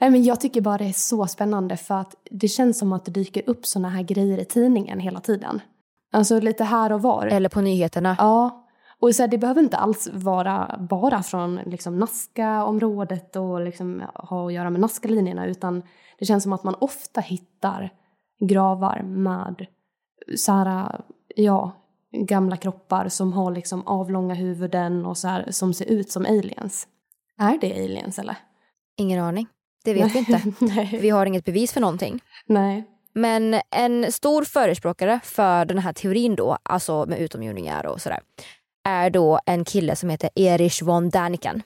Nej, 0.00 0.10
men 0.10 0.22
jag 0.22 0.40
tycker 0.40 0.60
bara 0.60 0.78
det 0.78 0.84
är 0.84 0.92
så 0.92 1.26
spännande 1.26 1.76
för 1.76 1.94
att 1.94 2.14
det 2.30 2.48
känns 2.48 2.78
som 2.78 2.92
att 2.92 3.04
det 3.04 3.10
dyker 3.10 3.42
upp 3.46 3.66
såna 3.66 3.88
här 3.88 4.02
grejer 4.02 4.38
i 4.38 4.44
tidningen 4.44 5.00
hela 5.00 5.20
tiden. 5.20 5.60
Alltså 6.12 6.40
lite 6.40 6.64
här 6.64 6.92
och 6.92 7.02
var. 7.02 7.26
Eller 7.26 7.48
på 7.48 7.60
nyheterna. 7.60 8.16
Ja. 8.18 8.66
Och 9.00 9.14
så 9.14 9.22
här, 9.22 9.28
det 9.28 9.38
behöver 9.38 9.62
inte 9.62 9.76
alls 9.76 10.08
vara 10.12 10.76
bara 10.90 11.22
från 11.22 11.56
liksom, 11.66 11.98
Nazca-området 11.98 13.36
och 13.36 13.60
liksom, 13.60 14.02
ha 14.14 14.46
att 14.46 14.52
göra 14.52 14.70
med 14.70 14.80
Nazca-linjerna 14.80 15.46
utan 15.46 15.82
det 16.18 16.24
känns 16.24 16.42
som 16.42 16.52
att 16.52 16.64
man 16.64 16.74
ofta 16.78 17.20
hittar 17.20 17.90
gravar 18.40 19.02
med 19.02 19.66
så 20.36 20.52
här, 20.52 21.00
ja, 21.34 21.72
gamla 22.12 22.56
kroppar 22.56 23.08
som 23.08 23.32
har 23.32 23.50
liksom 23.50 23.86
avlånga 23.86 24.34
huvuden 24.34 25.06
och 25.06 25.18
så 25.18 25.28
här, 25.28 25.50
som 25.50 25.74
ser 25.74 25.84
ut 25.84 26.10
som 26.10 26.26
aliens. 26.26 26.88
Är 27.38 27.58
det 27.60 27.72
aliens 27.72 28.18
eller? 28.18 28.36
Ingen 28.96 29.20
aning. 29.20 29.46
Det 29.84 29.94
vet 29.94 30.14
vi 30.14 30.18
inte. 30.18 30.42
vi 31.00 31.10
har 31.10 31.26
inget 31.26 31.44
bevis 31.44 31.72
för 31.72 31.80
någonting. 31.80 32.20
Nej. 32.46 32.84
Men 33.14 33.60
en 33.70 34.12
stor 34.12 34.44
förespråkare 34.44 35.20
för 35.24 35.64
den 35.64 35.78
här 35.78 35.92
teorin 35.92 36.36
då, 36.36 36.58
alltså 36.62 37.06
med 37.06 37.20
utomjordingar 37.20 37.86
och 37.86 38.00
sådär, 38.00 38.20
är 38.84 39.10
då 39.10 39.40
en 39.46 39.64
kille 39.64 39.96
som 39.96 40.10
heter 40.10 40.30
Erich 40.34 40.82
von 40.82 41.10
Däniken. 41.10 41.62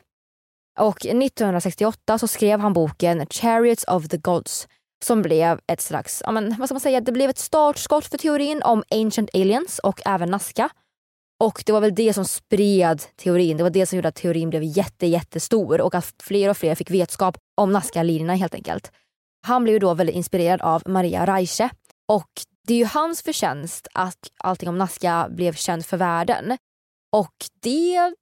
Och 0.79 1.07
1968 1.07 2.19
så 2.19 2.29
skrev 2.29 2.61
han 2.61 2.73
boken 2.73 3.27
Chariots 3.27 3.85
of 3.85 4.09
the 4.09 4.17
Gods 4.17 4.69
som 5.05 5.23
blev 5.23 5.61
ett 5.67 5.81
slags, 5.81 6.23
ja 6.27 6.33
men, 6.33 6.57
vad 6.59 6.69
ska 6.69 6.75
man 6.75 6.81
säga, 6.81 7.01
det 7.01 7.13
blev 7.13 7.31
ett 7.31 7.39
startskott 7.39 8.07
för 8.07 8.19
teorin 8.19 8.63
om 8.63 8.85
Ancient 8.91 9.31
Aliens 9.35 9.79
och 9.79 10.03
även 10.07 10.31
Nazca. 10.31 10.71
Och 11.41 11.63
det 11.67 11.73
var 11.73 11.81
väl 11.81 11.95
det 11.95 12.13
som 12.13 12.25
spred 12.25 13.03
teorin. 13.17 13.57
Det 13.57 13.63
var 13.63 13.71
det 13.71 13.87
som 13.87 13.97
gjorde 13.97 14.09
att 14.09 14.15
teorin 14.15 14.51
blev 14.51 14.63
jätte, 14.63 15.07
jättestor 15.07 15.81
och 15.81 15.95
att 15.95 16.15
fler 16.23 16.51
och 16.51 16.57
fler 16.57 16.75
fick 16.75 16.91
vetskap 16.91 17.37
om 17.57 17.73
Nazca-linjerna 17.73 18.35
helt 18.35 18.55
enkelt. 18.55 18.93
Han 19.47 19.65
blev 19.65 19.81
då 19.81 19.95
väldigt 19.95 20.17
inspirerad 20.17 20.63
av 20.63 20.83
Maria 20.87 21.27
Reiche 21.27 21.71
och 22.09 22.31
det 22.67 22.75
är 22.75 22.79
ju 22.79 22.85
hans 22.85 23.23
förtjänst 23.23 23.89
att 23.95 24.31
allting 24.37 24.69
om 24.69 24.79
Nazca 24.79 25.29
blev 25.31 25.53
känt 25.53 25.87
för 25.87 25.97
världen. 25.97 26.59
Och 27.13 27.35
det 27.63 28.15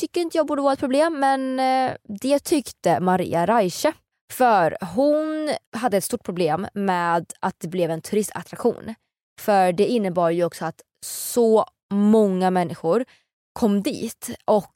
tycker 0.00 0.20
inte 0.20 0.36
jag 0.36 0.46
borde 0.46 0.62
vara 0.62 0.72
ett 0.72 0.80
problem 0.80 1.20
men 1.20 1.60
eh, 1.60 1.96
det 2.20 2.38
tyckte 2.38 3.00
Maria 3.00 3.46
Reiche. 3.46 3.92
För 4.32 4.76
hon 4.94 5.50
hade 5.72 5.96
ett 5.96 6.04
stort 6.04 6.24
problem 6.24 6.66
med 6.74 7.32
att 7.40 7.60
det 7.60 7.68
blev 7.68 7.90
en 7.90 8.02
turistattraktion. 8.02 8.94
För 9.40 9.72
det 9.72 9.86
innebar 9.86 10.30
ju 10.30 10.44
också 10.44 10.64
att 10.64 10.82
så 11.06 11.64
många 11.92 12.50
människor 12.50 13.04
kom 13.52 13.82
dit 13.82 14.30
och 14.44 14.74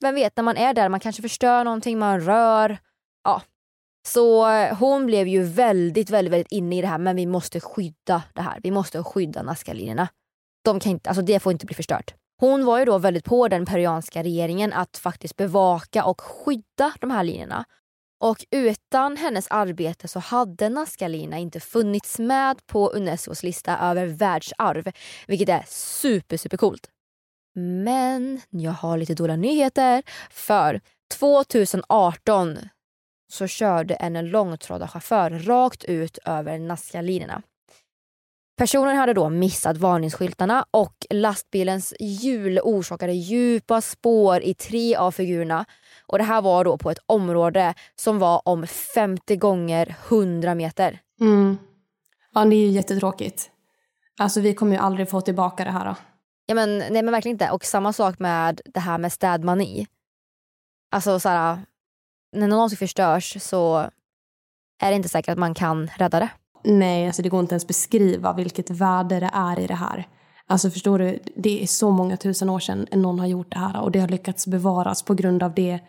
vem 0.00 0.14
vet, 0.14 0.36
när 0.36 0.44
man 0.44 0.56
är 0.56 0.74
där, 0.74 0.88
man 0.88 1.00
kanske 1.00 1.22
förstör 1.22 1.64
någonting, 1.64 1.98
man 1.98 2.20
rör. 2.20 2.78
Ja. 3.24 3.42
Så 4.08 4.46
hon 4.74 5.06
blev 5.06 5.28
ju 5.28 5.42
väldigt, 5.42 6.10
väldigt, 6.10 6.32
väldigt 6.32 6.52
inne 6.52 6.78
i 6.78 6.80
det 6.80 6.86
här 6.86 6.98
men 6.98 7.16
vi 7.16 7.26
måste 7.26 7.60
skydda 7.60 8.22
det 8.34 8.42
här. 8.42 8.60
Vi 8.62 8.70
måste 8.70 9.02
skydda 9.02 9.42
Nazca-linjerna. 9.42 10.08
De 10.64 10.80
kan 10.80 10.92
inte, 10.92 11.10
alltså 11.10 11.22
det 11.22 11.40
får 11.40 11.52
inte 11.52 11.66
bli 11.66 11.74
förstört. 11.74 12.14
Hon 12.40 12.64
var 12.64 12.78
ju 12.78 12.84
då 12.84 12.98
väldigt 12.98 13.24
på 13.24 13.48
den 13.48 13.66
peruanska 13.66 14.22
regeringen 14.22 14.72
att 14.72 14.96
faktiskt 14.96 15.36
bevaka 15.36 16.04
och 16.04 16.20
skydda 16.20 16.92
de 17.00 17.10
här 17.10 17.24
linjerna. 17.24 17.64
Och 18.20 18.44
utan 18.50 19.16
hennes 19.16 19.46
arbete 19.50 20.08
så 20.08 20.18
hade 20.18 20.68
Naskalina 20.68 21.38
inte 21.38 21.60
funnits 21.60 22.18
med 22.18 22.66
på 22.66 22.90
Unescos 22.90 23.42
lista 23.42 23.78
över 23.78 24.06
världsarv, 24.06 24.92
vilket 25.26 25.48
är 25.48 25.64
super, 25.68 26.36
super 26.36 26.56
coolt. 26.56 26.90
Men 27.54 28.40
jag 28.50 28.72
har 28.72 28.98
lite 28.98 29.14
dåliga 29.14 29.36
nyheter 29.36 30.02
för 30.30 30.80
2018 31.14 32.58
så 33.32 33.46
körde 33.46 33.94
en 33.94 34.28
långtradarchaufför 34.30 35.30
rakt 35.30 35.84
ut 35.84 36.18
över 36.24 36.58
Nazca-linjerna. 36.58 37.42
Personen 38.56 38.96
hade 38.96 39.12
då 39.12 39.28
missat 39.28 39.76
varningsskyltarna 39.76 40.66
och 40.70 41.06
lastbilens 41.10 41.94
hjul 42.00 42.60
orsakade 42.62 43.12
djupa 43.12 43.80
spår 43.80 44.42
i 44.42 44.54
tre 44.54 44.96
av 44.96 45.10
figurerna. 45.10 45.64
Och 46.10 46.18
Det 46.18 46.24
här 46.24 46.42
var 46.42 46.64
då 46.64 46.78
på 46.78 46.90
ett 46.90 46.98
område 47.06 47.74
som 47.96 48.18
var 48.18 48.42
om 48.44 48.66
50 48.66 49.36
gånger 49.36 49.96
100 50.08 50.54
meter. 50.54 51.00
Mm. 51.20 51.58
Ja, 52.34 52.44
det 52.44 52.56
är 52.56 52.66
ju 52.66 52.68
jättetråkigt. 52.68 53.50
Alltså 54.18 54.40
vi 54.40 54.54
kommer 54.54 54.72
ju 54.72 54.78
aldrig 54.78 55.10
få 55.10 55.20
tillbaka 55.20 55.64
det 55.64 55.70
här. 55.70 55.84
Då. 55.84 55.94
Ja, 56.46 56.54
men, 56.54 56.78
nej 56.78 57.02
men 57.02 57.10
verkligen 57.10 57.34
inte. 57.34 57.50
Och 57.50 57.64
samma 57.64 57.92
sak 57.92 58.18
med 58.18 58.60
det 58.64 58.80
här 58.80 58.98
med 58.98 59.12
städmani. 59.12 59.86
Alltså 60.90 61.20
så 61.20 61.28
här, 61.28 61.58
när 62.32 62.48
någonting 62.48 62.78
förstörs 62.78 63.42
så 63.42 63.78
är 64.82 64.90
det 64.90 64.94
inte 64.94 65.08
säkert 65.08 65.32
att 65.32 65.38
man 65.38 65.54
kan 65.54 65.90
rädda 65.96 66.20
det. 66.20 66.28
Nej, 66.64 67.06
alltså 67.06 67.22
det 67.22 67.28
går 67.28 67.40
inte 67.40 67.54
ens 67.54 67.66
beskriva 67.66 68.32
vilket 68.32 68.70
värde 68.70 69.20
det 69.20 69.30
är 69.32 69.60
i 69.60 69.66
det 69.66 69.74
här. 69.74 70.08
Alltså 70.46 70.70
förstår 70.70 70.98
du, 70.98 71.18
det 71.36 71.62
är 71.62 71.66
så 71.66 71.90
många 71.90 72.16
tusen 72.16 72.50
år 72.50 72.60
sedan 72.60 72.86
någon 72.92 73.18
har 73.18 73.26
gjort 73.26 73.52
det 73.52 73.58
här 73.58 73.80
och 73.80 73.90
det 73.90 73.98
har 73.98 74.08
lyckats 74.08 74.46
bevaras 74.46 75.02
på 75.02 75.14
grund 75.14 75.42
av 75.42 75.54
det 75.54 75.80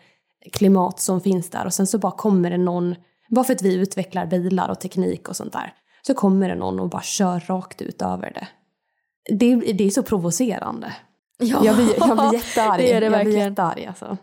klimat 0.52 1.00
som 1.00 1.20
finns 1.20 1.50
där. 1.50 1.66
Och 1.66 1.74
sen 1.74 1.86
så 1.86 1.98
bara 1.98 2.12
kommer 2.12 2.50
det 2.50 2.58
någon, 2.58 2.94
bara 3.28 3.44
för 3.44 3.52
att 3.52 3.62
vi 3.62 3.74
utvecklar 3.74 4.26
bilar 4.26 4.68
och 4.68 4.80
teknik 4.80 5.28
och 5.28 5.36
sånt 5.36 5.52
där, 5.52 5.74
så 6.06 6.14
kommer 6.14 6.48
det 6.48 6.54
någon 6.54 6.80
och 6.80 6.88
bara 6.88 7.02
kör 7.02 7.40
rakt 7.46 7.82
ut 7.82 8.02
över 8.02 8.32
det. 8.34 8.48
Det, 9.36 9.72
det 9.72 9.84
är 9.84 9.90
så 9.90 10.02
provocerande. 10.02 10.92
Ja, 11.38 11.64
jag 11.64 11.76
blir, 11.76 11.94
jag 11.98 12.18
blir 12.18 12.32
jättearg. 12.38 12.78
Det 12.78 12.92
är 12.92 13.00
det 13.00 13.08
verkligen. 13.08 13.40
Jag 13.40 13.52
blir 13.52 13.64
jättearg 13.64 13.86
alltså. 13.86 14.16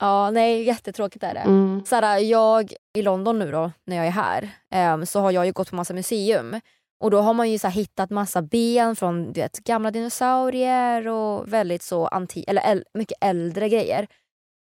Ja, 0.00 0.30
nej 0.30 0.62
jättetråkigt 0.62 1.24
är 1.24 1.34
det. 1.34 1.40
Mm. 1.40 1.82
Såhär, 1.86 2.18
jag 2.18 2.72
i 2.94 3.02
London 3.02 3.38
nu 3.38 3.50
då, 3.50 3.72
när 3.86 3.96
jag 3.96 4.06
är 4.06 4.10
här, 4.10 4.50
um, 4.94 5.06
så 5.06 5.20
har 5.20 5.30
jag 5.30 5.46
ju 5.46 5.52
gått 5.52 5.70
på 5.70 5.76
massa 5.76 5.94
museum. 5.94 6.60
Och 7.00 7.10
då 7.10 7.20
har 7.20 7.34
man 7.34 7.50
ju 7.50 7.58
så 7.58 7.68
hittat 7.68 8.10
massa 8.10 8.42
ben 8.42 8.96
från 8.96 9.32
du 9.32 9.40
vet, 9.40 9.58
gamla 9.58 9.90
dinosaurier 9.90 11.08
och 11.08 11.52
väldigt 11.52 11.82
så 11.82 12.06
anti 12.06 12.44
eller 12.48 12.62
äl 12.62 12.84
mycket 12.94 13.18
äldre 13.20 13.68
grejer. 13.68 14.06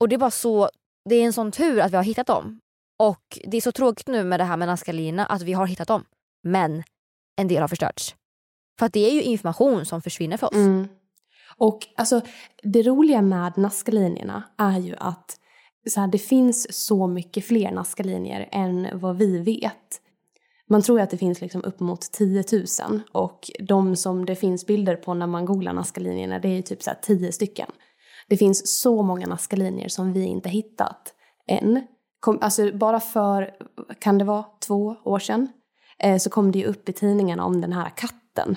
Och 0.01 0.09
det 0.09 0.17
är 0.17 0.19
bara 0.19 0.31
så, 0.31 0.71
det 1.09 1.15
är 1.15 1.25
en 1.25 1.33
sån 1.33 1.53
tur 1.53 1.81
att 1.81 1.93
vi 1.93 1.97
har 1.97 2.05
hittat 2.05 2.27
dem. 2.27 2.61
Och 2.99 3.39
det 3.45 3.57
är 3.57 3.61
så 3.61 3.73
tråkigt 3.73 4.07
nu 4.07 4.25
med 4.25 4.41
det 4.41 4.45
här 4.45 4.57
med 4.57 4.69
Nazca-linjerna 4.69 5.27
att 5.27 5.43
vi 5.43 5.53
har 5.53 5.67
hittat 5.67 5.89
dem. 5.89 6.05
Men 6.43 6.83
en 7.37 7.49
del 7.49 7.61
har 7.61 7.69
förstörts. 7.69 8.15
För 8.79 8.87
att 8.87 8.93
det 8.93 9.11
är 9.11 9.15
ju 9.15 9.23
information 9.23 9.87
som 9.87 10.03
försvinner 10.03 10.37
för 10.37 10.47
oss. 10.47 10.55
Mm. 10.55 10.89
Och 11.57 11.87
alltså, 11.97 12.21
det 12.63 12.83
roliga 12.83 13.23
med 13.23 13.53
Nazca-linjerna 13.57 14.43
är 14.59 14.79
ju 14.79 14.95
att 14.99 15.37
så 15.91 16.01
här, 16.01 16.09
det 16.09 16.19
finns 16.19 16.87
så 16.87 17.07
mycket 17.07 17.45
fler 17.45 17.71
Nazca-linjer 17.71 18.49
än 18.53 18.89
vad 18.93 19.17
vi 19.17 19.39
vet. 19.39 20.01
Man 20.69 20.83
tror 20.83 21.01
att 21.01 21.11
det 21.11 21.19
finns 21.19 21.41
liksom 21.41 21.65
upp 21.65 21.81
mot 21.81 22.13
10 22.13 22.45
000 22.53 23.01
och 23.13 23.51
de 23.61 23.97
som 23.97 24.27
det 24.27 24.37
finns 24.37 24.67
bilder 24.67 24.97
på 24.97 25.15
när 25.15 25.27
man 25.27 25.45
googlar 25.45 25.73
Nazca-linjerna 25.73 26.39
det 26.39 26.49
är 26.49 26.63
typ 26.63 26.83
så 26.83 26.91
10 27.03 27.33
stycken. 27.33 27.71
Det 28.29 28.37
finns 28.37 28.81
så 28.81 29.03
många 29.03 29.27
Nazca-linjer 29.27 29.89
som 29.89 30.13
vi 30.13 30.25
inte 30.25 30.49
hittat 30.49 31.15
än. 31.49 31.87
Kom, 32.21 32.39
alltså 32.41 32.73
bara 32.73 33.01
för, 33.01 33.51
kan 33.99 34.19
det 34.19 34.25
vara 34.25 34.45
två 34.67 34.97
år 35.05 35.19
sedan, 35.19 35.49
eh, 35.99 36.19
så 36.19 36.31
kom 36.31 36.53
det 36.53 36.59
ju 36.59 36.65
upp 36.65 36.89
i 36.89 36.93
tidningarna 36.93 37.45
om 37.45 37.61
den 37.61 37.73
här 37.73 37.91
katten 37.97 38.57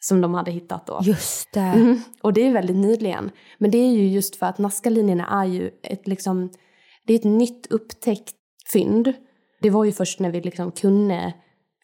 som 0.00 0.20
de 0.20 0.34
hade 0.34 0.50
hittat 0.50 0.86
då. 0.86 1.00
Just 1.02 1.52
det. 1.52 1.60
Mm. 1.60 2.00
Och 2.22 2.32
det 2.32 2.46
är 2.46 2.52
väldigt 2.52 2.76
nyligen. 2.76 3.30
Men 3.58 3.70
det 3.70 3.78
är 3.78 3.90
ju 3.90 4.08
just 4.08 4.36
för 4.36 4.46
att 4.46 4.58
Nazca-linjerna 4.58 5.26
är 5.42 5.44
ju 5.44 5.70
ett, 5.82 6.06
liksom, 6.06 6.50
det 7.06 7.12
är 7.12 7.18
ett 7.18 7.24
nytt 7.24 7.66
upptäckt 7.70 8.34
fynd. 8.72 9.12
Det 9.60 9.70
var 9.70 9.84
ju 9.84 9.92
först 9.92 10.20
när 10.20 10.30
vi 10.30 10.40
liksom 10.40 10.70
kunde 10.70 11.34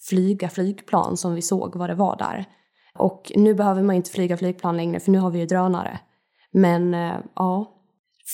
flyga 0.08 0.48
flygplan 0.48 1.16
som 1.16 1.34
vi 1.34 1.42
såg 1.42 1.76
vad 1.76 1.90
det 1.90 1.94
var 1.94 2.16
där. 2.16 2.44
Och 2.98 3.32
nu 3.36 3.54
behöver 3.54 3.82
man 3.82 3.96
inte 3.96 4.10
flyga 4.10 4.36
flygplan 4.36 4.76
längre 4.76 5.00
för 5.00 5.10
nu 5.10 5.18
har 5.18 5.30
vi 5.30 5.38
ju 5.38 5.46
drönare. 5.46 5.98
Men 6.54 6.94
äh, 6.94 7.20
ja, 7.34 7.74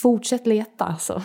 fortsätt 0.02 0.46
leta 0.46 0.84
alltså. 0.84 1.22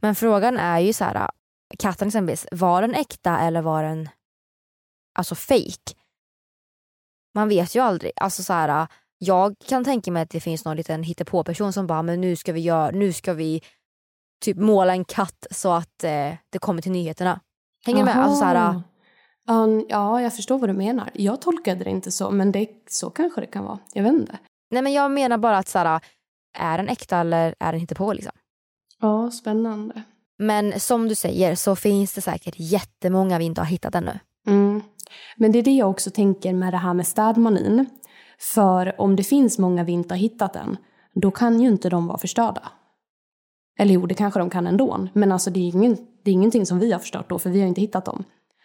Men 0.00 0.14
frågan 0.14 0.58
är 0.58 0.78
ju 0.78 0.92
så 0.92 1.04
här, 1.04 1.30
katten 1.78 2.08
exempelvis, 2.08 2.46
var 2.50 2.82
den 2.82 2.94
äkta 2.94 3.38
eller 3.38 3.62
var 3.62 3.82
den 3.82 4.08
alltså 5.18 5.34
fake? 5.34 5.94
Man 7.34 7.48
vet 7.48 7.74
ju 7.74 7.80
aldrig. 7.80 8.12
Alltså 8.16 8.42
så 8.42 8.52
här, 8.52 8.86
jag 9.18 9.54
kan 9.68 9.84
tänka 9.84 10.12
mig 10.12 10.22
att 10.22 10.30
det 10.30 10.40
finns 10.40 10.64
någon 10.64 10.76
liten 10.76 11.02
hittepå-person 11.02 11.72
som 11.72 11.86
bara, 11.86 12.02
men 12.02 12.20
nu 12.20 12.36
ska 12.36 12.52
vi 12.52 12.60
göra, 12.60 12.90
nu 12.90 13.12
ska 13.12 13.32
vi 13.32 13.62
typ 14.40 14.56
måla 14.56 14.92
en 14.92 15.04
katt 15.04 15.46
så 15.50 15.72
att 15.72 16.04
eh, 16.04 16.34
det 16.50 16.58
kommer 16.60 16.82
till 16.82 16.92
nyheterna. 16.92 17.40
Hänger 17.86 17.98
du 17.98 18.04
med? 18.04 18.16
Alltså, 18.16 18.38
så 18.38 18.44
här, 18.44 18.82
um, 19.48 19.86
ja, 19.88 20.22
jag 20.22 20.36
förstår 20.36 20.58
vad 20.58 20.68
du 20.68 20.72
menar. 20.72 21.10
Jag 21.14 21.40
tolkade 21.40 21.84
det 21.84 21.90
inte 21.90 22.12
så, 22.12 22.30
men 22.30 22.52
det, 22.52 22.68
så 22.90 23.10
kanske 23.10 23.40
det 23.40 23.46
kan 23.46 23.64
vara. 23.64 23.78
Jag 23.92 24.02
vet 24.02 24.12
inte. 24.12 24.38
Nej 24.70 24.82
men 24.82 24.92
jag 24.92 25.10
menar 25.10 25.38
bara 25.38 25.58
att 25.58 25.68
så 25.68 25.78
här, 25.78 26.00
är 26.56 26.78
den 26.78 26.88
äkta 26.88 27.18
eller 27.18 27.54
är 27.60 27.72
den 27.72 27.80
hittepå 27.80 28.12
liksom? 28.12 28.32
Ja, 29.00 29.30
spännande. 29.30 30.02
Men 30.38 30.80
som 30.80 31.08
du 31.08 31.14
säger 31.14 31.54
så 31.54 31.76
finns 31.76 32.14
det 32.14 32.20
säkert 32.20 32.54
jättemånga 32.58 33.38
vi 33.38 33.44
inte 33.44 33.60
har 33.60 33.66
hittat 33.66 33.94
ännu. 33.94 34.18
Mm. 34.46 34.82
Men 35.36 35.52
det 35.52 35.58
är 35.58 35.62
det 35.62 35.76
jag 35.76 35.90
också 35.90 36.10
tänker 36.10 36.52
med 36.52 36.72
det 36.72 36.76
här 36.76 36.94
med 36.94 37.06
städmanin. 37.06 37.86
För 38.38 39.00
om 39.00 39.16
det 39.16 39.24
finns 39.24 39.58
många 39.58 39.84
vi 39.84 39.92
inte 39.92 40.14
har 40.14 40.18
hittat 40.18 40.56
än, 40.56 40.76
då 41.14 41.30
kan 41.30 41.60
ju 41.60 41.68
inte 41.68 41.88
de 41.88 42.06
vara 42.06 42.18
förstörda. 42.18 42.62
Eller 43.78 43.94
jo, 43.94 44.06
det 44.06 44.14
kanske 44.14 44.40
de 44.40 44.50
kan 44.50 44.66
ändå. 44.66 45.08
Men 45.12 45.32
alltså 45.32 45.50
det 45.50 45.60
är, 45.60 45.74
ingen, 45.74 45.96
det 46.24 46.30
är 46.30 46.32
ingenting 46.32 46.66
som 46.66 46.78
vi 46.78 46.92
har 46.92 46.98
förstört 46.98 47.30
då, 47.30 47.38
för 47.38 47.50
vi 47.50 47.60
har 47.60 47.68
inte 47.68 47.80
hittat 47.80 48.04
dem. 48.04 48.24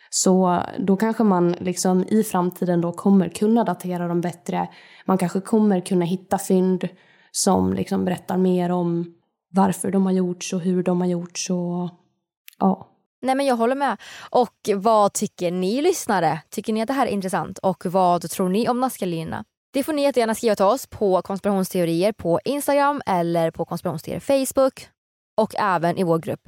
Så 0.09 0.63
då 0.79 0.97
kanske 0.97 1.23
man 1.23 1.51
liksom 1.51 2.05
i 2.07 2.23
framtiden 2.23 2.81
då 2.81 2.91
kommer 2.91 3.29
kunna 3.29 3.63
datera 3.63 4.07
dem 4.07 4.21
bättre. 4.21 4.67
Man 5.05 5.17
kanske 5.17 5.41
kommer 5.41 5.79
kunna 5.79 6.05
hitta 6.05 6.37
fynd 6.37 6.87
som 7.31 7.73
liksom 7.73 8.05
berättar 8.05 8.37
mer 8.37 8.71
om 8.71 9.13
varför 9.49 9.91
de 9.91 10.05
har 10.05 10.13
gjorts 10.13 10.53
och 10.53 10.59
hur 10.59 10.83
de 10.83 11.01
har 11.01 11.07
gjorts. 11.07 11.49
Och, 11.49 11.89
ja. 12.59 12.87
Nej 13.21 13.35
men 13.35 13.45
jag 13.45 13.55
håller 13.55 13.75
med. 13.75 13.97
Och 14.29 14.69
vad 14.75 15.13
tycker 15.13 15.51
ni 15.51 15.81
lyssnare? 15.81 16.41
Tycker 16.49 16.73
ni 16.73 16.81
att 16.81 16.87
det 16.87 16.93
här 16.93 17.07
är 17.07 17.11
intressant? 17.11 17.57
Och 17.57 17.85
vad 17.85 18.29
tror 18.29 18.49
ni 18.49 18.69
om 18.69 18.79
Nazca-linjerna? 18.79 19.43
Det 19.73 19.83
får 19.83 19.93
ni 19.93 20.01
jättegärna 20.01 20.35
skriva 20.35 20.55
till 20.55 20.65
oss 20.65 20.87
på 20.87 21.21
konspirationsteorier 21.21 22.11
på 22.11 22.39
Instagram 22.45 23.01
eller 23.05 23.51
på 23.51 23.65
konspirationsteorier 23.65 24.19
Facebook 24.19 24.87
och 25.37 25.55
även 25.55 25.97
i 25.97 26.03
vår 26.03 26.19
grupp 26.19 26.41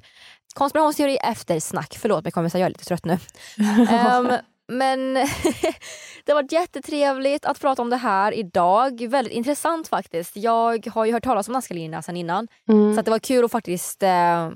konspirationsteori 0.54 1.18
efter 1.18 1.60
snack. 1.60 1.98
Förlåt 2.02 2.24
mig 2.24 2.32
kompisar, 2.32 2.60
jag 2.60 2.66
är 2.66 2.70
lite 2.70 2.86
trött 2.86 3.06
nu. 3.06 3.14
um, 3.14 4.38
men 4.68 5.14
Det 6.26 6.32
har 6.32 6.42
varit 6.42 6.52
jättetrevligt 6.52 7.46
att 7.46 7.60
prata 7.60 7.82
om 7.82 7.90
det 7.90 7.98
här 7.98 8.32
idag. 8.32 9.08
Väldigt 9.08 9.34
intressant 9.34 9.88
faktiskt. 9.88 10.38
Jag 10.38 10.88
har 10.88 11.06
ju 11.06 11.14
hört 11.14 11.24
talas 11.24 11.48
om 11.48 11.54
Nazca-linjerna 11.54 12.02
sedan 12.02 12.18
innan. 12.18 12.48
Mm. 12.70 12.94
Så 12.94 13.00
att 13.00 13.06
det 13.06 13.12
var 13.12 13.20
kul 13.20 13.46
att 13.46 13.52
faktiskt 13.52 14.04
eh, 14.04 14.50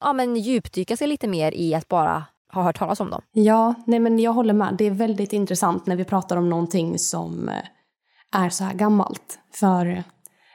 ja, 0.00 0.12
men 0.14 0.36
djupdyka 0.36 0.96
sig 0.96 1.06
lite 1.06 1.28
mer 1.28 1.52
i 1.54 1.74
att 1.74 1.88
bara 1.88 2.24
ha 2.52 2.62
hört 2.62 2.78
talas 2.78 3.00
om 3.00 3.10
dem. 3.10 3.22
Ja, 3.32 3.74
nej 3.86 3.98
men 3.98 4.18
jag 4.18 4.32
håller 4.32 4.54
med. 4.54 4.74
Det 4.78 4.86
är 4.86 4.90
väldigt 4.90 5.32
intressant 5.32 5.86
när 5.86 5.96
vi 5.96 6.04
pratar 6.04 6.36
om 6.36 6.50
någonting 6.50 6.98
som 6.98 7.48
eh, 7.48 8.42
är 8.42 8.50
så 8.50 8.64
här 8.64 8.74
gammalt. 8.74 9.38
För 9.54 10.04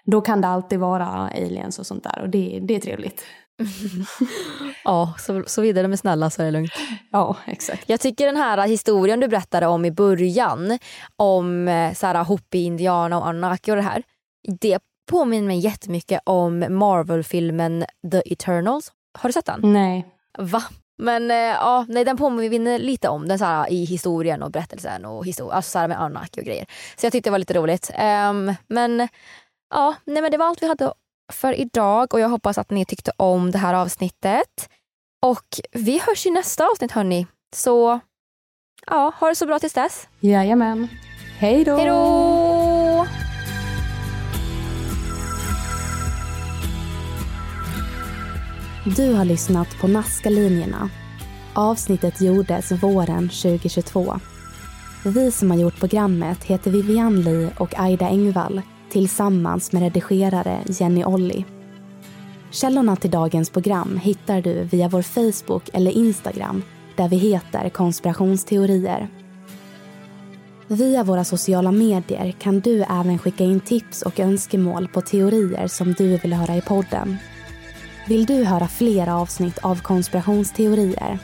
då 0.05 0.21
kan 0.21 0.41
det 0.41 0.47
alltid 0.47 0.79
vara 0.79 1.05
aliens 1.05 1.79
och 1.79 1.87
sånt 1.87 2.03
där 2.03 2.21
och 2.21 2.29
det, 2.29 2.59
det 2.61 2.75
är 2.75 2.79
trevligt. 2.79 3.25
Ja, 4.83 5.13
så, 5.19 5.43
så 5.47 5.61
vidare 5.61 5.87
är 5.87 5.95
snälla 5.95 6.29
så 6.29 6.41
är 6.41 6.45
det 6.45 6.51
lugnt. 6.51 6.71
Ja, 7.11 7.35
exakt. 7.45 7.89
Jag 7.89 7.99
tycker 7.99 8.25
den 8.25 8.37
här 8.37 8.67
historien 8.67 9.19
du 9.19 9.27
berättade 9.27 9.67
om 9.67 9.85
i 9.85 9.91
början 9.91 10.79
om 11.15 11.67
eh, 11.67 11.93
så 11.93 12.07
här, 12.07 12.23
Hopi, 12.23 12.63
Indiana 12.63 13.17
och 13.17 13.27
Anunnaki 13.27 13.71
och 13.71 13.75
det 13.75 13.81
här. 13.81 14.03
Det 14.61 14.79
påminner 15.11 15.47
mig 15.47 15.59
jättemycket 15.59 16.21
om 16.25 16.59
Marvel-filmen 16.69 17.85
The 18.11 18.33
Eternals. 18.33 18.91
Har 19.17 19.29
du 19.29 19.33
sett 19.33 19.45
den? 19.45 19.59
Nej. 19.73 20.05
Va? 20.37 20.63
Men 20.97 21.31
eh, 21.31 21.37
ja, 21.37 21.85
nej, 21.89 22.05
den 22.05 22.17
påminner 22.17 22.79
lite 22.79 23.09
om 23.09 23.27
den 23.27 23.39
så 23.39 23.45
här, 23.45 23.71
i 23.71 23.85
historien 23.85 24.43
och 24.43 24.51
berättelsen 24.51 25.05
och 25.05 25.25
histor- 25.25 25.51
alltså, 25.51 25.71
så 25.71 25.79
här, 25.79 25.87
med 25.87 26.01
Anunnaki 26.01 26.41
och 26.41 26.45
grejer. 26.45 26.65
Så 26.95 27.05
jag 27.05 27.11
tyckte 27.11 27.29
det 27.29 27.31
var 27.31 27.39
lite 27.39 27.53
roligt. 27.53 27.91
Ehm, 27.93 28.53
men 28.67 29.07
ja, 29.69 29.95
nej, 30.05 30.21
men 30.21 30.31
det 30.31 30.37
var 30.37 30.45
allt 30.45 30.63
vi 30.63 30.67
hade 30.67 30.93
för 31.33 31.59
idag 31.59 32.13
och 32.13 32.19
jag 32.19 32.29
hoppas 32.29 32.57
att 32.57 32.71
ni 32.71 32.85
tyckte 32.85 33.11
om 33.17 33.51
det 33.51 33.57
här 33.57 33.73
avsnittet. 33.73 34.69
Och 35.21 35.45
vi 35.71 35.99
hörs 35.99 36.25
i 36.25 36.31
nästa 36.31 36.67
avsnitt 36.67 36.91
hörni. 36.91 37.27
Så 37.55 37.99
ja, 38.85 39.13
ha 39.19 39.29
det 39.29 39.35
så 39.35 39.45
bra 39.45 39.59
tills 39.59 39.73
dess. 39.73 40.07
Jajamän. 40.19 40.87
Hej 41.37 41.63
då! 41.63 41.75
Hej 41.77 41.85
då! 41.85 43.05
Du 48.85 49.13
har 49.13 49.25
lyssnat 49.25 49.67
på 49.81 49.87
Nazca-linjerna. 49.87 50.89
Avsnittet 51.53 52.21
gjordes 52.21 52.71
våren 52.71 53.29
2022. 53.29 54.19
Vi 55.05 55.31
som 55.31 55.51
har 55.51 55.57
gjort 55.57 55.79
programmet 55.79 56.43
heter 56.43 56.71
Vivian 56.71 57.21
Lee 57.21 57.51
och 57.57 57.79
Aida 57.79 58.07
Engvall 58.07 58.61
tillsammans 58.93 59.71
med 59.71 59.81
redigerare 59.81 60.63
Jenny 60.67 61.03
Olli. 61.03 61.45
Källorna 62.51 62.95
till 62.95 63.11
dagens 63.11 63.49
program 63.49 63.99
hittar 64.03 64.41
du 64.41 64.63
via 64.63 64.87
vår 64.87 65.01
Facebook 65.01 65.69
eller 65.73 65.91
Instagram 65.91 66.63
där 66.95 67.09
vi 67.09 67.15
heter 67.15 67.69
konspirationsteorier. 67.69 69.07
Via 70.67 71.03
våra 71.03 71.23
sociala 71.23 71.71
medier 71.71 72.31
kan 72.31 72.59
du 72.59 72.83
även 72.83 73.19
skicka 73.19 73.43
in 73.43 73.59
tips 73.59 74.01
och 74.01 74.19
önskemål 74.19 74.87
på 74.87 75.01
teorier 75.01 75.67
som 75.67 75.93
du 75.93 76.17
vill 76.17 76.33
höra 76.33 76.55
i 76.55 76.61
podden. 76.61 77.17
Vill 78.07 78.25
du 78.25 78.43
höra 78.43 78.67
fler 78.67 79.07
avsnitt 79.07 79.57
av 79.57 79.81
konspirationsteorier? 79.81 81.19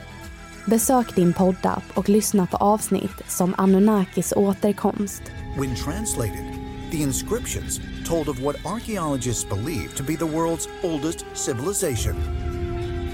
Besök 0.66 1.16
din 1.16 1.34
poddapp 1.34 1.84
och 1.94 2.10
lyssna 2.10 2.46
på 2.46 2.58
avsnitt 2.58 3.22
som 3.28 3.56
Anunnakis 3.58 4.34
återkomst. 4.36 5.22
When 5.60 5.76
translated, 5.76 6.59
the 6.92 7.04
inscriptions 7.04 7.80
told 8.04 8.30
of 8.30 8.42
what 8.42 8.56
archaeologists 8.66 9.44
believe 9.44 9.96
to 9.96 10.04
be 10.04 10.16
the 10.16 10.26
world's 10.26 10.68
oldest 10.84 11.26
civilization 11.34 12.16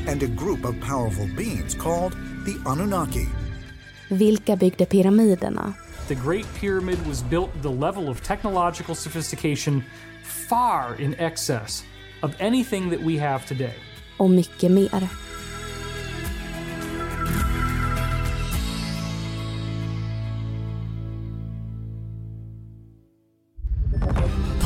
and 0.07 0.23
a 0.23 0.27
group 0.27 0.65
of 0.65 0.79
powerful 0.79 1.27
beings 1.35 1.75
called 1.75 2.13
the 2.45 2.57
Anunnaki. 2.65 3.27
Vilka 4.09 4.55
byggde 4.55 4.85
pyramiderna? 4.85 5.75
The 6.07 6.15
Great 6.15 6.45
Pyramid 6.53 7.05
was 7.07 7.23
built 7.23 7.53
with 7.55 7.65
a 7.65 7.69
level 7.69 8.09
of 8.09 8.21
technological 8.21 8.95
sophistication 8.95 9.83
far 10.23 10.95
in 10.95 11.15
excess 11.19 11.83
of 12.21 12.35
anything 12.39 12.89
that 12.89 13.01
we 13.01 13.17
have 13.17 13.45
today. 13.45 13.73
Och 14.17 14.29
mycket 14.29 14.71
mer. 14.71 15.24